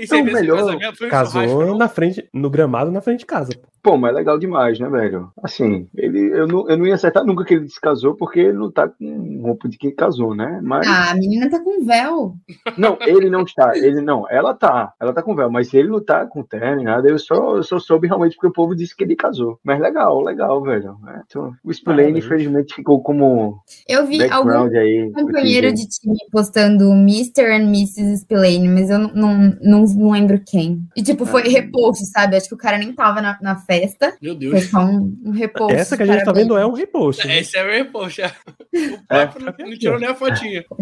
[0.08, 3.52] Tem melhor o casamento foi Casou na frente, no gramado na frente de casa.
[3.84, 5.30] Pô, mas legal demais, né, velho?
[5.42, 8.56] Assim, ele, eu, não, eu não ia acertar nunca que ele se casou, porque ele
[8.56, 10.58] não tá com roupa de quem casou, né?
[10.62, 10.88] Mas.
[10.88, 12.34] Ah, a menina tá com véu.
[12.78, 13.76] Não, ele não está.
[13.76, 14.26] Ele não.
[14.30, 14.94] Ela tá.
[14.98, 17.06] Ela tá com véu, mas ele não tá com terno nem nada.
[17.06, 19.60] Eu só, eu só soube realmente porque o povo disse que ele casou.
[19.62, 20.96] Mas legal, legal, velho.
[21.06, 25.12] É, então, o Spillane, infelizmente, ficou como Eu vi algum aí.
[25.14, 27.42] companheiro de time postando Mr.
[27.52, 28.16] and Mrs.
[28.22, 30.82] Spillane, mas eu não, não, não, não lembro quem.
[30.96, 31.48] E tipo, foi Ah.
[31.50, 32.36] repost, sabe?
[32.36, 34.16] Acho que o cara nem tava na, na festa.
[34.20, 34.70] Meu Foi Deus.
[34.70, 35.74] só um, um repost.
[35.76, 37.24] Essa que a gente tá vendo é um repost.
[37.28, 37.38] né?
[37.38, 38.22] Esse é o repost.
[38.22, 38.26] é.
[38.26, 40.64] O próprio não, não tirou nem a fotinha.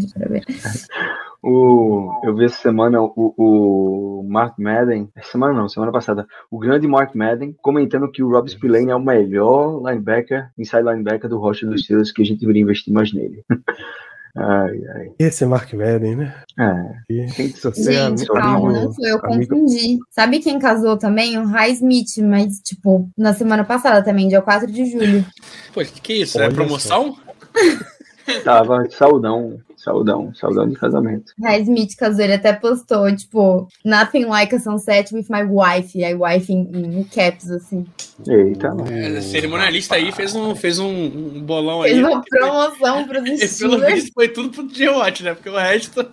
[1.44, 6.56] O, eu vi essa semana o, o Mark Madden, essa semana não, semana passada, o
[6.56, 11.38] grande Mark Madden comentando que o Rob Spillane é o melhor linebacker, inside linebacker do
[11.40, 13.44] roster dos Steelers, que a gente deveria investir mais nele.
[14.36, 15.10] ai, ai.
[15.18, 16.34] Esse é Mark Madden, né?
[16.58, 19.98] É, E tem que se você é Gente, amigo- calma, não foi, eu amigo- confundi.
[20.10, 21.38] Sabe quem casou também?
[21.38, 25.24] O High Smith, mas, tipo, na semana passada também, dia 4 de julho.
[25.74, 26.40] Pô, que que isso?
[26.40, 27.16] É promoção?
[28.44, 31.32] tava saudão, saudão, saudão de casamento.
[31.60, 35.98] Smith casou, ele até postou, tipo, Nothing like a sunset with my wife.
[35.98, 37.84] E aí, wife em, em caps, assim.
[38.28, 41.92] Eita, É, cerimonialista aí fez um, fez um, um bolão aí.
[41.92, 45.34] Fez uma promoção pros E pelo visto foi tudo pro G-Watch, né?
[45.34, 46.06] Porque o resto.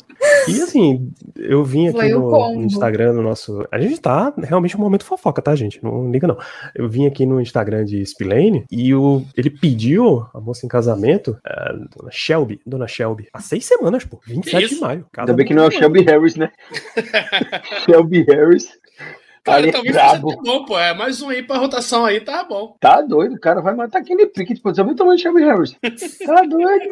[0.48, 3.66] E assim, eu vim aqui no, no Instagram no nosso.
[3.72, 5.84] A gente tá realmente um momento fofoca, tá, gente?
[5.84, 6.38] Não liga, não.
[6.74, 11.38] Eu vim aqui no Instagram de Spillane e o, ele pediu a moça em casamento,
[11.46, 14.20] a dona Shelby, dona Shelby, há seis semanas, pô.
[14.26, 15.06] 27 de maio.
[15.18, 16.52] ainda bem que não é o Shelby Harris, né?
[17.86, 18.70] Shelby Harris.
[19.44, 20.30] Cara, Ali é talvez brabo.
[20.30, 20.78] seja bom, pô.
[20.78, 22.76] É mais um aí pra rotação aí, tá bom.
[22.80, 24.74] Tá doido, o cara vai matar aquele pique, pô.
[24.74, 25.76] Você tamanho do Shelby Harris?
[26.26, 26.84] Tá doido.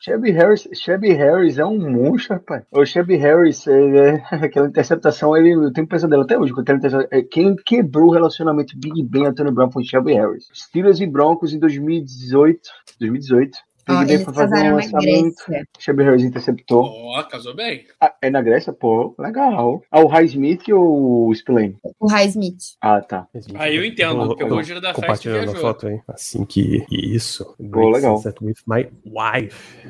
[0.00, 2.62] Shelby Harris, Shelby Harris é um monstro, rapaz.
[2.70, 7.06] O Shelby Harris, é, aquela interceptação, ele, eu tenho pesadelo até hoje interceptação.
[7.10, 10.46] É, quem quebrou o relacionamento Big Ben e Antônio Brown foi o Shelby Harris.
[10.54, 12.60] Steelers e Broncos em 2018.
[13.00, 13.58] 2018.
[13.88, 15.34] Ó, Ben eles foi fazer um casaram na lançamento.
[15.48, 15.68] Grécia.
[15.78, 16.84] Shelby Harris interceptou.
[16.84, 17.84] Ó, casou bem.
[18.00, 18.72] Ah, é na Grécia?
[18.72, 19.82] Pô, legal.
[19.90, 21.76] Ah, o High Smith ou o Spillane?
[21.98, 22.58] O High Smith.
[22.80, 23.26] Ah, tá.
[23.54, 25.60] Aí eu entendo, porque o giro da festa Compartilhando a viajou.
[25.60, 26.00] foto aí.
[26.08, 26.84] Assim que.
[26.90, 27.54] Isso.
[27.72, 28.20] Pô, legal.
[28.42, 29.88] With my wife.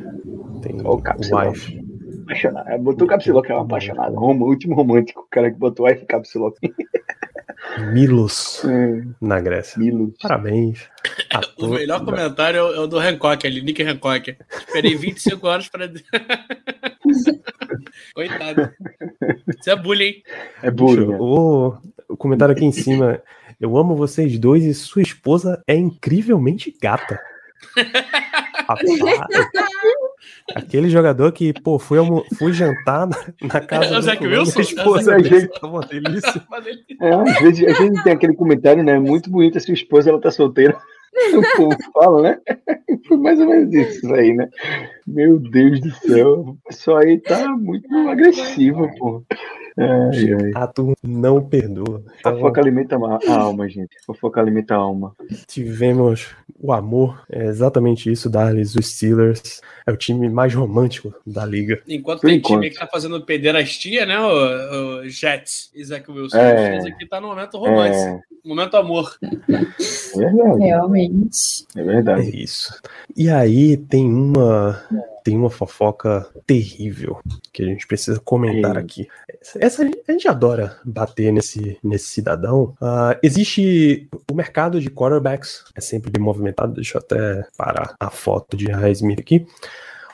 [0.63, 1.51] Tem Ó, o Capsilão.
[1.51, 1.79] wife.
[2.25, 2.79] Apaixonado.
[2.83, 4.15] Botou o Capsilock, é um apaixonado.
[4.17, 6.57] O último romântico, o cara que botou F Capsilock.
[7.93, 9.79] Milos É, na Grécia.
[9.79, 10.15] Milo.
[10.21, 10.89] Parabéns.
[11.33, 11.79] a O todos.
[11.79, 14.37] melhor comentário é o, é o do Hancock ali, Nick Hancock.
[14.51, 15.89] Esperei 25 horas pra.
[18.15, 18.71] Coitado.
[19.59, 20.23] Isso é bullying, hein?
[20.63, 21.09] É bullying.
[21.09, 21.17] Né?
[21.19, 21.77] o,
[22.09, 23.21] o comentário aqui em cima.
[23.61, 27.21] Eu amo vocês dois e sua esposa é incrivelmente gata.
[28.69, 28.89] Rapaz,
[30.55, 34.27] aquele jogador que, pô, fui, almo- fui jantar na, na casa É o do Zach
[34.27, 34.59] Wilson?
[34.59, 36.43] A esposa É o Zach dele tava uma delícia.
[37.01, 38.99] É, às vezes a gente tem aquele comentário, né?
[38.99, 40.77] Muito bonito a sua esposa, ela tá solteira.
[41.35, 42.39] O povo fala, né?
[43.09, 44.49] Foi mais ou menos isso aí, né?
[45.07, 46.41] Meu Deus do céu.
[46.41, 49.25] O pessoal aí tá muito agressivo, pô.
[49.77, 50.51] Ai, ai.
[50.53, 52.03] Tato não perdoa.
[52.07, 53.97] A Então, fofoca alimenta a a alma, gente.
[54.03, 55.15] A fofoca alimenta a alma.
[55.47, 56.29] tivemos
[56.61, 57.23] o amor.
[57.31, 58.75] É exatamente isso, Darles.
[58.75, 61.81] Os Steelers é o time mais romântico da liga.
[61.89, 62.61] Enquanto Por tem enquanto.
[62.61, 64.19] time que tá fazendo pederastia, né?
[64.21, 66.37] O, o Jets, Isaac Wilson.
[66.39, 66.77] É.
[66.79, 69.17] Esse aqui tá no momento romance, É, momento amor.
[69.23, 69.57] é
[70.17, 70.65] verdade.
[70.65, 71.67] Realmente.
[71.77, 72.43] É É verdade.
[72.43, 72.73] isso.
[73.17, 74.83] E aí tem uma
[75.29, 77.21] tem uma fofoca terrível
[77.53, 78.79] que a gente precisa comentar Sim.
[78.79, 79.09] aqui.
[79.57, 82.75] Essa, a gente adora bater nesse, nesse cidadão.
[82.81, 86.73] Ah, existe o mercado de quarterbacks, é sempre bem movimentado.
[86.73, 89.47] Deixa eu até parar a foto de Highsmith aqui.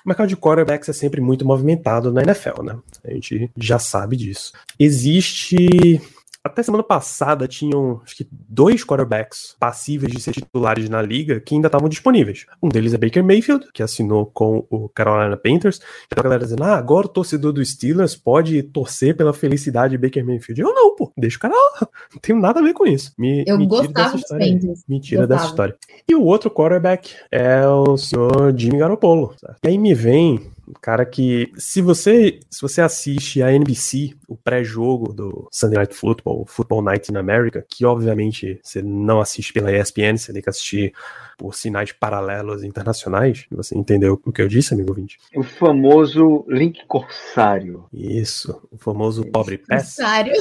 [0.04, 2.76] O mercado de quarterbacks é sempre muito movimentado na NFL, né?
[3.04, 4.52] A gente já sabe disso.
[4.80, 6.00] Existe.
[6.46, 11.54] Até semana passada tinham acho que dois quarterbacks passíveis de ser titulares na liga que
[11.54, 12.44] ainda estavam disponíveis.
[12.62, 15.80] Um deles é Baker Mayfield, que assinou com o Carolina Panthers.
[16.06, 19.98] Então a galera dizendo: ah, agora o torcedor do Steelers pode torcer pela felicidade de
[19.98, 20.60] Baker Mayfield.
[20.60, 21.88] Eu não, pô, deixa o cara lá.
[22.12, 23.12] Não tenho nada a ver com isso.
[23.16, 24.60] Me, Eu me tira dessa dos história.
[24.86, 25.70] Me tira dessa Gostava.
[25.70, 25.76] história.
[26.06, 29.34] E o outro quarterback é o senhor Jimmy Garoppolo.
[29.38, 29.56] certo?
[29.64, 34.36] E aí me vem um cara que, se você se você assiste a NBC, o
[34.36, 39.72] pré-jogo do Sunday Night Football, Football Night in America, que obviamente você não assiste pela
[39.72, 40.92] ESPN, você tem que assistir
[41.36, 45.18] por sinais paralelos internacionais, você entendeu o que eu disse, amigo ouvinte?
[45.34, 47.86] O famoso link corsário.
[47.92, 50.32] Isso, o famoso pobre pass, Sério?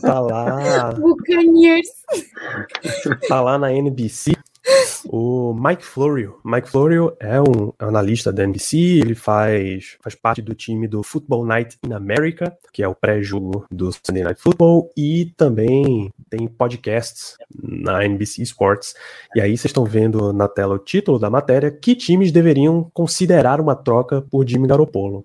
[0.00, 1.88] tá lá Buccaneers.
[3.28, 4.32] tá lá na NBC.
[5.08, 6.38] O Mike Florio.
[6.44, 11.44] Mike Florio é um analista da NBC, ele faz, faz parte do time do Football
[11.44, 17.36] Night in America, que é o pré-jogo do Sunday Night Football, e também tem podcasts
[17.52, 18.94] na NBC Sports.
[19.34, 23.60] E aí vocês estão vendo na tela o título da matéria, que times deveriam considerar
[23.60, 25.24] uma troca por Jimmy Garoppolo.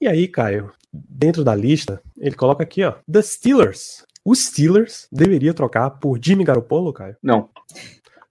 [0.00, 4.06] E aí, Caio, dentro da lista, ele coloca aqui, ó, The Steelers.
[4.24, 7.16] Os Steelers deveria trocar por Jimmy Garoppolo, Caio?
[7.22, 7.48] Não.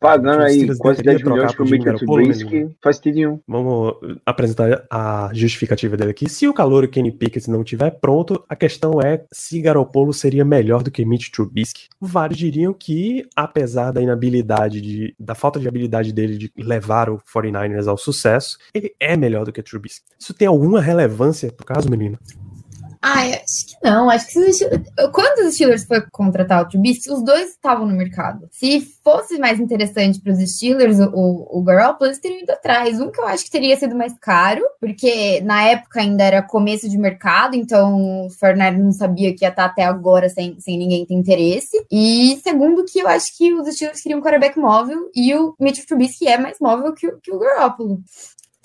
[0.07, 3.39] Pagando aí quase deveriam 10 milhões pro Jimmy Mitchell Trubisky, faz sentido nenhum.
[3.45, 3.93] Vamos
[4.25, 6.29] apresentar a justificativa dele aqui.
[6.29, 10.81] Se o calor Kenny Pickett não estiver pronto, a questão é se Garoppolo seria melhor
[10.81, 11.89] do que Mitch Trubisky.
[11.99, 17.17] Vários diriam que, apesar da inabilidade de, da falta de habilidade dele de levar o
[17.17, 20.05] 49ers ao sucesso, ele é melhor do que Trubisky.
[20.17, 22.17] Isso tem alguma relevância pro caso, menino?
[23.15, 24.09] Acho que não.
[24.09, 28.47] Acho que quando os Steelers foi contratar o Trubisky, os dois estavam no mercado.
[28.51, 32.99] Se fosse mais interessante para os Steelers, o, o Garoppolo, eles teriam ido atrás.
[32.99, 36.89] Um que eu acho que teria sido mais caro, porque na época ainda era começo
[36.89, 41.05] de mercado, então o Fernandes não sabia que ia estar até agora sem, sem ninguém
[41.05, 41.85] ter interesse.
[41.91, 45.85] E segundo que eu acho que os Steelers queriam um quarterback móvel e o Mitch
[45.85, 48.01] Trubisky é mais móvel que, que o Garoppolo.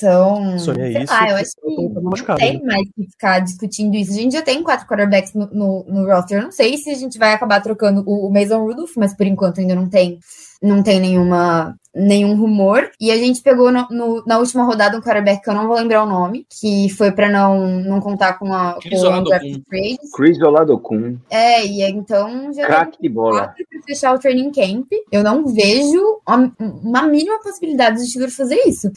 [0.03, 2.61] Então, Sônia, sei isso lá, eu acho que não tem né?
[2.65, 4.11] mais que ficar discutindo isso.
[4.11, 6.39] A gente já tem quatro quarterbacks no, no, no roster.
[6.39, 9.27] Eu não sei se a gente vai acabar trocando o, o Mason Rudolph, mas por
[9.27, 10.19] enquanto ainda não tem,
[10.61, 12.91] não tem nenhuma, nenhum rumor.
[13.01, 15.77] E a gente pegou no- no- na última rodada um quarterback que eu não vou
[15.77, 19.25] lembrar o nome, que foi pra não, não contar com a Chris com o Olado
[19.25, 19.61] draft Kuhn.
[19.69, 20.13] trades.
[20.15, 23.49] Chris Oladokun, É, e então já craque de bola.
[23.49, 24.87] pra fechar o training camp.
[25.11, 28.91] Eu não vejo uma, uma mínima possibilidade dos Steelers fazer isso.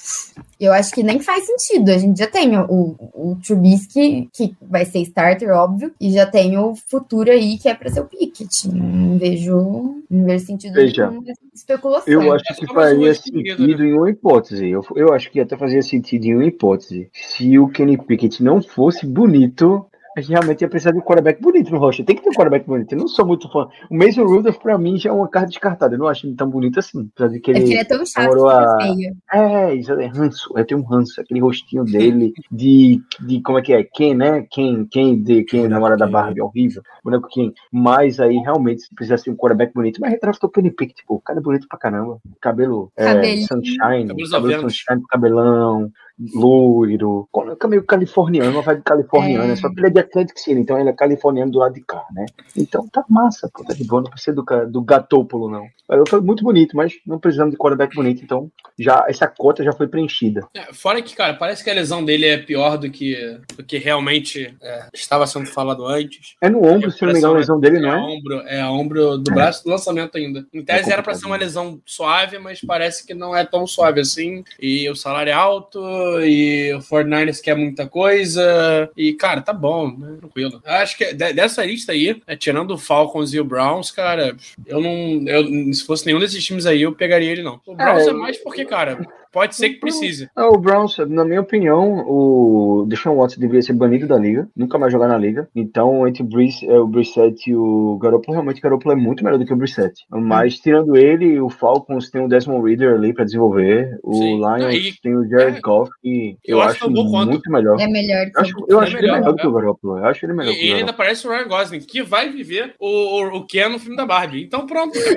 [0.59, 1.89] Eu acho que nem faz sentido.
[1.91, 6.25] A gente já tem o, o, o Trubisky, que vai ser starter, óbvio, e já
[6.25, 8.69] tem o futuro aí, que é pra ser o Pickett.
[8.69, 12.13] Não vejo, vejo sentido Veja, nenhum nessa especulação.
[12.13, 14.69] Eu acho É que faria sentido em uma hipótese.
[14.69, 17.09] Eu, eu acho que até fazia sentido em uma hipótese.
[17.13, 19.85] Se o Kenny Pickett não fosse bonito,
[20.15, 22.05] a gente realmente ia precisar de um quarterback bonito no roster.
[22.05, 22.91] Tem que ter um quarterback bonito.
[22.93, 23.67] Eu não sou muito fã.
[23.89, 25.95] O Mason Rudolph, pra mim, já é uma carta descartada.
[25.95, 27.09] Eu não acho ele tão bonito assim.
[27.15, 27.75] Apesar de que É ele ele.
[27.79, 29.15] é tão chato a- feio.
[29.33, 30.49] É, isso é ranço.
[30.57, 31.19] Eu tenho um ranço.
[31.19, 33.41] Aquele rostinho dele de, de.
[33.41, 33.83] Como é que é?
[33.83, 34.45] Quem, né?
[34.49, 36.07] Quem, quem, de, quem namora da.
[36.07, 36.81] Barbie, horrível.
[37.03, 37.53] Boneco quem.
[37.71, 39.99] Mas aí, realmente, precisa ser um quarterback bonito.
[39.99, 41.15] Mas retrastou o Kenny Pickett, pô.
[41.15, 42.19] O cara é bonito pra caramba.
[42.39, 42.91] Cabelo.
[42.95, 43.47] É, Cabelinho.
[43.47, 44.07] sunshine.
[44.07, 44.61] Cabelos Cabelo vento.
[44.61, 45.91] sunshine, cabelão.
[46.33, 47.27] Loiro.
[47.51, 49.53] Fica meio californiano, uma vibe californiana.
[49.53, 49.55] É.
[49.55, 52.05] Só que ele é de Atlantic City, então ele é californiano do lado de cá,
[52.13, 52.25] né?
[52.55, 53.63] Então tá massa, pô.
[53.63, 54.01] Tá de boa.
[54.01, 55.65] Não precisa do, do gatópolo, não.
[56.07, 59.87] Foi muito bonito, mas não precisamos de quarterback bonito, então já essa cota já foi
[59.87, 60.47] preenchida.
[60.53, 63.77] É, fora que, cara, parece que a lesão dele é pior do que, do que
[63.77, 66.35] realmente é, estava sendo falado antes.
[66.41, 67.97] É no ombro, se não me engano, a lesão dele, não é?
[67.97, 68.01] é?
[68.01, 70.45] Ombro, é ombro do braço do lançamento ainda.
[70.51, 73.67] Em tese É era pra ser uma lesão suave, mas parece que não é tão
[73.67, 74.43] suave assim.
[74.59, 75.79] E o salário é alto,
[76.21, 78.89] e o 49ers quer muita coisa.
[78.95, 80.15] E, cara, tá bom, né?
[80.19, 80.61] tranquilo.
[80.65, 84.79] Acho que de- dessa lista aí, é, tirando o Falcons e o Browns, cara, eu
[84.81, 85.23] não.
[85.27, 87.59] Eu, se fosse nenhum desses times aí, eu pegaria ele, não.
[87.65, 89.05] O Browns É, é mais porque, cara,
[89.35, 90.29] pode ser que precise.
[90.33, 94.77] Ah, o Browns, na minha opinião, o Deshaun Watson deveria ser banido da liga, nunca
[94.77, 95.49] mais jogar na liga.
[95.53, 99.25] Então, entre o, Brees, é, o Brissett e o Garoppolo, realmente o Garoppolo é muito
[99.25, 100.05] melhor do que o Brissett.
[100.09, 103.99] Mas, tirando ele, o Falcons tem o Desmond Reader ali pra desenvolver.
[104.01, 104.37] O Sim.
[104.37, 107.29] Lions e- tem o Jared é, Goff, que eu eu, acho quanto.
[107.31, 107.77] muito melhor.
[107.79, 109.41] É melhor Eu acho, eu É acho ele melhor, melhor do é.
[109.41, 109.97] que o Garoppolo.
[109.99, 112.29] Eu acho ele melhor E que o ele ainda parece o Ryan Gosling, que vai
[112.29, 114.43] viver o, o, o Ken no filme da Barbie.
[114.45, 115.15] Então pronto, É.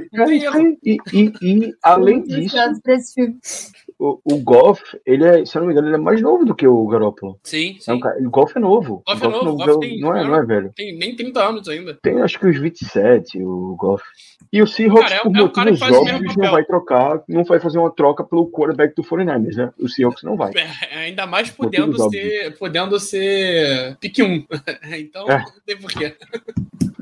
[0.84, 2.56] E, e, e, além disso,
[3.98, 6.54] o, o Goff, ele é, se eu não me engano, ele é mais novo do
[6.54, 7.38] que o Garoppolo.
[7.42, 8.00] Sim, É um sim.
[8.00, 9.02] cara- o Goff é novo.
[9.06, 10.72] Goff o é novo, não, Goff tem- não, é, não é velho.
[10.76, 11.98] Tem nem 30 anos ainda.
[12.02, 14.04] Tem acho que uns 27, o Goff.
[14.52, 17.78] E o Seahawks, Cara, é- por é motivos óbvios, não vai trocar, não vai fazer
[17.78, 19.70] uma troca pelo quarterback do 49ers, né?
[19.78, 20.52] O Seahawks não vai.
[20.90, 24.46] É, ainda mais podendo ser, podendo ser pique 1.
[24.98, 25.38] então, É.
[25.38, 26.14] não tem porquê.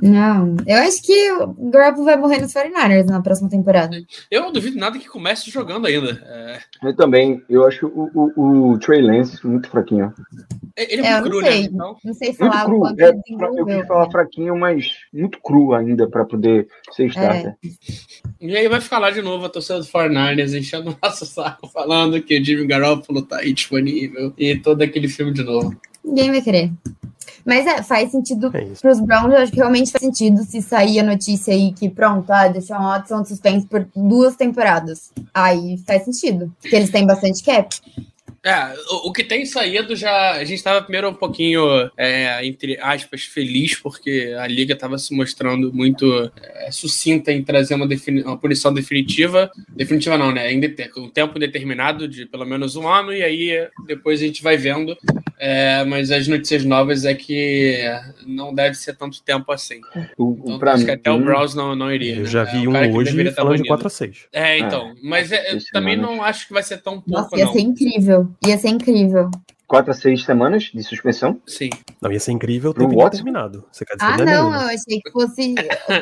[0.07, 4.01] Não, eu acho que o Garoppolo vai morrer nos 49ers na próxima temporada.
[4.31, 6.23] Eu não duvido nada que comece jogando ainda.
[6.25, 10.13] É, Eu também, eu acho o, o, o Trey Lance muito fraquinho.
[10.77, 11.61] ele é, É, muito não cru, sei.
[11.63, 11.69] né?
[11.73, 12.79] Então, Não sei Muito falar o cru.
[12.81, 17.57] quanto É, eu quis falar fraquinho, mas muito cru ainda pra poder ser starter.
[18.41, 21.67] e aí vai ficar lá de novo a torcida do 49ers enchendo o nosso saco,
[21.73, 25.75] falando que o Jimmy Garoppolo tá aí disponível e todo aquele filme de novo.
[26.05, 26.71] Ninguém vai querer.
[27.47, 28.83] Mas é, faz sentido É isso.
[28.83, 32.29] pros Browns, eu acho que realmente faz sentido se sair a notícia aí que, pronto,
[32.33, 35.13] ah, deixar um Watson de suspense por duas temporadas.
[35.33, 36.53] Aí faz sentido.
[36.61, 37.77] Porque eles têm bastante cap.
[38.43, 40.33] É, o, o que tem saído já.
[40.33, 41.63] A gente tava primeiro um pouquinho,
[41.97, 47.75] é, entre aspas, feliz, porque a liga tava se mostrando muito é, sucinta em trazer
[47.75, 49.51] uma, defini- uma punição definitiva.
[49.69, 50.53] Definitiva não, né?
[50.53, 50.61] Em
[50.97, 54.97] um tempo determinado de pelo menos um ano, e aí depois a gente vai vendo.
[55.39, 57.79] É, mas as notícias novas é que
[58.27, 59.81] não deve ser tanto tempo assim.
[60.17, 62.15] O, Então, pra acho mim, que até o Browns não, não iria.
[62.17, 62.25] Eu né?
[62.27, 63.69] já É vi um um hoje tá falando de banido.
[63.69, 64.17] 4 a 6.
[64.33, 64.95] É, então.
[65.03, 67.53] mas é, eu seis também não acho que vai ser tão pouco, Nossa, ia não.
[67.53, 68.29] ser incrível.
[68.47, 69.31] Ia ser incrível.
[69.67, 71.41] 4 a 6 semanas de suspensão.
[71.47, 71.71] Sim.
[72.01, 73.11] Não, ia ser incrível Pro ter Watson?
[73.17, 73.65] terminado.
[73.71, 75.55] Você quer dizer, Ah, não, eu achei que fosse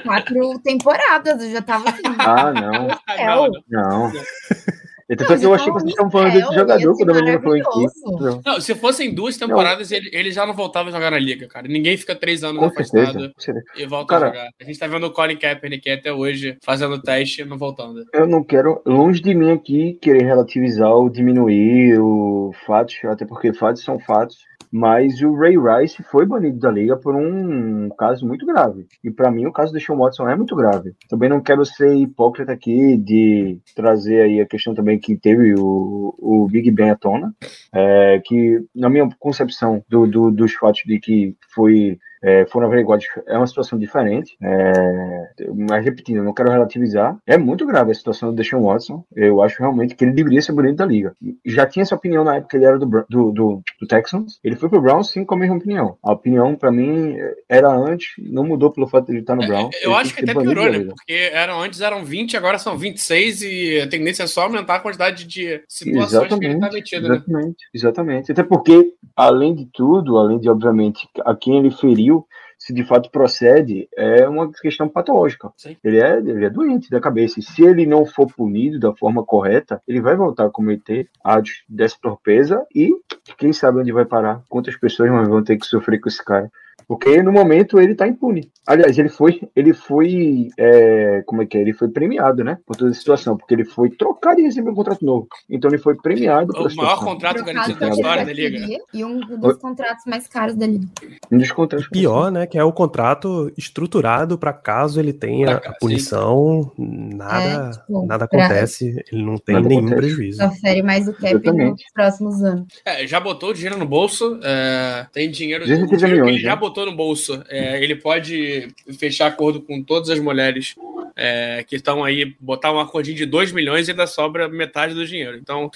[0.05, 1.43] quatro temporadas.
[1.43, 2.03] Eu já tava assim.
[2.19, 2.89] Ah, não.
[3.09, 4.13] Ah, não, Não.
[5.11, 7.63] Então, eu achei que vocês estavam falando desse Céu, jogador quando a menina falou em.
[8.05, 11.47] Não, Não, se fossem duas temporadas, ele, ele já não voltava a jogar na liga,
[11.47, 11.69] cara.
[11.69, 13.63] Ninguém fica três anos Com afastado certeza.
[13.77, 14.49] e volta Cara- a jogar.
[14.61, 18.03] A gente tá vendo o Colin Kaepernick até hoje fazendo teste e não voltando.
[18.15, 23.53] Eu não quero, longe de mim aqui, querer relativizar ou diminuir o fatos, até porque
[23.53, 24.39] fatos são fatos.
[24.77, 28.89] Mas o Ray Rice foi banido da liga por um caso muito grave.
[29.05, 30.95] E pra mim o caso do Sean Watson é muito grave.
[31.09, 36.13] Também não quero ser hipócrita aqui de trazer aí a questão também que teve o,
[36.19, 37.33] o Big Ben à tona.
[37.73, 43.07] É, que na minha concepção do, do- dos fatos de que foi é, foram averiguados
[43.27, 44.37] é uma situação diferente.
[44.43, 47.17] É, mas repetindo, não quero relativizar.
[47.27, 49.05] É muito grave a situação do Deshaun Watson.
[49.15, 51.15] Eu acho realmente que ele deveria ser banido da liga.
[51.45, 54.39] Já tinha essa opinião na época que ele era do, do, do, do Texans.
[54.43, 55.99] Ele foi pro Browns sim com a mesma opinião.
[56.03, 57.17] A opinião, pra mim,
[57.49, 59.77] era antes, não mudou pelo fato de ele estar no Browns.
[59.83, 60.85] Eu Ele acho que até piorou, né?
[60.85, 64.81] Porque eram, antes eram 20, agora são 26 e a tendência é só aumentar a
[64.81, 67.17] quantidade de situações que ele tá metido, né?
[67.17, 68.33] Exatamente, exatamente.
[68.33, 72.14] Até porque, além de tudo, além de, obviamente, a quem ele feriu,
[72.59, 75.51] se de fato procede, é uma questão patológica.
[75.57, 75.77] Sim.
[75.83, 77.41] Ele é, ele é doente da cabeça.
[77.41, 81.65] E se ele não for punido da forma correta, ele vai voltar a cometer atos
[81.69, 82.91] dessa torpeza e
[83.39, 86.51] quem sabe onde vai parar, quantas pessoas mais vão ter que sofrer com esse cara.
[86.87, 88.51] Porque no momento ele tá impune.
[88.67, 91.61] Aliás, ele foi, ele foi, é, como é que é?
[91.61, 92.59] Ele foi premiado, né?
[92.67, 95.27] Por toda a situação, porque ele foi trocado e recebeu um contrato novo.
[95.51, 97.05] Então ele foi premiado O maior situação.
[97.05, 98.79] contrato garantido da história da liga.
[98.93, 100.87] E um dos contratos mais caros da liga.
[101.31, 101.89] Um dos contratos.
[101.89, 102.47] Pior, né?
[102.47, 108.07] Que é o contrato estruturado para caso ele tenha Pra- a punição, nada, É, tipo,
[108.07, 110.01] nada pra- acontece, ele não tem Nada nenhum acontece.
[110.01, 110.39] prejuízo.
[110.39, 111.71] Só fere mais o cap Exatamente.
[111.85, 112.67] nos próximos anos.
[112.85, 116.35] É, já botou o dinheiro no bolso, é, tem dinheiro, 230 o dinheiro que milhões,
[116.37, 116.61] ele já né?
[116.75, 117.43] Botou no bolso.
[117.49, 118.69] é, ele pode
[118.99, 120.75] fechar acordo com todas as mulheres
[121.17, 125.07] é, que estão aí, botar um acordinho de 2 milhões e ainda sobra metade do
[125.07, 125.37] dinheiro.
[125.37, 125.71] Então,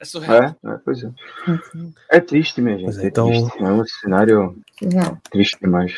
[0.00, 0.42] é surreal.
[0.64, 1.10] É, é, pois é.
[2.10, 2.98] É triste, minha gente.
[2.98, 3.58] É, É, então- triste.
[3.62, 4.56] é um cenário
[5.30, 5.92] triste demais.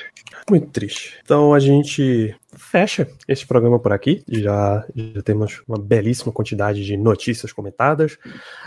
[0.50, 1.16] Muito triste.
[1.22, 4.22] Então a gente fecha esse programa por aqui.
[4.28, 8.18] Já, já temos uma belíssima quantidade de notícias comentadas.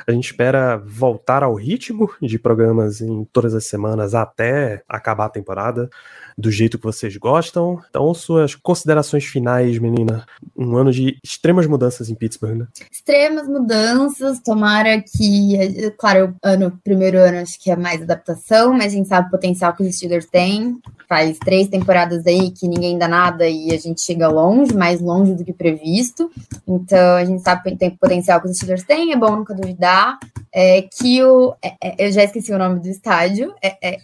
[0.07, 5.29] A gente espera voltar ao ritmo de programas em todas as semanas até acabar a
[5.29, 5.89] temporada,
[6.37, 7.79] do jeito que vocês gostam.
[7.89, 10.25] Então, suas considerações finais, menina.
[10.57, 12.67] Um ano de extremas mudanças em Pittsburgh, né?
[12.91, 15.91] Extremas mudanças, tomara que.
[15.97, 19.31] Claro, o ano, primeiro ano acho que é mais adaptação, mas a gente sabe o
[19.31, 20.79] potencial que os Steelers têm.
[21.07, 25.33] Faz três temporadas aí que ninguém dá nada e a gente chega longe, mais longe
[25.35, 26.31] do que previsto.
[26.67, 30.17] Então a gente sabe que tem potencial que os Steelers têm, é bom nunca duvidar.
[30.55, 31.55] É, que o.
[31.63, 33.55] é- é- eu já esqueci o nome do estádio.
[33.61, 33.97] É, é,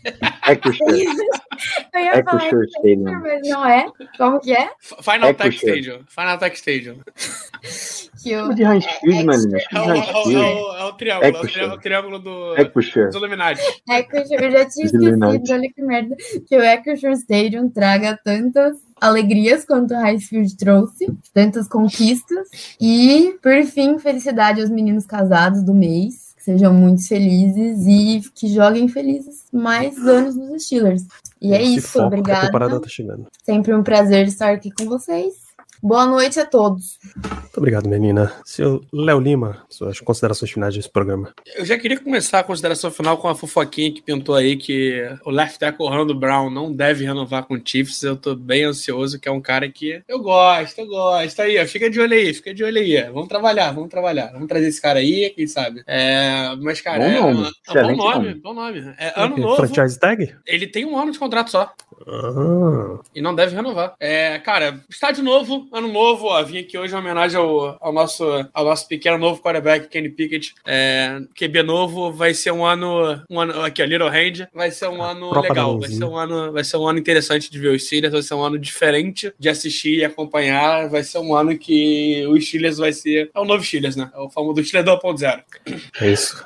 [0.47, 0.55] É
[1.93, 3.03] eu ia é que falar os Stadium.
[3.21, 3.85] mas não é.
[4.17, 4.69] Como que é?
[4.81, 5.55] Final É Tech.
[5.55, 5.99] Stadium.
[6.07, 6.95] Final Tech Stadium.
[8.21, 8.29] que.
[8.53, 8.63] De.
[8.63, 13.61] É o, é, o, é, o, é o triângulo, é o triângulo, do, dos Illuminati.
[13.89, 16.15] Eu já tinha esquecido, olha que merda,
[16.47, 23.63] que o Equishare Stadium traga tantas alegrias quanto o Highfield trouxe, tantas conquistas e, por
[23.63, 29.45] fim, felicidade aos meninos casados do mês, que sejam muito felizes e que joguem felizes
[29.51, 31.05] mais anos nos Steelers.
[31.41, 32.51] E é isso, obrigada.
[32.51, 33.29] Tá.
[33.43, 35.48] Sempre um prazer estar aqui com vocês.
[35.81, 36.99] Boa noite a todos.
[37.15, 38.33] Muito obrigado, menina.
[38.43, 41.33] Seu Léo Lima, suas considerações finais desse programa.
[41.55, 45.29] Eu já queria começar a consideração final com a fofoquinha que pintou aí que o
[45.29, 48.03] left tackle Orlando Brown não deve renovar com o Chiefs.
[48.03, 51.41] Eu tô bem ansioso, que é um cara que eu gosto, eu gosto.
[51.41, 53.01] Aí, ó, fica de olho aí, fica de olho aí.
[53.03, 54.31] Vamos trabalhar, vamos trabalhar.
[54.33, 55.81] Vamos trazer esse cara aí, quem sabe.
[55.87, 57.51] É, mas, cara, bom é, nome.
[57.67, 58.93] é, um bom nome, bom nome.
[58.97, 59.55] É ano novo.
[59.55, 60.35] Franchise tag?
[60.45, 61.73] Ele tem um ano de contrato só.
[62.07, 63.95] Ah, E não deve renovar.
[63.99, 66.41] É, cara, estádio novo, ano novo, ó.
[66.43, 68.23] Vim aqui hoje em homenagem ao, ao, nosso,
[68.53, 70.53] ao nosso pequeno novo quarterback, Kenny Pickett.
[70.65, 73.21] É, QB novo, vai ser um ano.
[73.29, 74.47] Um ano aqui, ó, Little Hand.
[74.53, 75.79] Vai ser um ano legal.
[75.79, 78.13] Vai ser um ano, vai ser um ano interessante de ver os Steelers.
[78.13, 80.89] Vai ser um ano diferente de assistir e acompanhar.
[80.89, 83.29] Vai ser um ano que o Steelers vai ser.
[83.33, 84.09] É o novo Steelers, né?
[84.13, 85.43] É o famoso Steelers 2.0.
[86.01, 86.43] é isso.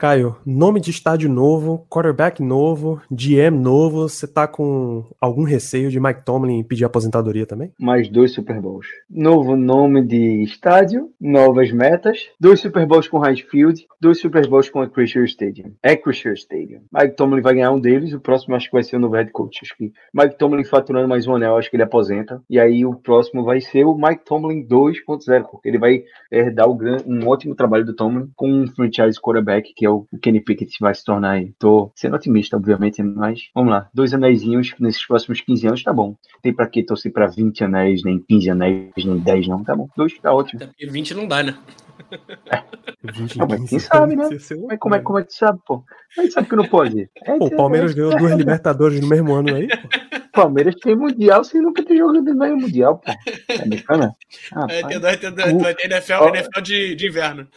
[0.00, 6.00] Caio, nome de estádio novo, quarterback novo, GM novo, você tá com algum receio de
[6.00, 7.70] Mike Tomlin pedir aposentadoria também?
[7.78, 8.86] Mais dois Super Bowls.
[9.10, 14.70] Novo nome de estádio, novas metas, dois Super Bowls com Heinz Field, dois Super Bowls
[14.70, 15.72] com Acrisure Stadium.
[15.84, 16.80] Acrisure Stadium.
[16.90, 19.30] Mike Tomlin vai ganhar um deles, o próximo acho que vai ser o novo head
[19.32, 19.60] coach.
[19.62, 22.42] Acho que Mike Tomlin faturando mais um anel, acho que ele aposenta.
[22.48, 26.02] E aí o próximo vai ser o Mike Tomlin 2.0, porque ele vai
[26.32, 30.76] herdar um ótimo trabalho do Tomlin com um franchise quarterback, que é o Kenny Pickett
[30.80, 31.52] vai se tornar aí.
[31.58, 33.88] Tô sendo otimista, obviamente, mas vamos lá.
[33.92, 36.16] Dois anéisinhos nesses próximos 15 anos, tá bom.
[36.42, 39.88] Tem pra que torcer pra 20 anéis, nem 15 anéis, nem 10 não, tá bom.
[39.96, 40.62] Dois tá ótimo.
[40.62, 41.56] Até porque 20 não dá, né?
[43.02, 44.28] 20 Não, mas 15 quem sabe, né?
[44.68, 45.84] Mas como é, como é que sabe, pô?
[46.18, 47.08] A gente sabe que não pode.
[47.24, 49.88] É, Pô, o Palmeiras é, ganhou é, duas Libertadores no mesmo ano aí, pô.
[50.32, 53.10] Palmeiras tem mundial sem nunca ter jogado no mundial, pô.
[53.48, 54.14] É bacana?
[54.52, 56.28] Ah, ter, vai ter, vai ter NFL, Ó.
[56.28, 57.48] NFL de, de inverno.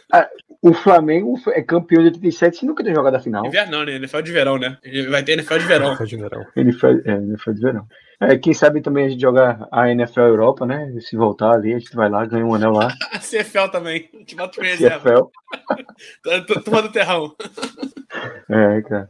[0.60, 3.46] o Flamengo é campeão de 87 sem nunca ter jogado a final.
[3.46, 3.94] Inverno não, né?
[3.94, 4.76] NFL de verão, né?
[5.08, 5.96] Vai ter NFL de verão.
[5.96, 6.44] Foi de verão.
[6.78, 7.86] Foi, é, ele foi de verão.
[8.20, 10.92] É, quem sabe também a gente joga a NFL Europa, né?
[11.00, 12.88] Se voltar ali, a gente vai lá, ganha um anel lá.
[13.12, 14.08] A CFL também.
[14.24, 15.30] Te bota pra reserva.
[16.22, 16.62] CFL.
[16.64, 17.34] Turma do Terrão.
[18.48, 19.08] É, cara.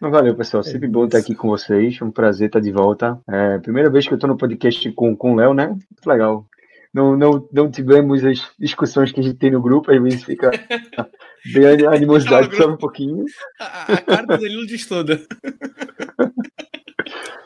[0.00, 0.62] Mas valeu, pessoal.
[0.62, 2.00] Sempre bom estar aqui com vocês.
[2.02, 3.18] Um prazer estar de volta.
[3.28, 5.68] É, primeira vez que eu tô no podcast com, com o Léo, né?
[5.68, 6.46] Muito legal.
[6.92, 10.50] Não, não, não tivemos as discussões que a gente tem no grupo, às vezes fica
[11.54, 13.24] bem a animosidade sobe um pouquinho.
[13.60, 15.16] A, a cara do Danilo diz tudo.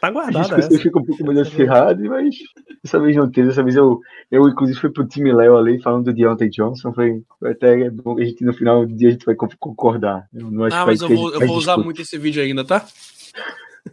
[0.07, 0.79] Tá guardada essa.
[0.79, 2.35] ficam um pouco mais acirradas, mas
[2.83, 3.49] dessa vez não teve.
[3.49, 3.99] Dessa vez eu,
[4.31, 6.93] eu inclusive, fui pro time Léo ali, falando do Deontay Johnson.
[6.93, 9.49] Foi, foi até bom que a gente, no final do dia, a gente vai con-
[9.59, 10.27] concordar.
[10.35, 11.85] Eu não acho Ah, que mas eu vou, eu vou usar disputa.
[11.85, 12.85] muito esse vídeo ainda, tá?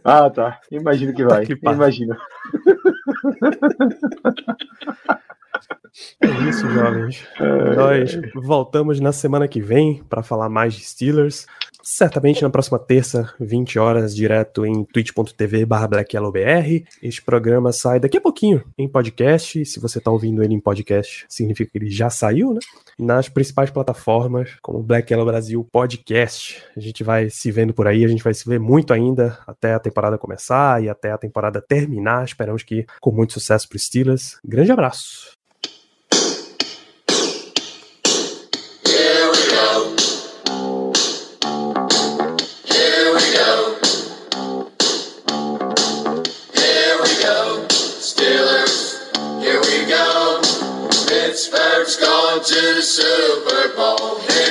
[0.04, 0.58] Ah, tá.
[0.70, 1.44] Imagino que vai.
[1.46, 1.58] que.
[1.62, 2.16] Imagino.
[6.20, 7.24] É isso, jovens.
[7.76, 11.46] Nós voltamos na semana que vem para falar mais de Steelers.
[11.82, 16.84] Certamente na próxima terça, 20 horas, direto em twitch.tv blackyellowbr.
[17.02, 19.64] Este programa sai daqui a pouquinho em podcast.
[19.66, 22.60] Se você está ouvindo ele em podcast, significa que ele já saiu, né?
[22.96, 26.62] Nas principais plataformas, como Black Yellow Brasil Podcast.
[26.76, 29.74] A gente vai se vendo por aí, a gente vai se ver muito ainda até
[29.74, 32.24] a temporada começar e até a temporada terminar.
[32.24, 34.38] Esperamos que com muito sucesso para Steelers.
[34.44, 35.32] Grande abraço.
[51.96, 54.41] Going to the Super Bowl.